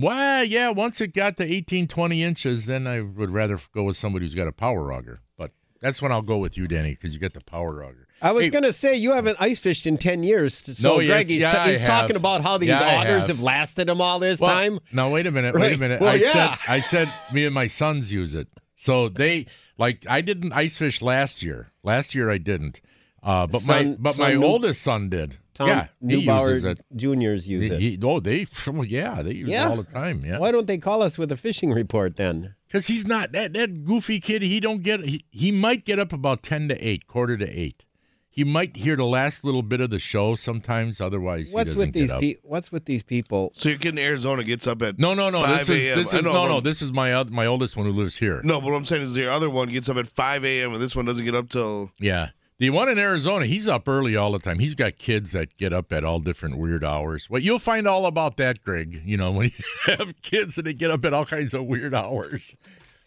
Well, 0.00 0.44
yeah, 0.44 0.70
once 0.70 1.00
it 1.00 1.14
got 1.14 1.36
to 1.38 1.44
18, 1.44 1.86
20 1.88 2.22
inches, 2.22 2.66
then 2.66 2.86
I 2.86 3.00
would 3.00 3.30
rather 3.30 3.58
go 3.74 3.82
with 3.84 3.96
somebody 3.96 4.24
who's 4.24 4.34
got 4.34 4.46
a 4.48 4.52
power 4.52 4.92
auger. 4.92 5.20
But 5.36 5.52
that's 5.80 6.00
when 6.00 6.12
I'll 6.12 6.22
go 6.22 6.38
with 6.38 6.56
you, 6.56 6.66
Danny, 6.68 6.90
because 6.90 7.12
you 7.14 7.20
got 7.20 7.34
the 7.34 7.40
power 7.40 7.84
auger. 7.84 8.06
I 8.22 8.32
was 8.32 8.44
Hey, 8.44 8.50
going 8.50 8.64
to 8.64 8.72
say 8.72 8.94
you 8.96 9.12
haven't 9.12 9.38
ice 9.40 9.58
fished 9.58 9.86
in 9.86 9.96
ten 9.98 10.22
years, 10.22 10.54
so 10.54 10.94
No, 10.94 11.00
yes, 11.00 11.08
Greg, 11.08 11.26
he's, 11.28 11.40
yeah, 11.42 11.62
I 11.62 11.70
he's 11.70 11.82
talking 11.82 12.16
about 12.16 12.42
how 12.42 12.58
these 12.58 12.68
Yeah, 12.68 12.82
augers 13.02 13.20
have. 13.20 13.26
have. 13.28 13.42
lasted 13.42 13.88
him 13.88 14.00
all 14.00 14.18
this 14.18 14.40
Well, 14.40 14.54
time. 14.54 14.78
No, 14.92 15.10
wait 15.10 15.26
a 15.26 15.30
minute. 15.30 15.54
Wait 15.54 15.72
a 15.72 15.78
minute. 15.78 16.00
Well, 16.00 16.10
I 16.10 16.14
yeah. 16.16 16.32
said 16.56 16.58
I 16.68 16.80
said 16.80 17.08
me 17.32 17.44
and 17.46 17.54
my 17.54 17.66
sons 17.66 18.12
use 18.12 18.34
it. 18.34 18.48
So 18.76 19.08
they 19.08 19.46
like 19.78 20.04
I 20.08 20.20
didn't 20.20 20.52
ice 20.52 20.76
fish 20.76 21.00
last 21.00 21.42
year. 21.42 21.72
Last 21.82 22.14
year 22.14 22.30
I 22.30 22.38
didn't. 22.38 22.80
Uh, 23.22 23.46
but 23.46 23.66
my 23.66 23.96
but 23.98 24.18
my 24.18 24.34
oldest 24.34 24.82
son 24.82 25.08
did. 25.08 25.38
Tom 25.60 25.68
yeah, 25.68 25.86
he 26.16 26.26
Neubauer 26.26 26.78
juniors 26.96 27.46
use 27.46 27.64
He- 27.64 27.70
it. 27.70 27.80
he- 27.80 27.98
oh, 28.02 28.18
they 28.20 28.46
well, 28.66 28.84
yeah, 28.84 29.22
they 29.22 29.34
use 29.34 29.48
Yeah. 29.48 29.66
it 29.66 29.70
all 29.70 29.76
the 29.76 29.84
time. 29.84 30.24
Yeah, 30.24 30.38
Why 30.38 30.50
don't 30.50 30.66
they 30.66 30.78
call 30.78 31.02
us 31.02 31.18
with 31.18 31.30
a 31.30 31.36
fishing 31.36 31.70
report 31.72 32.16
then? 32.16 32.54
because 32.66 32.86
he's 32.86 33.06
not 33.06 33.32
that 33.32 33.52
that 33.52 33.84
goofy 33.84 34.20
kid. 34.20 34.42
He 34.42 34.58
don't 34.60 34.82
get. 34.82 35.04
He, 35.04 35.24
he 35.30 35.52
might 35.52 35.84
get 35.84 35.98
up 35.98 36.12
about 36.12 36.42
ten 36.42 36.68
to 36.68 36.76
eight, 36.86 37.06
quarter 37.06 37.36
to 37.36 37.46
eight. 37.48 37.84
He 38.32 38.44
might 38.44 38.76
hear 38.76 38.94
the 38.94 39.04
last 39.04 39.44
little 39.44 39.60
bit 39.62 39.80
of 39.80 39.90
the 39.90 39.98
show 39.98 40.36
sometimes. 40.36 41.00
Otherwise, 41.00 41.48
he 41.48 41.54
What's 41.54 41.70
doesn't 41.70 41.78
with 41.78 41.92
get 41.92 42.00
these 42.00 42.10
up. 42.12 42.20
pe- 42.20 42.36
What's 42.42 42.70
with 42.70 42.84
these 42.84 43.02
people? 43.02 43.52
So 43.56 43.68
your 43.70 43.76
kid 43.78 43.94
in 43.94 43.98
Arizona 43.98 44.44
gets 44.44 44.68
up 44.68 44.80
at 44.82 44.98
No, 45.00 45.14
no, 45.14 45.30
no. 45.30 45.42
5 45.42 45.58
This 45.58 45.68
is 45.68 45.82
this 45.96 46.14
is 46.14 46.24
know, 46.24 46.32
no, 46.32 46.46
no. 46.48 46.60
This 46.60 46.80
is 46.80 46.92
my 46.92 47.22
my 47.24 47.44
oldest 47.46 47.76
one 47.76 47.86
who 47.86 47.92
lives 47.92 48.16
here. 48.18 48.40
No, 48.44 48.60
but 48.60 48.70
what 48.70 48.76
I'm 48.76 48.84
saying 48.84 49.02
is 49.02 49.14
the 49.14 49.30
other 49.30 49.50
one 49.50 49.68
gets 49.68 49.88
up 49.88 49.96
at 49.96 50.06
5 50.06 50.44
a.m. 50.44 50.72
and 50.72 50.80
this 50.80 50.94
one 50.96 51.04
doesn't 51.06 51.24
get 51.24 51.34
up 51.34 51.48
till. 51.50 51.90
Yeah. 51.98 52.28
The 52.60 52.68
one 52.68 52.90
in 52.90 52.98
Arizona, 52.98 53.46
he's 53.46 53.66
up 53.66 53.88
early 53.88 54.16
all 54.16 54.32
the 54.32 54.38
time. 54.38 54.58
He's 54.58 54.74
got 54.74 54.98
kids 54.98 55.32
that 55.32 55.56
get 55.56 55.72
up 55.72 55.94
at 55.94 56.04
all 56.04 56.18
different 56.20 56.58
weird 56.58 56.84
hours. 56.84 57.30
Well, 57.30 57.40
you'll 57.40 57.58
find 57.58 57.86
all 57.86 58.04
about 58.04 58.36
that, 58.36 58.62
Greg. 58.62 59.00
You 59.02 59.16
know, 59.16 59.32
when 59.32 59.46
you 59.46 59.64
have 59.96 60.20
kids 60.20 60.58
and 60.58 60.66
they 60.66 60.74
get 60.74 60.90
up 60.90 61.02
at 61.06 61.14
all 61.14 61.24
kinds 61.24 61.54
of 61.54 61.64
weird 61.64 61.94
hours. 61.94 62.58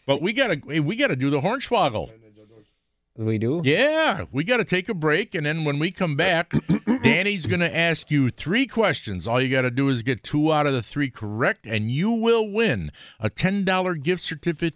But 0.07 0.23
we 0.23 0.33
gotta 0.33 0.59
we 0.81 0.95
gotta 0.95 1.15
do 1.15 1.29
the 1.29 1.39
hornswoggle. 1.39 2.09
We 3.15 3.37
do? 3.37 3.61
Yeah, 3.63 4.25
we 4.31 4.43
got 4.43 4.57
to 4.57 4.65
take 4.65 4.89
a 4.89 4.95
break, 4.95 5.35
and 5.35 5.45
then 5.45 5.65
when 5.65 5.77
we 5.77 5.91
come 5.91 6.15
back, 6.15 6.51
Danny's 7.03 7.45
going 7.45 7.59
to 7.59 7.77
ask 7.77 8.09
you 8.09 8.31
three 8.31 8.65
questions. 8.65 9.27
All 9.27 9.39
you 9.39 9.49
got 9.49 9.61
to 9.61 9.69
do 9.69 9.89
is 9.89 10.01
get 10.01 10.23
two 10.23 10.51
out 10.51 10.65
of 10.65 10.73
the 10.73 10.81
three 10.81 11.11
correct, 11.11 11.67
and 11.67 11.91
you 11.91 12.09
will 12.09 12.49
win 12.49 12.91
a 13.19 13.29
ten 13.29 13.65
dollar 13.65 13.93
gift 13.93 14.23
certificate. 14.23 14.73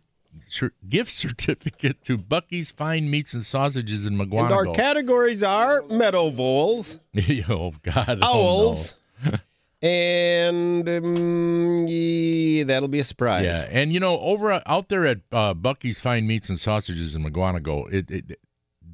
Gift 0.88 1.12
certificate 1.14 2.04
to 2.04 2.18
Bucky's 2.18 2.72
Fine 2.72 3.10
Meats 3.10 3.34
and 3.34 3.46
Sausages 3.46 4.06
in 4.06 4.20
And 4.20 4.32
our 4.32 4.68
categories 4.74 5.44
are 5.44 5.84
meadow 5.84 6.30
voles, 6.30 7.00
oh 7.50 7.74
God! 7.84 8.20
owls, 8.22 8.96
Oh, 9.26 9.30
no. 9.32 9.38
and 9.88 10.90
um, 10.90 11.86
yeah, 11.88 12.64
that'll 12.64 12.88
be 12.88 13.00
a 13.00 13.04
surprise. 13.04 13.46
Yeah, 13.46 13.68
and 13.70 13.94
you 13.94 14.00
know, 14.00 14.20
over 14.20 14.62
out 14.66 14.90
there 14.90 15.06
at 15.06 15.20
uh, 15.32 15.54
Bucky's 15.54 16.00
Fine 16.00 16.28
Meats 16.28 16.50
and 16.50 16.60
Sausages 16.60 17.16
in 17.16 17.24
Mukwonago, 17.24 17.92
it, 17.92 18.10
it 18.10 18.40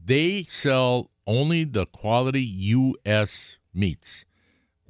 they 0.06 0.44
sell 0.44 1.10
only 1.26 1.64
the 1.64 1.86
quality 1.86 2.42
U.S. 2.42 3.58
meats. 3.74 4.26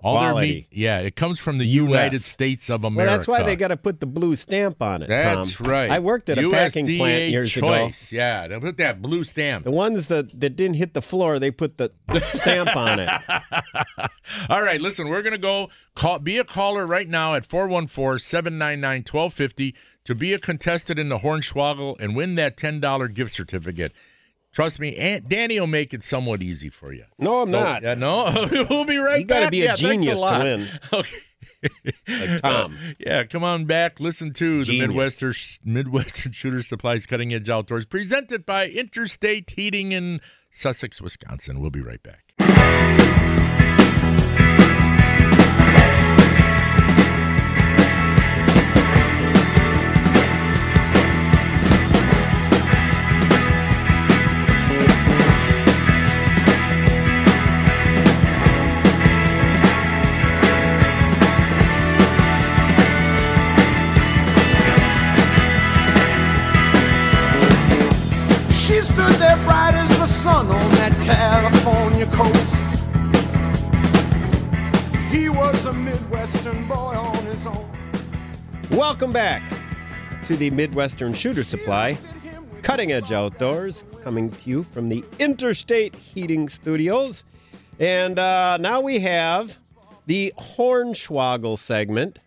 All 0.04 0.20
their 0.20 0.32
Quality. 0.32 0.54
meat, 0.54 0.68
yeah, 0.72 1.00
it 1.00 1.16
comes 1.16 1.40
from 1.40 1.58
the 1.60 1.66
United 1.66 2.22
States 2.24 2.70
of 2.70 2.84
Well, 2.84 2.92
America. 2.92 3.16
that's 3.16 3.28
why 3.28 3.42
they 3.42 3.56
got 3.56 3.70
to 3.70 3.78
put 3.78 4.02
the 4.02 4.06
blue 4.06 4.36
stamp 4.36 4.82
on 4.82 5.02
it. 5.02 5.08
That's 5.08 5.56
Tom. 5.56 5.68
right. 5.68 5.90
I 5.90 6.00
worked 6.00 6.30
at 6.30 6.38
a 6.38 6.50
packing 6.52 6.86
plant 6.98 7.32
years 7.32 7.56
ago. 7.56 7.88
choice. 7.88 8.12
Yeah, 8.12 8.48
they 8.48 8.60
put 8.60 8.76
that 8.78 9.02
blue 9.02 9.24
stamp. 9.24 9.64
The 9.64 9.72
ones 9.72 10.08
that, 10.08 10.38
that 10.40 10.56
didn't 10.58 10.76
hit 10.76 10.94
the 10.94 11.02
floor, 11.02 11.40
they 11.40 11.52
put 11.52 11.78
the 11.78 11.92
stamp 12.32 12.76
on 12.76 13.00
it. 13.00 13.10
All 14.50 14.62
right, 14.62 14.82
listen, 14.82 15.08
we're 15.08 15.22
going 15.22 15.32
to 15.32 15.38
go 15.38 15.70
call 15.96 16.20
be 16.20 16.38
a 16.38 16.44
caller 16.44 16.86
right 16.86 17.08
now 17.08 17.34
at 17.36 17.48
414-799-1250 17.48 19.74
to 20.06 20.16
be 20.16 20.34
a 20.34 20.40
contestant 20.40 21.00
in 21.00 21.10
the 21.10 21.20
Hornswoggle 21.20 22.00
and 22.00 22.16
win 22.16 22.36
that 22.36 22.58
$10 22.58 23.14
gift 23.14 23.34
certificate. 23.34 23.94
Trust 24.54 24.80
me, 24.80 24.96
Aunt 24.96 25.28
Danny 25.28 25.60
will 25.60 25.68
make 25.68 25.94
it 25.94 26.04
somewhat 26.04 26.42
easy 26.42 26.70
for 26.70 26.94
you. 26.94 27.04
No, 27.20 27.42
I'm 27.42 27.48
So- 27.50 27.60
not. 27.64 27.84
Yeah, 27.84 27.96
no, 27.96 28.48
we'll 28.70 28.86
be 28.86 28.98
right 28.98 29.28
back. 29.28 29.36
You 29.36 29.42
gotta 29.42 29.52
be 29.52 29.62
a 29.64 29.66
Yeah, 29.66 29.76
genius 29.76 30.20
to 30.20 30.26
lot. 30.26 30.44
win. 30.44 30.70
Okay. 30.94 31.18
Like 32.10 32.42
Tom. 32.42 32.78
yeah, 33.00 33.24
come 33.24 33.44
on 33.44 33.66
back. 33.66 34.00
Listen 34.02 34.32
to 34.34 34.64
the 34.66 34.80
Midwestern 34.82 35.34
Midwestern 35.64 36.32
Shooter 36.34 36.62
Supplies 36.62 37.06
Cutting 37.06 37.34
Edge 37.34 37.50
Outdoors, 37.50 37.86
presented 37.86 38.46
by 38.46 38.68
Interstate 38.68 39.50
Heating 39.52 39.92
in 39.94 40.20
Sussex, 40.52 41.02
Wisconsin. 41.02 41.60
We'll 41.62 41.72
be 41.72 41.82
right 41.82 42.02
back. 42.04 42.34
Midwestern 76.24 76.68
boy 76.70 76.74
on 76.76 77.26
his 77.26 77.46
own. 77.46 77.70
Welcome 78.72 79.12
back 79.12 79.42
to 80.28 80.38
the 80.38 80.52
Midwestern 80.52 81.14
Shooter 81.14 81.44
Supply, 81.44 81.98
Cutting 82.62 82.94
Edge 82.94 83.12
Outdoors, 83.12 83.84
coming 84.06 84.32
to 84.32 84.50
you 84.50 84.64
from 84.64 84.88
the 84.88 85.04
Interstate 85.20 85.94
Heating 85.98 86.48
Studios. 86.48 87.26
And 87.78 88.18
uh, 88.18 88.56
now 88.56 88.80
we 88.80 89.00
have 89.00 89.60
the 90.06 90.32
Hornswoggle 90.40 91.60
segment. 91.60 92.20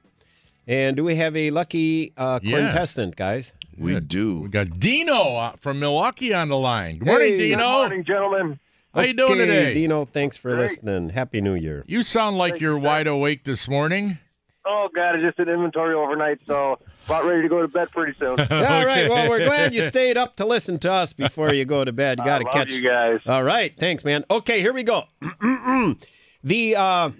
And 0.66 0.94
do 0.96 1.02
we 1.02 1.14
have 1.14 1.34
a 1.34 1.50
lucky 1.50 2.12
uh, 2.18 2.40
Yeah. 2.42 2.58
contestant, 2.68 3.16
guys? 3.16 3.54
We 3.78 3.98
do. 4.00 4.40
We 4.40 4.48
got 4.50 4.78
Dino 4.78 5.36
uh, 5.36 5.52
from 5.56 5.78
Milwaukee 5.80 6.34
on 6.34 6.50
the 6.50 6.58
line. 6.58 6.98
Good 6.98 7.08
morning, 7.08 7.28
Hey. 7.30 7.38
Dino. 7.38 7.56
Good 7.56 7.72
morning, 7.72 8.04
gentlemen. 8.04 8.60
How 8.96 9.02
you 9.02 9.12
doing 9.12 9.32
Okay, 9.32 9.46
today? 9.46 9.74
Dino, 9.74 10.06
thanks 10.06 10.38
for 10.38 10.56
listening. 10.56 11.10
Happy 11.10 11.42
New 11.42 11.54
Year. 11.54 11.84
You 11.86 12.02
sound 12.02 12.38
like 12.38 12.60
you're 12.60 12.78
wide 12.78 13.06
awake 13.06 13.44
this 13.44 13.68
morning. 13.68 14.18
Oh 14.64 14.88
God, 14.94 15.16
I 15.16 15.20
just 15.20 15.36
did 15.36 15.48
inventory 15.48 15.94
overnight, 15.94 16.38
so 16.46 16.78
about 17.04 17.26
ready 17.26 17.42
to 17.42 17.48
go 17.48 17.60
to 17.60 17.68
bed 17.68 17.88
pretty 17.92 18.14
soon. 18.18 18.40
All 18.50 18.86
right. 18.86 19.06
Well, 19.08 19.28
we're 19.28 19.44
glad 19.44 19.74
you 19.74 19.82
stayed 19.82 20.16
up 20.16 20.36
to 20.36 20.46
listen 20.46 20.78
to 20.78 20.90
us 20.90 21.12
before 21.12 21.52
you 21.52 21.66
go 21.66 21.84
to 21.84 21.92
bed. 21.92 22.18
Got 22.24 22.38
to 22.38 22.46
catch 22.46 22.72
you 22.72 22.82
guys. 22.82 23.20
All 23.26 23.44
right. 23.44 23.76
Thanks, 23.76 24.02
man. 24.02 24.24
Okay, 24.30 24.60
here 24.60 24.72
we 24.72 24.82
go. 24.82 25.04
the 26.42 26.74
uh, 26.74 27.10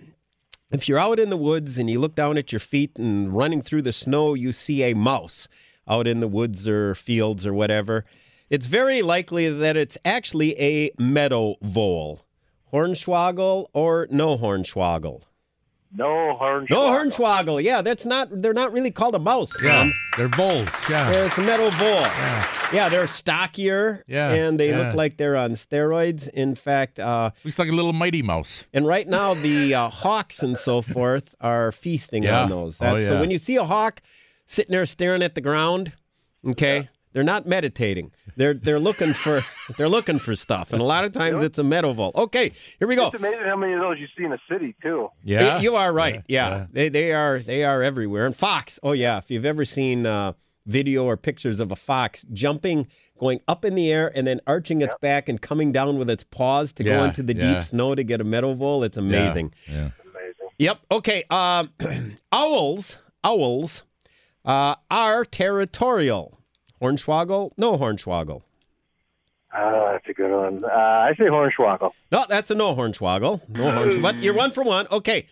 if 0.71 0.89
you're 0.89 0.99
out 0.99 1.21
in 1.21 1.29
the 1.29 1.37
woods 1.37 1.77
and 1.77 1.91
you 1.91 2.01
look 2.01 2.15
down 2.15 2.39
at 2.39 2.53
your 2.53 2.61
feet 2.61 2.99
and 2.99 3.37
running 3.37 3.61
through 3.61 3.83
the 3.83 3.93
snow, 3.93 4.33
you 4.33 4.51
see 4.51 4.83
a 4.83 4.95
mouse 4.95 5.47
out 5.87 6.07
in 6.07 6.21
the 6.21 6.29
woods 6.29 6.67
or 6.67 6.95
fields 6.95 7.47
or 7.47 7.53
whatever. 7.53 8.07
It's 8.51 8.67
very 8.67 9.03
likely 9.03 9.49
that 9.49 9.77
it's 9.77 9.99
actually 10.05 10.59
a 10.61 10.91
meadow 10.99 11.57
vole, 11.63 12.21
hornswoggle 12.73 13.67
or 13.73 14.07
no 14.11 14.37
hornswoggle. 14.39 15.23
No 15.93 16.35
horn. 16.37 16.67
No 16.69 16.81
hornswoggle. 16.91 17.63
Yeah, 17.63 17.81
that's 17.81 18.05
not. 18.05 18.29
They're 18.43 18.53
not 18.53 18.73
really 18.73 18.91
called 18.91 19.15
a 19.15 19.19
mouse. 19.19 19.53
Yeah, 19.63 19.89
they're 20.17 20.29
bulls. 20.29 20.69
Yeah. 20.91 21.11
Yeah, 21.11 21.27
it's 21.27 21.39
a 21.39 21.43
meadow 21.43 21.71
vole. 21.71 21.89
Yeah. 21.89 22.49
yeah, 22.73 22.89
they're 22.91 23.07
stockier. 23.07 24.05
Yeah, 24.07 24.31
and 24.33 24.61
they 24.61 24.71
yeah. 24.71 24.79
look 24.79 24.95
like 24.95 25.17
they're 25.17 25.37
on 25.37 25.53
steroids. 25.53 26.29
In 26.29 26.55
fact, 26.55 26.99
uh, 26.99 27.31
Looks 27.45 27.59
like 27.59 27.71
a 27.71 27.73
little 27.73 27.95
mighty 27.95 28.21
mouse. 28.21 28.65
and 28.75 28.87
right 28.87 29.09
now 29.09 29.35
the 29.35 29.75
uh, 29.75 29.89
hawks 29.89 30.43
and 30.43 30.59
so 30.59 30.83
forth 30.83 31.35
are 31.41 31.73
feasting 31.73 32.25
Yeah. 32.25 32.43
on 32.43 32.51
those. 32.51 32.77
Oh, 32.81 32.93
That's, 32.93 33.07
So 33.09 33.19
when 33.21 33.31
you 33.31 33.39
see 33.39 33.57
a 33.57 33.65
hawk 33.65 34.03
sitting 34.45 34.73
there 34.73 34.87
staring 34.87 35.23
at 35.23 35.35
the 35.35 35.41
ground, 35.41 35.93
okay, 36.47 36.91
they're 37.17 37.25
not 37.25 37.47
meditating. 37.47 38.13
They're 38.37 38.53
they're 38.53 38.79
looking 38.79 39.15
for 39.15 39.43
they're 39.79 39.89
looking 39.89 40.19
for 40.19 40.37
stuff, 40.37 40.75
and 40.75 40.83
a 40.83 40.85
lot 40.85 41.05
of 41.07 41.13
times 41.13 41.43
it's 41.43 41.59
a 41.59 41.65
meadow 41.65 41.95
vole. 41.95 42.13
Okay, 42.15 42.53
here 42.79 42.87
we 42.87 42.95
go. 42.95 43.07
It's 43.07 43.17
amazing 43.17 43.47
how 43.47 43.57
many 43.57 43.73
of 43.73 43.81
those 43.81 43.99
you 43.99 44.07
see 44.19 44.25
in 44.25 44.35
a 44.35 44.39
city 44.51 44.77
too. 44.83 45.09
Yeah. 45.25 45.59
You 45.61 45.77
are 45.77 45.95
right. 45.95 46.23
Yeah, 46.29 46.49
yeah. 46.49 46.67
They 46.71 46.89
they 46.91 47.13
are 47.15 47.39
they 47.39 47.65
are 47.65 47.83
everywhere. 47.83 48.27
And 48.27 48.37
fox. 48.37 48.79
Oh 48.83 48.93
yeah, 48.93 49.17
if 49.17 49.31
you've 49.31 49.47
ever 49.47 49.65
seen 49.65 50.05
uh, 50.05 50.35
video 50.67 51.07
or 51.07 51.17
pictures 51.17 51.59
of 51.59 51.73
a 51.73 51.77
fox 51.77 52.27
jumping 52.35 52.87
going 53.19 53.41
up 53.49 53.65
in 53.65 53.77
the 53.77 53.91
air 53.91 54.13
and 54.15 54.27
then 54.27 54.43
arching 54.47 54.83
its 54.83 54.95
back 55.01 55.27
and 55.31 55.41
coming 55.41 55.73
down 55.73 55.97
with 55.97 56.11
its 56.11 56.23
paws 56.23 56.71
to 56.75 56.85
go 56.85 57.03
into 57.03 57.23
the 57.23 57.35
yeah. 57.35 57.55
deep 57.55 57.63
snow 57.63 57.95
to 57.95 58.05
get 58.05 58.21
a 58.21 58.25
meadow 58.25 58.53
vole. 58.53 58.85
It's 58.85 58.99
amazing. 58.99 59.55
Yeah. 59.67 59.93
Amazing. 60.03 60.49
Yep. 60.59 60.81
Okay. 60.91 61.25
Um, 61.31 61.71
owls, 62.31 62.99
owls, 63.25 63.85
uh, 64.45 64.75
are 64.91 65.25
territorial. 65.25 66.37
Hornswoggle, 66.81 67.53
no 67.57 67.79
hornswoggle. 67.79 68.43
Ah, 69.53 69.93
that's 69.93 70.09
a 70.09 70.13
good 70.13 70.31
one. 70.31 70.65
Uh, 70.65 70.69
I 70.69 71.15
say 71.17 71.25
Hornswoggle. 71.25 71.91
No, 72.13 72.27
that's 72.29 72.51
a 72.51 72.55
no 72.55 72.75
hornswoggle. 72.75 73.49
No 73.49 73.71
horns. 73.71 73.97
But 73.97 74.17
you're 74.17 74.35
one 74.35 74.51
for 74.51 74.63
one. 74.63 74.87
Okay. 74.91 75.27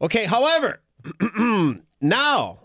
Okay. 0.00 0.26
However, 0.26 0.82
now 2.00 2.60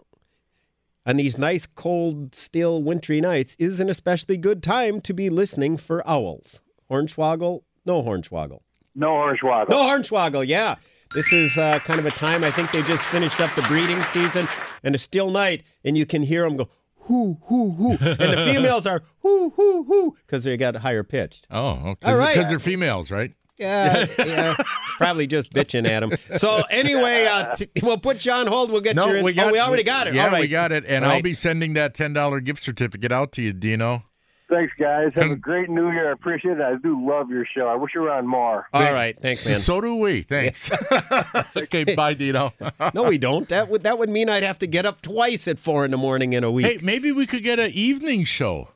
on 1.05 1.15
these 1.15 1.37
nice, 1.37 1.65
cold, 1.65 2.35
still, 2.35 2.83
wintry 2.83 3.21
nights 3.21 3.55
is 3.57 3.79
an 3.79 3.89
especially 3.89 4.35
good 4.35 4.61
time 4.61 4.99
to 5.01 5.13
be 5.13 5.29
listening 5.29 5.77
for 5.77 6.05
owls. 6.05 6.61
Hornswoggle, 6.91 7.61
no 7.85 8.03
hornswoggle. 8.03 8.59
No 8.93 9.09
Hornswoggle. 9.09 9.69
No 9.69 9.77
hornswoggle, 9.77 10.47
yeah. 10.47 10.75
This 11.13 11.31
is 11.31 11.55
uh, 11.57 11.79
kind 11.79 11.99
of 11.99 12.05
a 12.05 12.11
time 12.11 12.43
I 12.43 12.51
think 12.51 12.71
they 12.71 12.81
just 12.81 13.03
finished 13.03 13.39
up 13.39 13.53
the 13.55 13.61
breeding 13.63 14.01
season 14.11 14.47
and 14.83 14.95
a 14.95 14.97
still 14.97 15.29
night, 15.29 15.63
and 15.85 15.97
you 15.97 16.05
can 16.05 16.23
hear 16.23 16.43
them 16.43 16.57
go 16.57 16.67
hoo 17.07 17.37
hoo 17.43 17.71
hoo, 17.71 17.91
and 17.91 17.99
the 18.19 18.43
females 18.53 18.85
are 18.85 19.03
hoo 19.21 19.49
hoo 19.51 19.83
hoo 19.83 20.15
because 20.25 20.43
they 20.43 20.55
got 20.57 20.75
higher 20.77 21.03
pitched. 21.03 21.47
Oh, 21.51 21.71
okay. 21.91 22.11
All 22.11 22.17
right. 22.17 22.35
Because 22.35 22.49
they're 22.49 22.59
females, 22.59 23.11
right? 23.11 23.33
Yeah, 23.57 24.05
yeah, 24.19 24.55
probably 24.97 25.25
just 25.25 25.51
bitching 25.51 25.87
at 25.89 26.03
him. 26.03 26.13
So 26.37 26.61
anyway, 26.69 27.25
uh, 27.25 27.55
t- 27.55 27.67
we'll 27.81 27.97
put 27.97 28.23
you 28.23 28.31
on 28.31 28.45
hold. 28.45 28.69
We'll 28.71 28.81
get 28.81 28.95
No, 28.95 29.07
your. 29.07 29.23
we 29.23 29.33
got. 29.33 29.47
oh, 29.49 29.51
we 29.51 29.59
already 29.59 29.81
got 29.81 30.05
it. 30.07 30.13
Yeah, 30.13 30.25
All 30.25 30.31
right. 30.31 30.41
we 30.41 30.47
got 30.47 30.71
it, 30.71 30.85
and 30.87 31.03
All 31.03 31.09
I'll 31.11 31.21
be 31.23 31.33
sending 31.33 31.73
that 31.73 31.95
ten 31.95 32.13
dollar 32.13 32.39
gift 32.39 32.61
certificate 32.61 33.11
out 33.11 33.31
to 33.31 33.41
you, 33.41 33.53
Dino. 33.53 34.03
Thanks, 34.49 34.71
guys. 34.79 35.11
Have 35.15 35.31
a 35.31 35.35
great 35.35 35.69
New 35.69 35.91
Year. 35.91 36.09
I 36.09 36.13
appreciate 36.13 36.57
it. 36.57 36.61
I 36.61 36.75
do 36.81 37.05
love 37.05 37.29
your 37.29 37.45
show. 37.45 37.67
I 37.67 37.75
wish 37.75 37.91
you 37.93 38.01
were 38.01 38.11
on 38.11 38.25
more. 38.25 38.67
All 38.73 38.93
right, 38.93 39.17
thanks, 39.19 39.45
man. 39.45 39.59
So 39.59 39.81
do 39.81 39.95
we. 39.97 40.21
Thanks. 40.21 40.71
okay, 41.57 41.83
bye, 41.95 42.13
Dino. 42.13 42.53
no, 42.93 43.03
we 43.03 43.17
don't. 43.17 43.49
That 43.49 43.69
would 43.69 43.83
that 43.83 43.99
would 43.99 44.09
mean 44.09 44.29
I'd 44.29 44.43
have 44.43 44.59
to 44.59 44.67
get 44.67 44.85
up 44.85 45.01
twice 45.01 45.47
at 45.49 45.59
four 45.59 45.83
in 45.83 45.91
the 45.91 45.97
morning 45.97 46.31
in 46.31 46.45
a 46.45 46.51
week. 46.51 46.65
Hey, 46.65 46.77
maybe 46.81 47.11
we 47.11 47.25
could 47.27 47.43
get 47.43 47.59
an 47.59 47.71
evening 47.71 48.23
show. 48.23 48.69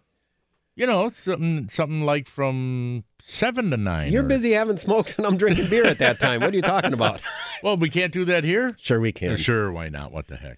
You 0.76 0.88
know, 0.88 1.10
something 1.10 1.70
something 1.70 2.02
like 2.02 2.28
from 2.28 3.04
seven 3.22 3.70
to 3.70 3.78
9 3.78 4.12
You're 4.12 4.24
or- 4.24 4.28
busy 4.28 4.52
having 4.54 4.78
smokes 4.78 5.18
and 5.18 5.28
I'm 5.28 5.38
drinking 5.38 5.70
beer 5.70 5.86
at 5.86 6.00
that 6.00 6.20
time. 6.20 6.42
What 6.42 6.54
are 6.54 6.56
you 6.56 6.62
talking 6.62 6.94
about? 6.94 7.22
Well, 7.64 7.78
we 7.78 7.92
can't 7.92 8.12
do 8.12 8.26
that 8.26 8.44
here. 8.44 8.76
Sure, 8.80 9.00
we 9.00 9.12
can. 9.12 9.38
Sure, 9.38 9.72
why 9.72 9.88
not? 9.88 10.12
What 10.12 10.26
the 10.26 10.36
heck? 10.36 10.58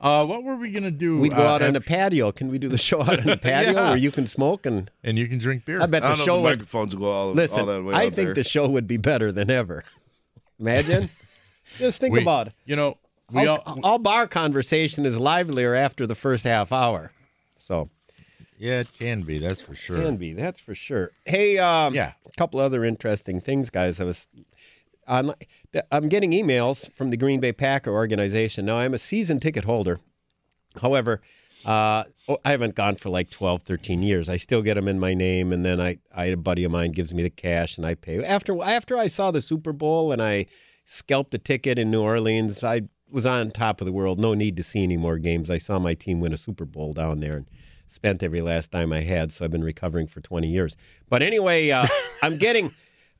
Uh, 0.00 0.24
what 0.24 0.42
were 0.42 0.56
we 0.56 0.70
gonna 0.70 0.90
do? 0.90 1.18
We'd 1.18 1.34
go 1.36 1.46
uh, 1.46 1.50
out 1.54 1.62
on 1.62 1.74
the 1.74 1.80
patio. 1.80 2.32
Can 2.32 2.48
we 2.50 2.58
do 2.58 2.68
the 2.68 2.78
show 2.78 3.02
out 3.02 3.18
on 3.20 3.26
the 3.26 3.36
patio 3.42 3.72
Yeah. 3.72 3.88
where 3.90 3.98
you 3.98 4.10
can 4.10 4.26
smoke 4.26 4.64
and 4.64 4.90
and 5.04 5.18
you 5.18 5.28
can 5.28 5.38
drink 5.38 5.64
beer? 5.66 5.82
I 5.82 5.86
bet 5.86 6.02
I 6.02 6.10
the 6.10 6.16
show 6.16 6.36
the 6.36 6.42
would. 6.42 6.50
microphones 6.58 6.96
will 6.96 7.02
go 7.02 7.10
all, 7.10 7.32
Listen, 7.32 7.60
all 7.60 7.66
that 7.66 7.82
way 7.84 7.94
I 7.94 8.06
out 8.06 8.14
think 8.14 8.26
there. 8.28 8.34
the 8.34 8.44
show 8.44 8.66
would 8.68 8.86
be 8.86 8.96
better 8.96 9.30
than 9.30 9.50
ever. 9.50 9.84
Imagine. 10.58 11.10
Just 11.78 12.00
think 12.00 12.14
We- 12.14 12.22
about 12.22 12.46
it. 12.48 12.54
You 12.64 12.76
know, 12.76 12.96
we 13.30 13.46
all, 13.46 13.58
all, 13.66 13.78
all 13.84 13.98
bar 13.98 14.26
conversation 14.26 15.04
is 15.06 15.18
livelier 15.20 15.74
after 15.74 16.06
the 16.06 16.14
first 16.14 16.44
half 16.44 16.72
hour. 16.72 17.12
So 17.56 17.90
yeah, 18.58 18.80
it 18.80 18.88
can 18.98 19.22
be. 19.22 19.38
That's 19.38 19.60
for 19.62 19.74
sure. 19.74 20.00
can 20.02 20.16
be 20.16 20.32
that's 20.32 20.60
for 20.60 20.74
sure. 20.74 21.10
Hey, 21.26 21.58
um, 21.58 21.94
Yeah. 21.94 22.12
a 22.26 22.30
couple 22.38 22.58
other 22.60 22.84
interesting 22.84 23.40
things, 23.40 23.68
guys. 23.70 24.00
I 24.00 24.04
was 24.04 24.26
I'm 25.10 26.08
getting 26.08 26.30
emails 26.30 26.90
from 26.92 27.10
the 27.10 27.16
Green 27.16 27.40
Bay 27.40 27.52
Packer 27.52 27.92
organization. 27.92 28.64
Now 28.64 28.78
I'm 28.78 28.94
a 28.94 28.98
season 28.98 29.40
ticket 29.40 29.64
holder. 29.64 29.98
However, 30.80 31.20
uh, 31.64 32.04
I 32.44 32.50
haven't 32.50 32.74
gone 32.74 32.96
for 32.96 33.10
like 33.10 33.28
12, 33.30 33.62
13 33.62 34.02
years. 34.02 34.30
I 34.30 34.36
still 34.36 34.62
get 34.62 34.74
them 34.74 34.88
in 34.88 34.98
my 34.98 35.14
name, 35.14 35.52
and 35.52 35.64
then 35.64 35.80
I, 35.80 35.98
I 36.14 36.26
a 36.26 36.36
buddy 36.36 36.64
of 36.64 36.72
mine 36.72 36.92
gives 36.92 37.12
me 37.12 37.22
the 37.22 37.30
cash, 37.30 37.76
and 37.76 37.86
I 37.86 37.94
pay. 37.94 38.24
After 38.24 38.62
after 38.62 38.96
I 38.96 39.08
saw 39.08 39.30
the 39.30 39.42
Super 39.42 39.72
Bowl 39.72 40.12
and 40.12 40.22
I 40.22 40.46
scalped 40.84 41.32
the 41.32 41.38
ticket 41.38 41.78
in 41.78 41.90
New 41.90 42.02
Orleans, 42.02 42.64
I 42.64 42.82
was 43.10 43.26
on 43.26 43.50
top 43.50 43.80
of 43.80 43.86
the 43.86 43.92
world. 43.92 44.18
No 44.18 44.34
need 44.34 44.56
to 44.56 44.62
see 44.62 44.82
any 44.82 44.96
more 44.96 45.18
games. 45.18 45.50
I 45.50 45.58
saw 45.58 45.78
my 45.78 45.94
team 45.94 46.20
win 46.20 46.32
a 46.32 46.38
Super 46.38 46.64
Bowl 46.64 46.92
down 46.92 47.20
there, 47.20 47.36
and 47.36 47.46
spent 47.86 48.22
every 48.22 48.40
last 48.40 48.70
dime 48.70 48.92
I 48.92 49.00
had. 49.00 49.32
So 49.32 49.44
I've 49.44 49.50
been 49.50 49.64
recovering 49.64 50.06
for 50.06 50.20
20 50.20 50.48
years. 50.48 50.76
But 51.08 51.22
anyway, 51.22 51.70
uh, 51.70 51.86
I'm 52.22 52.38
getting, 52.38 52.72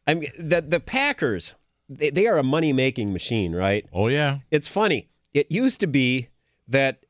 I'm 0.07 0.21
the 0.39 0.65
the 0.67 0.81
Packers. 0.81 1.55
They, 1.91 2.11
they 2.11 2.27
are 2.29 2.39
a 2.39 2.43
money 2.43 2.73
making 2.73 3.13
machine, 3.13 3.55
right? 3.55 3.85
Oh 3.93 4.09
yeah. 4.09 4.39
It's 4.51 4.69
funny. 4.69 5.09
It 5.35 5.51
used 5.51 5.81
to 5.81 5.87
be 5.87 6.29
that 6.69 7.05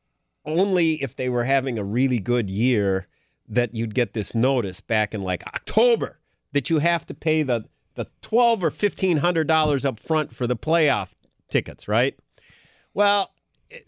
only 0.45 1.01
if 1.03 1.15
they 1.15 1.29
were 1.29 1.43
having 1.43 1.77
a 1.77 1.83
really 1.83 2.19
good 2.19 2.49
year 2.49 3.07
that 3.47 3.75
you'd 3.75 3.93
get 3.93 4.13
this 4.13 4.33
notice 4.33 4.81
back 4.81 5.13
in 5.13 5.21
like 5.21 5.45
October 5.47 6.19
that 6.51 6.69
you 6.69 6.79
have 6.79 7.05
to 7.05 7.13
pay 7.13 7.43
the 7.43 7.65
the 7.95 8.07
twelve 8.21 8.63
or 8.63 8.71
fifteen 8.71 9.17
hundred 9.17 9.47
dollars 9.47 9.85
up 9.85 9.99
front 9.99 10.33
for 10.33 10.47
the 10.47 10.55
playoff 10.55 11.09
tickets, 11.49 11.87
right? 11.87 12.17
Well, 12.93 13.31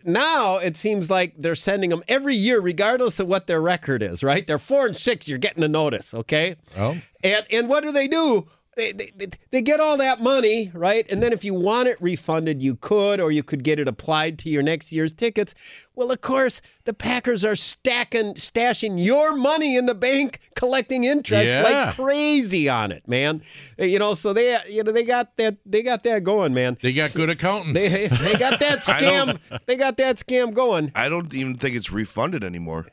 now 0.03 0.57
it 0.57 0.77
seems 0.77 1.09
like 1.09 1.33
they're 1.37 1.55
sending 1.55 1.89
them 1.89 2.03
every 2.07 2.35
year, 2.35 2.59
regardless 2.61 3.19
of 3.19 3.27
what 3.27 3.47
their 3.47 3.61
record 3.61 4.01
is, 4.03 4.23
right? 4.23 4.45
They're 4.45 4.59
four 4.59 4.85
and 4.85 4.95
six, 4.95 5.27
you're 5.27 5.39
getting 5.39 5.63
a 5.63 5.67
notice, 5.67 6.13
okay? 6.13 6.55
Oh. 6.77 7.01
And 7.23 7.45
and 7.51 7.67
what 7.69 7.83
do 7.83 7.91
they 7.91 8.07
do? 8.07 8.47
They, 8.75 8.91
they, 8.91 9.11
they 9.51 9.61
get 9.61 9.79
all 9.79 9.97
that 9.97 10.19
money, 10.19 10.71
right? 10.73 11.05
And 11.11 11.21
then 11.21 11.31
if 11.31 11.43
you 11.43 11.53
want 11.53 11.87
it 11.87 12.01
refunded, 12.01 12.61
you 12.61 12.75
could, 12.75 13.19
or 13.19 13.31
you 13.31 13.43
could 13.43 13.63
get 13.63 13.79
it 13.79 13.87
applied 13.87 14.39
to 14.39 14.49
your 14.49 14.63
next 14.63 14.91
year's 14.91 15.13
tickets. 15.13 15.53
Well, 15.95 16.11
of 16.11 16.21
course, 16.21 16.59
the 16.85 16.93
Packers 16.93 17.45
are 17.45 17.55
stacking, 17.55 18.33
stashing 18.33 19.03
your 19.03 19.35
money 19.35 19.77
in 19.77 19.85
the 19.85 19.93
bank, 19.93 20.39
collecting 20.55 21.03
interest 21.03 21.45
Yeah. 21.45 21.61
like 21.63 21.95
crazy 21.95 22.67
on 22.67 22.91
it, 22.91 23.07
man. 23.07 23.43
Uh, 23.79 23.83
you 23.85 23.99
know, 23.99 24.15
so 24.15 24.33
they, 24.33 24.57
you 24.67 24.83
know, 24.83 24.91
they 24.91 25.03
got 25.03 25.37
that, 25.37 25.57
they 25.65 25.83
got 25.83 26.03
that 26.05 26.23
going, 26.23 26.53
man. 26.53 26.77
They 26.81 26.93
got 26.93 27.13
good 27.13 27.29
accountants. 27.29 27.79
They, 27.79 28.07
they 28.07 28.33
got 28.35 28.59
that 28.59 28.79
scam. 28.83 29.39
They 29.67 29.75
got 29.75 29.97
that 29.97 30.15
scam 30.15 30.53
going. 30.53 30.91
I 30.95 31.09
don't 31.09 31.31
even 31.33 31.55
think 31.55 31.75
it's 31.75 31.91
refunded 31.91 32.43
anymore. 32.43 32.87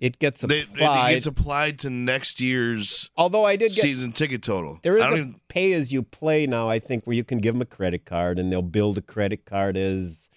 It 0.00 0.18
gets 0.20 0.42
They, 0.42 0.62
applied. 0.62 1.10
it 1.10 1.14
gets 1.14 1.26
applied 1.26 1.78
to 1.80 1.90
next 1.90 2.40
year's 2.40 3.10
Although 3.16 3.44
I 3.44 3.56
did 3.56 3.72
get 3.72 3.82
season 3.82 4.12
ticket 4.12 4.42
total. 4.42 4.78
There 4.82 4.96
is 4.96 5.04
a 5.04 5.12
even, 5.16 5.40
pay 5.48 5.72
as 5.72 5.92
you 5.92 6.02
play 6.02 6.46
now, 6.46 6.68
I 6.68 6.78
think, 6.78 7.04
where 7.06 7.16
you 7.16 7.24
can 7.24 7.38
give 7.38 7.54
them 7.54 7.62
a 7.62 7.66
credit 7.66 8.04
card 8.04 8.38
and 8.38 8.52
they'll 8.52 8.62
build 8.62 8.96
a 8.98 9.02
credit 9.02 9.44
card 9.44 9.76
as 9.76 10.30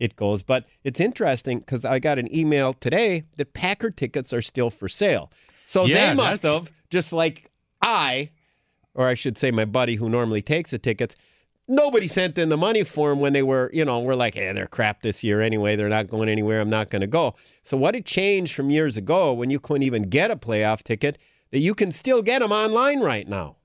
it 0.00 0.16
goes. 0.16 0.42
But 0.42 0.64
it's 0.82 0.98
interesting 0.98 1.60
because 1.60 1.84
I 1.84 2.00
got 2.00 2.18
an 2.18 2.34
email 2.36 2.72
today 2.72 3.22
that 3.36 3.54
Packer 3.54 3.90
tickets 3.90 4.32
are 4.32 4.42
still 4.42 4.70
for 4.70 4.88
sale. 4.88 5.30
So 5.64 5.84
Yeah, 5.86 6.10
they 6.10 6.14
must 6.16 6.42
that's- 6.42 6.62
have, 6.68 6.72
just 6.90 7.12
like 7.12 7.50
I, 7.80 8.30
or 8.94 9.06
I 9.06 9.14
should 9.14 9.38
say 9.38 9.50
my 9.52 9.64
buddy 9.64 9.94
who 9.96 10.08
normally 10.08 10.42
takes 10.42 10.72
the 10.72 10.78
tickets, 10.78 11.14
nobody 11.68 12.06
sent 12.06 12.38
in 12.38 12.48
the 12.48 12.56
money 12.56 12.84
for 12.84 13.10
them 13.10 13.20
when 13.20 13.32
they 13.32 13.42
were, 13.42 13.70
you 13.72 13.84
know, 13.84 14.00
we're 14.00 14.14
like, 14.14 14.34
hey, 14.34 14.52
they're 14.52 14.66
crap 14.66 15.02
this 15.02 15.24
year 15.24 15.40
anyway. 15.40 15.76
They're 15.76 15.88
not 15.88 16.08
going 16.08 16.28
anywhere. 16.28 16.60
I'm 16.60 16.70
not 16.70 16.90
going 16.90 17.00
to 17.00 17.06
go. 17.06 17.34
So 17.62 17.76
what 17.76 17.94
had 17.94 18.04
changed 18.04 18.54
from 18.54 18.70
years 18.70 18.96
ago 18.96 19.32
when 19.32 19.50
you 19.50 19.58
couldn't 19.60 19.82
even 19.82 20.04
get 20.04 20.30
a 20.30 20.36
playoff 20.36 20.82
ticket 20.82 21.18
that 21.50 21.60
you 21.60 21.74
can 21.74 21.92
still 21.92 22.22
get 22.22 22.40
them 22.40 22.52
online 22.52 23.00
right 23.00 23.26
now? 23.28 23.56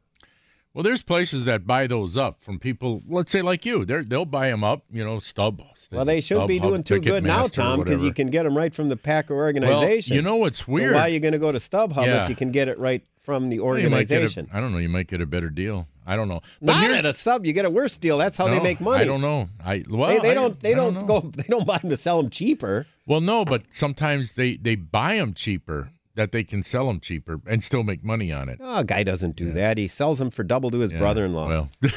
Well, 0.72 0.84
there's 0.84 1.02
places 1.02 1.46
that 1.46 1.66
buy 1.66 1.88
those 1.88 2.16
up 2.16 2.40
from 2.42 2.60
people. 2.60 3.02
Let's 3.08 3.32
say 3.32 3.42
like 3.42 3.66
you, 3.66 3.84
they 3.86 4.04
they'll 4.04 4.24
buy 4.24 4.50
them 4.50 4.64
up. 4.64 4.84
You 4.92 5.04
know, 5.04 5.18
Stub. 5.20 5.62
Well, 5.92 6.06
they 6.06 6.22
should 6.22 6.46
be 6.48 6.60
StubHub, 6.60 6.62
doing 6.62 6.84
too 6.84 7.00
good 7.00 7.24
now, 7.24 7.48
Tom, 7.48 7.80
because 7.84 8.04
you 8.04 8.14
can 8.14 8.28
get 8.30 8.44
them 8.44 8.56
right 8.56 8.74
from 8.74 8.88
the 8.88 8.96
Packer 8.96 9.34
organization. 9.34 10.14
Well, 10.14 10.16
you 10.18 10.22
know 10.22 10.36
what's 10.36 10.60
So 10.60 10.72
weird? 10.72 10.94
why 10.94 11.02
are 11.02 11.10
you 11.10 11.20
going 11.20 11.32
to 11.32 11.40
go 11.40 11.52
to 11.52 11.58
StubHub 11.58 12.06
Yeah. 12.06 12.24
if 12.24 12.30
you 12.30 12.36
can 12.36 12.52
get 12.52 12.68
it 12.68 12.78
right 12.78 13.04
from 13.30 13.50
the 13.50 13.60
Well, 13.60 13.78
you 13.78 13.92
might 13.92 14.08
get 14.08 14.16
a- 14.16 14.22
organization? 14.24 14.50
I 14.52 14.60
don't 14.60 14.72
know. 14.72 14.80
You 14.80 14.90
might 14.90 15.08
get 15.08 15.22
a 15.22 15.28
better 15.28 15.52
deal. 15.52 15.88
I 16.08 16.16
don't 16.16 16.28
know. 16.28 16.42
But 16.60 16.74
Not 16.82 16.90
at 16.90 17.06
a 17.06 17.14
sub, 17.14 17.46
you 17.46 17.54
get 17.54 17.66
a 17.66 17.70
worse 17.70 17.96
deal. 17.98 18.18
That's 18.18 18.36
how 18.38 18.48
they 18.48 18.60
make 18.60 18.82
money. 18.82 19.04
I 19.04 19.06
don't 19.06 19.22
know. 19.22 19.50
I 19.64 19.84
well, 19.88 20.10
they, 20.10 20.18
they 20.20 20.32
I- 20.32 20.34
don't. 20.34 20.60
They 20.60 20.72
I 20.72 20.76
don't, 20.76 20.94
know. 20.96 21.04
go. 21.04 21.20
They 21.22 21.44
don't 21.48 21.68
buy 21.68 21.78
them 21.78 21.92
to 21.92 21.98
sell 21.98 22.18
them 22.20 22.32
cheaper. 22.32 22.88
Well, 23.06 23.22
no, 23.22 23.46
but 23.46 23.62
sometimes 23.70 24.34
they 24.34 24.56
they 24.58 24.76
buy 24.76 25.18
them 25.18 25.36
cheaper 25.36 25.92
that 26.16 26.32
they 26.32 26.44
can 26.44 26.64
sell 26.64 26.88
them 26.88 27.00
cheaper 27.00 27.40
and 27.46 27.64
still 27.64 27.84
make 27.84 28.04
money 28.04 28.32
on 28.32 28.50
it. 28.50 28.58
Oh, 28.60 28.80
a 28.80 28.84
guy 28.84 29.04
doesn't 29.04 29.36
do 29.36 29.52
that. 29.52 29.78
He 29.78 29.88
sells 29.88 30.18
them 30.18 30.32
for 30.32 30.42
double 30.44 30.72
to 30.72 30.80
his 30.80 30.92
brother-in-law. 30.92 31.48
Well, 31.48 31.70
is 31.84 31.92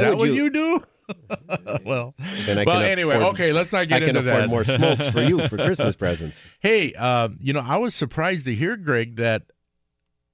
that 0.00 0.16
what 0.16 0.28
you- 0.30 0.44
you 0.44 0.50
do? 0.50 0.82
well, 1.84 2.14
Then 2.46 2.58
I 2.58 2.64
well, 2.64 2.80
anyway, 2.80 3.14
afford- 3.16 3.34
okay, 3.34 3.52
let's 3.52 3.72
not 3.72 3.86
get 3.86 3.96
I 4.02 4.06
can 4.06 4.16
into 4.16 4.28
afford 4.28 4.42
that. 4.44 4.48
more 4.48 4.64
smokes 4.64 5.08
for 5.10 5.22
you 5.22 5.46
for 5.46 5.56
Christmas 5.56 5.94
presents. 5.94 6.42
Hey, 6.58 6.94
uh, 6.98 7.28
you 7.40 7.52
know, 7.52 7.60
I 7.64 7.76
was 7.76 7.94
surprised 7.94 8.46
to 8.46 8.54
hear, 8.56 8.76
Greg, 8.76 9.14
that 9.16 9.42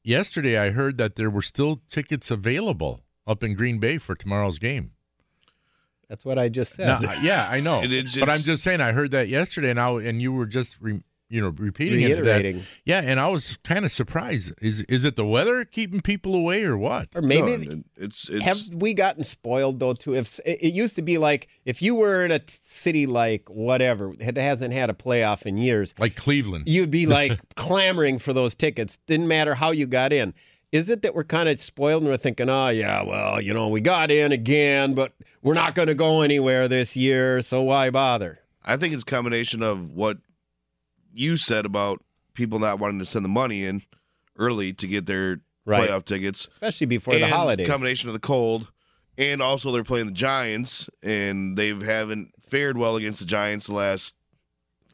yesterday 0.02 0.58
I 0.58 0.70
heard 0.70 0.98
that 0.98 1.16
there 1.16 1.30
were 1.30 1.42
still 1.42 1.82
tickets 1.88 2.30
available 2.30 3.00
up 3.26 3.42
in 3.44 3.54
Green 3.54 3.78
Bay 3.78 3.98
for 3.98 4.14
tomorrow's 4.14 4.58
game. 4.58 4.92
That's 6.08 6.24
what 6.24 6.38
I 6.38 6.48
just 6.48 6.74
said. 6.74 6.86
Now, 7.00 7.20
yeah, 7.22 7.48
I 7.50 7.60
know, 7.60 7.82
It 7.82 7.92
is 7.92 8.16
but 8.16 8.28
I'm 8.28 8.34
just- 8.36 8.46
just 8.46 8.62
saying 8.62 8.80
I 8.82 8.92
heard 8.92 9.12
that 9.12 9.28
yesterday, 9.28 9.70
and 9.70 9.80
I, 9.80 9.90
and 10.02 10.20
you 10.20 10.32
were 10.32 10.46
just 10.46 10.76
re, 10.80 11.00
you 11.32 11.40
know, 11.40 11.48
repeating 11.48 12.02
it. 12.02 12.22
that- 12.24 12.62
yeah, 12.84 13.00
and 13.02 13.18
I 13.18 13.28
was 13.28 13.56
kind 13.64 13.86
of 13.86 13.90
surprised. 13.90 14.52
Is 14.60 14.82
is 14.82 15.06
it 15.06 15.16
the 15.16 15.24
weather 15.24 15.64
keeping 15.64 16.02
people 16.02 16.34
away 16.34 16.62
or 16.62 16.76
what? 16.76 17.08
Or 17.14 17.22
maybe 17.22 17.56
No, 17.66 17.82
it's 17.96 18.28
it's 18.28 18.44
have 18.44 18.58
we 18.74 18.92
gotten 18.92 19.24
spoiled 19.24 19.80
though 19.80 19.94
too? 19.94 20.14
If 20.14 20.38
it 20.44 20.58
it 20.62 20.74
used 20.74 20.94
to 20.96 21.02
be 21.02 21.16
like 21.16 21.48
if 21.64 21.80
you 21.80 21.94
were 21.94 22.22
in 22.22 22.30
a 22.32 22.40
city 22.46 23.06
like 23.06 23.48
whatever 23.48 24.12
that 24.18 24.36
hasn't 24.36 24.74
had 24.74 24.90
a 24.90 24.92
playoff 24.92 25.46
in 25.46 25.56
years, 25.56 25.94
like 25.98 26.16
Cleveland, 26.16 26.68
you'd 26.68 26.90
be 26.90 27.06
like 27.18 27.40
clamoring 27.54 28.18
for 28.18 28.34
those 28.34 28.54
tickets. 28.54 28.98
Didn't 29.06 29.26
matter 29.28 29.54
how 29.54 29.70
you 29.70 29.86
got 29.86 30.12
in. 30.12 30.34
Is 30.70 30.90
it 30.90 31.00
that 31.02 31.14
we're 31.14 31.24
kind 31.24 31.48
of 31.48 31.60
spoiled 31.60 32.02
and 32.02 32.10
we're 32.10 32.18
thinking, 32.18 32.50
oh 32.50 32.68
yeah, 32.68 33.02
well 33.02 33.40
you 33.40 33.54
know 33.54 33.68
we 33.68 33.80
got 33.80 34.10
in 34.10 34.32
again, 34.32 34.92
but 34.92 35.14
we're 35.40 35.54
not 35.54 35.74
going 35.74 35.88
to 35.88 35.94
go 35.94 36.20
anywhere 36.20 36.68
this 36.68 36.94
year, 36.94 37.40
so 37.40 37.62
why 37.62 37.88
bother? 37.88 38.40
I 38.64 38.76
think 38.76 38.92
it's 38.92 39.02
a 39.02 39.06
combination 39.06 39.62
of 39.62 39.90
what 39.92 40.18
you 41.14 41.36
said 41.36 41.66
about 41.66 42.02
people 42.34 42.58
not 42.58 42.78
wanting 42.78 42.98
to 42.98 43.04
send 43.04 43.24
the 43.24 43.28
money 43.28 43.64
in 43.64 43.82
early 44.38 44.72
to 44.74 44.86
get 44.86 45.06
their 45.06 45.40
Right. 45.64 45.88
playoff 45.88 46.04
tickets, 46.04 46.48
Especially 46.54 46.86
before 46.86 47.14
the 47.14 47.22
and 47.22 47.32
holidays. 47.32 47.68
Combination 47.68 48.08
of 48.08 48.14
the 48.14 48.18
cold, 48.18 48.72
and 49.16 49.40
also 49.40 49.70
they're 49.70 49.84
playing 49.84 50.06
the 50.06 50.12
Giants, 50.12 50.90
and 51.04 51.56
they 51.56 51.68
haven't 51.68 52.32
fared 52.42 52.76
well 52.76 52.96
against 52.96 53.20
the 53.20 53.26
Giants 53.26 53.68
the 53.68 53.74
last 53.74 54.16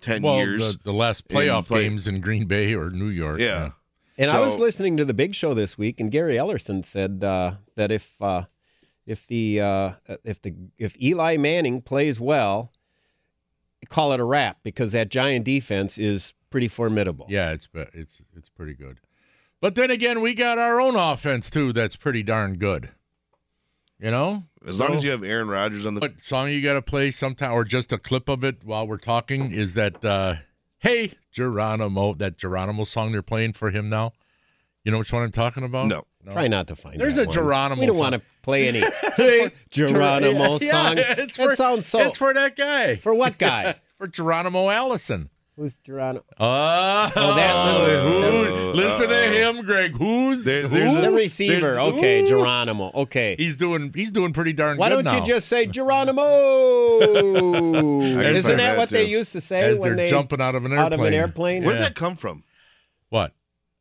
ten 0.03 0.21
well, 0.21 0.37
years. 0.37 0.77
The, 0.77 0.91
the 0.91 0.93
last 0.93 1.25
in 1.31 1.37
playoff 1.37 1.69
play- 1.69 1.85
games 1.85 2.07
in 2.07 2.21
Green 2.21 2.45
Bay 2.47 2.75
or 2.75 2.91
New 2.91 3.09
York. 3.09 3.41
Yeah. 3.41 3.71
And 4.19 4.31
I 4.31 4.41
was 4.41 4.59
listening 4.59 4.97
to 4.99 5.07
the 5.07 5.15
Big 5.15 5.35
Show 5.35 5.55
this 5.55 5.79
week, 5.79 6.01
and 6.01 6.11
Gary 6.11 6.35
Ellerson 6.35 6.85
said 6.85 7.25
uh, 7.25 7.53
that 7.77 7.91
if 7.91 8.13
uh, 8.21 8.43
if 9.07 9.27
the 9.27 9.61
uh, 9.63 9.93
if 10.23 10.43
the 10.43 10.55
if 10.77 11.01
Eli 11.01 11.39
Manning 11.39 11.81
plays 11.81 12.21
well, 12.21 12.73
call 13.89 14.13
it 14.13 14.21
a 14.21 14.25
wrap 14.25 14.59
because 14.63 14.93
that 14.93 15.09
Giant 15.11 15.45
defense 15.45 15.99
is 15.99 16.35
pretty 16.51 16.69
formidable. 16.69 17.27
Yeah, 17.29 17.51
it's 17.51 17.69
it's 17.75 18.21
it's 18.37 18.49
pretty 18.49 18.75
good. 18.75 19.01
But 19.61 19.75
then 19.75 19.91
again, 19.91 20.21
we 20.21 20.35
got 20.35 20.59
our 20.59 20.81
own 20.81 20.95
offense 20.97 21.51
too. 21.51 21.73
That's 21.73 21.97
pretty 21.97 22.23
darn 22.23 22.57
good. 22.59 22.91
You 24.01 24.13
know, 24.13 24.45
As 24.65 24.79
long 24.79 24.91
So- 24.91 24.95
as 24.99 25.05
you 25.05 25.11
have 25.11 25.25
Aaron 25.25 25.49
Rodgers 25.49 25.85
on 25.85 25.95
the 25.95 26.01
What 26.01 26.21
song 26.21 26.51
you 26.51 26.63
got 26.63 26.75
to 26.75 26.83
play 26.83 27.11
sometime, 27.11 27.53
or 27.53 27.65
just 27.65 27.93
a 27.93 27.99
clip 27.99 28.29
of 28.29 28.45
it 28.45 28.63
while 28.63 28.87
we're 28.87 28.97
talking? 28.97 29.51
Is 29.53 29.75
that 29.75 30.05
uh, 30.05 30.37
"Hey 30.79 31.15
Geronimo"? 31.33 32.15
That 32.15 32.37
Geronimo 32.39 32.85
song 32.85 33.11
they're 33.13 33.23
playing 33.23 33.55
for 33.55 33.71
him 33.71 33.89
now. 33.89 34.13
You 34.85 34.93
know 34.93 34.99
which 34.99 35.13
one 35.13 35.25
I'm 35.25 35.33
talking 35.33 35.65
about? 35.65 35.89
No. 35.89 36.07
Try 36.33 36.49
not 36.49 36.67
to 36.69 36.77
find. 36.77 36.97
It. 36.97 36.99
There's 36.99 37.17
that 37.17 37.23
a 37.23 37.27
one. 37.27 37.35
Geronimo 37.35 37.81
We 37.81 37.87
don't 37.87 37.97
want 37.99 38.15
to 38.15 38.23
play 38.43 38.69
any 38.69 38.81
Geronimo 39.71 40.59
Yeah, 40.61 40.71
song. 40.71 40.95
it's 40.99 41.37
that 41.37 41.45
for- 41.51 41.55
sounds 41.57 41.87
so. 41.87 42.01
It's 42.01 42.17
for 42.17 42.33
that 42.35 42.57
guy. 42.57 42.97
For 42.97 43.15
what 43.15 43.39
guy? 43.39 43.75
for 43.99 44.07
Geronimo 44.09 44.69
Allison. 44.71 45.31
Who's 45.57 45.75
Geronimo? 45.85 46.25
Oh, 46.39 47.13
Oh, 47.17 47.35
that 47.35 47.65
little- 47.79 48.45
who- 48.45 48.71
uh, 48.71 48.73
listen 48.75 49.09
to 49.09 49.17
uh, 49.17 49.33
him, 49.33 49.65
Greg. 49.65 49.97
Who's 49.97 50.45
There- 50.45 50.63
who? 50.69 50.69
there's 50.69 50.95
a- 50.95 51.01
the 51.01 51.11
receiver. 51.11 51.73
There- 51.73 51.81
okay, 51.81 52.23
Ooh. 52.23 52.29
Geronimo. 52.29 52.93
Okay. 52.95 53.35
He's 53.37 53.57
doing 53.57 53.93
he's 53.95 54.13
doing 54.13 54.33
pretty 54.33 54.53
darn 54.53 54.79
Why 54.79 54.89
good 54.89 54.97
Why 54.99 55.03
don't 55.03 55.13
now. 55.13 55.19
you 55.19 55.25
just 55.27 55.49
say 55.49 55.67
Geronimo? 56.99 57.01
Isn't 57.01 58.43
that 58.43 58.57
that, 58.57 58.79
what 58.79 58.89
they 58.91 59.05
used 59.05 59.33
to 59.33 59.41
say 59.41 59.63
As 59.63 59.79
when 59.79 59.97
they're 59.97 60.07
they 60.07 60.11
jumping 60.11 60.41
out 60.41 60.55
of 60.55 60.65
an 60.65 60.73
airplane? 60.73 60.87
out 60.87 60.93
of 60.93 61.01
an 61.01 61.13
airplane. 61.13 61.55
airplane? 61.63 61.65
Where'd 61.65 61.81
that 61.81 61.95
come 61.97 62.15
from? 62.17 62.45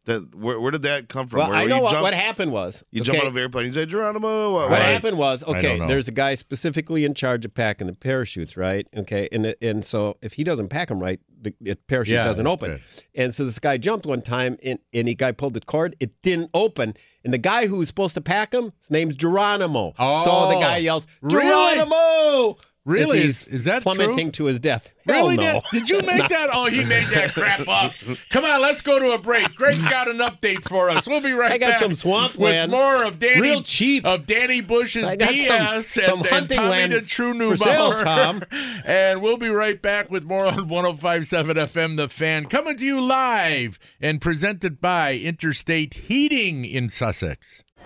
What? 0.07 0.31
That 0.31 0.35
where, 0.35 0.59
where 0.59 0.71
did 0.71 0.83
that 0.83 1.09
come 1.09 1.27
from? 1.27 1.39
Well, 1.39 1.49
where 1.49 1.57
I 1.59 1.65
know 1.65 1.77
you 1.77 1.81
what, 1.83 1.91
jump, 1.91 2.03
what 2.03 2.13
happened 2.13 2.51
was 2.51 2.83
You 2.91 3.01
okay, 3.01 3.11
jump 3.11 3.21
out 3.23 3.27
of 3.27 3.35
an 3.35 3.41
airplane. 3.41 3.65
You 3.67 3.71
say 3.73 3.85
Geronimo. 3.85 4.53
What, 4.53 4.69
What 4.69 4.81
I- 4.81 4.85
happened 4.85 5.17
was 5.17 5.43
okay. 5.43 5.79
There's 5.85 6.07
a 6.07 6.11
guy 6.11 6.33
specifically 6.33 7.05
in 7.05 7.13
charge 7.13 7.45
of 7.45 7.53
packing 7.53 7.87
the 7.87 7.93
parachutes, 7.93 8.55
right? 8.57 8.87
Okay, 8.95 9.27
and 9.31 9.53
and 9.61 9.85
so 9.85 10.17
if 10.21 10.33
he 10.33 10.43
doesn't 10.43 10.69
pack 10.69 10.87
them 10.87 10.99
right, 10.99 11.19
the, 11.41 11.53
the 11.61 11.75
parachute 11.87 12.13
Yeah, 12.15 12.23
doesn't 12.23 12.47
open. 12.47 12.71
good. 12.71 12.81
And 13.15 13.33
so 13.33 13.45
this 13.45 13.59
guy 13.59 13.77
jumped 13.77 14.05
one 14.05 14.21
time, 14.21 14.57
and 14.63 14.79
and 14.93 15.07
the 15.07 15.15
guy 15.15 15.31
pulled 15.31 15.53
the 15.53 15.61
cord. 15.61 15.95
It 15.99 16.21
didn't 16.21 16.49
open, 16.53 16.95
and 17.23 17.33
the 17.33 17.37
guy 17.37 17.67
who 17.67 17.77
was 17.77 17.87
supposed 17.87 18.13
to 18.15 18.21
pack 18.21 18.53
him, 18.53 18.71
his 18.79 18.89
name's 18.91 19.15
Geronimo. 19.15 19.91
so 19.97 20.03
Oh, 20.03 20.49
the 20.49 20.59
guy 20.59 20.75
oh, 20.75 20.79
yells. 20.79 21.07
Geronimo! 21.27 21.95
Really? 21.95 22.55
He's 22.87 23.43
Is- 23.43 23.43
is 23.47 23.63
that 23.65 23.83
plummeting 23.83 24.27
true? 24.31 24.31
to 24.31 24.45
his 24.45 24.59
death? 24.59 24.93
Really? 25.05 25.35
No. 25.37 25.61
Did, 25.71 25.79
did 25.79 25.89
you 25.89 25.97
make 26.01 26.17
not- 26.17 26.29
that? 26.29 26.49
Oh, 26.51 26.65
he 26.65 26.83
made 26.85 27.05
that 27.13 27.33
crap 27.33 27.67
up. 27.67 27.91
Come 28.29 28.43
on, 28.45 28.61
let's 28.61 28.81
go 28.81 28.97
to 28.99 29.11
a 29.11 29.17
break. 29.17 29.53
Greg's 29.55 29.83
got 29.85 30.07
an 30.09 30.17
update 30.17 30.63
for 30.67 30.89
us. 30.89 31.07
We'll 31.07 31.21
be 31.21 31.31
right 31.33 31.49
back. 31.49 31.55
I 31.55 31.57
got 31.59 31.69
back 31.71 31.81
some 31.81 31.95
swamp 31.95 32.33
with 32.33 32.41
land. 32.51 32.71
more 32.71 33.03
of 33.05 33.19
Danny 33.19 33.41
Real 33.41 33.61
cheap. 33.61 34.05
of 34.05 34.25
Danny 34.25 34.61
Bush's 34.61 35.09
BS 35.09 35.47
some- 35.47 35.61
and, 35.75 35.83
some 35.83 36.19
and 36.19 36.27
hunting 36.27 36.57
Tommy 36.57 36.69
land 36.69 36.93
the 36.93 37.01
True 37.01 37.37
for 37.49 37.57
sale, 37.57 37.93
Tom. 37.99 38.43
and 38.85 39.21
we'll 39.21 39.37
be 39.37 39.49
right 39.49 39.81
back 39.81 40.09
with 40.11 40.23
more 40.25 40.45
on 40.45 40.69
105.7 40.69 41.53
FM 41.55 41.97
The 41.97 42.07
Fan, 42.07 42.45
coming 42.47 42.77
to 42.77 42.85
you 42.85 42.99
live 43.01 43.79
and 44.01 44.19
presented 44.21 44.79
by 44.81 45.13
Interstate 45.15 45.93
Heating 45.93 46.65
in 46.65 46.89
Sussex. 46.89 47.63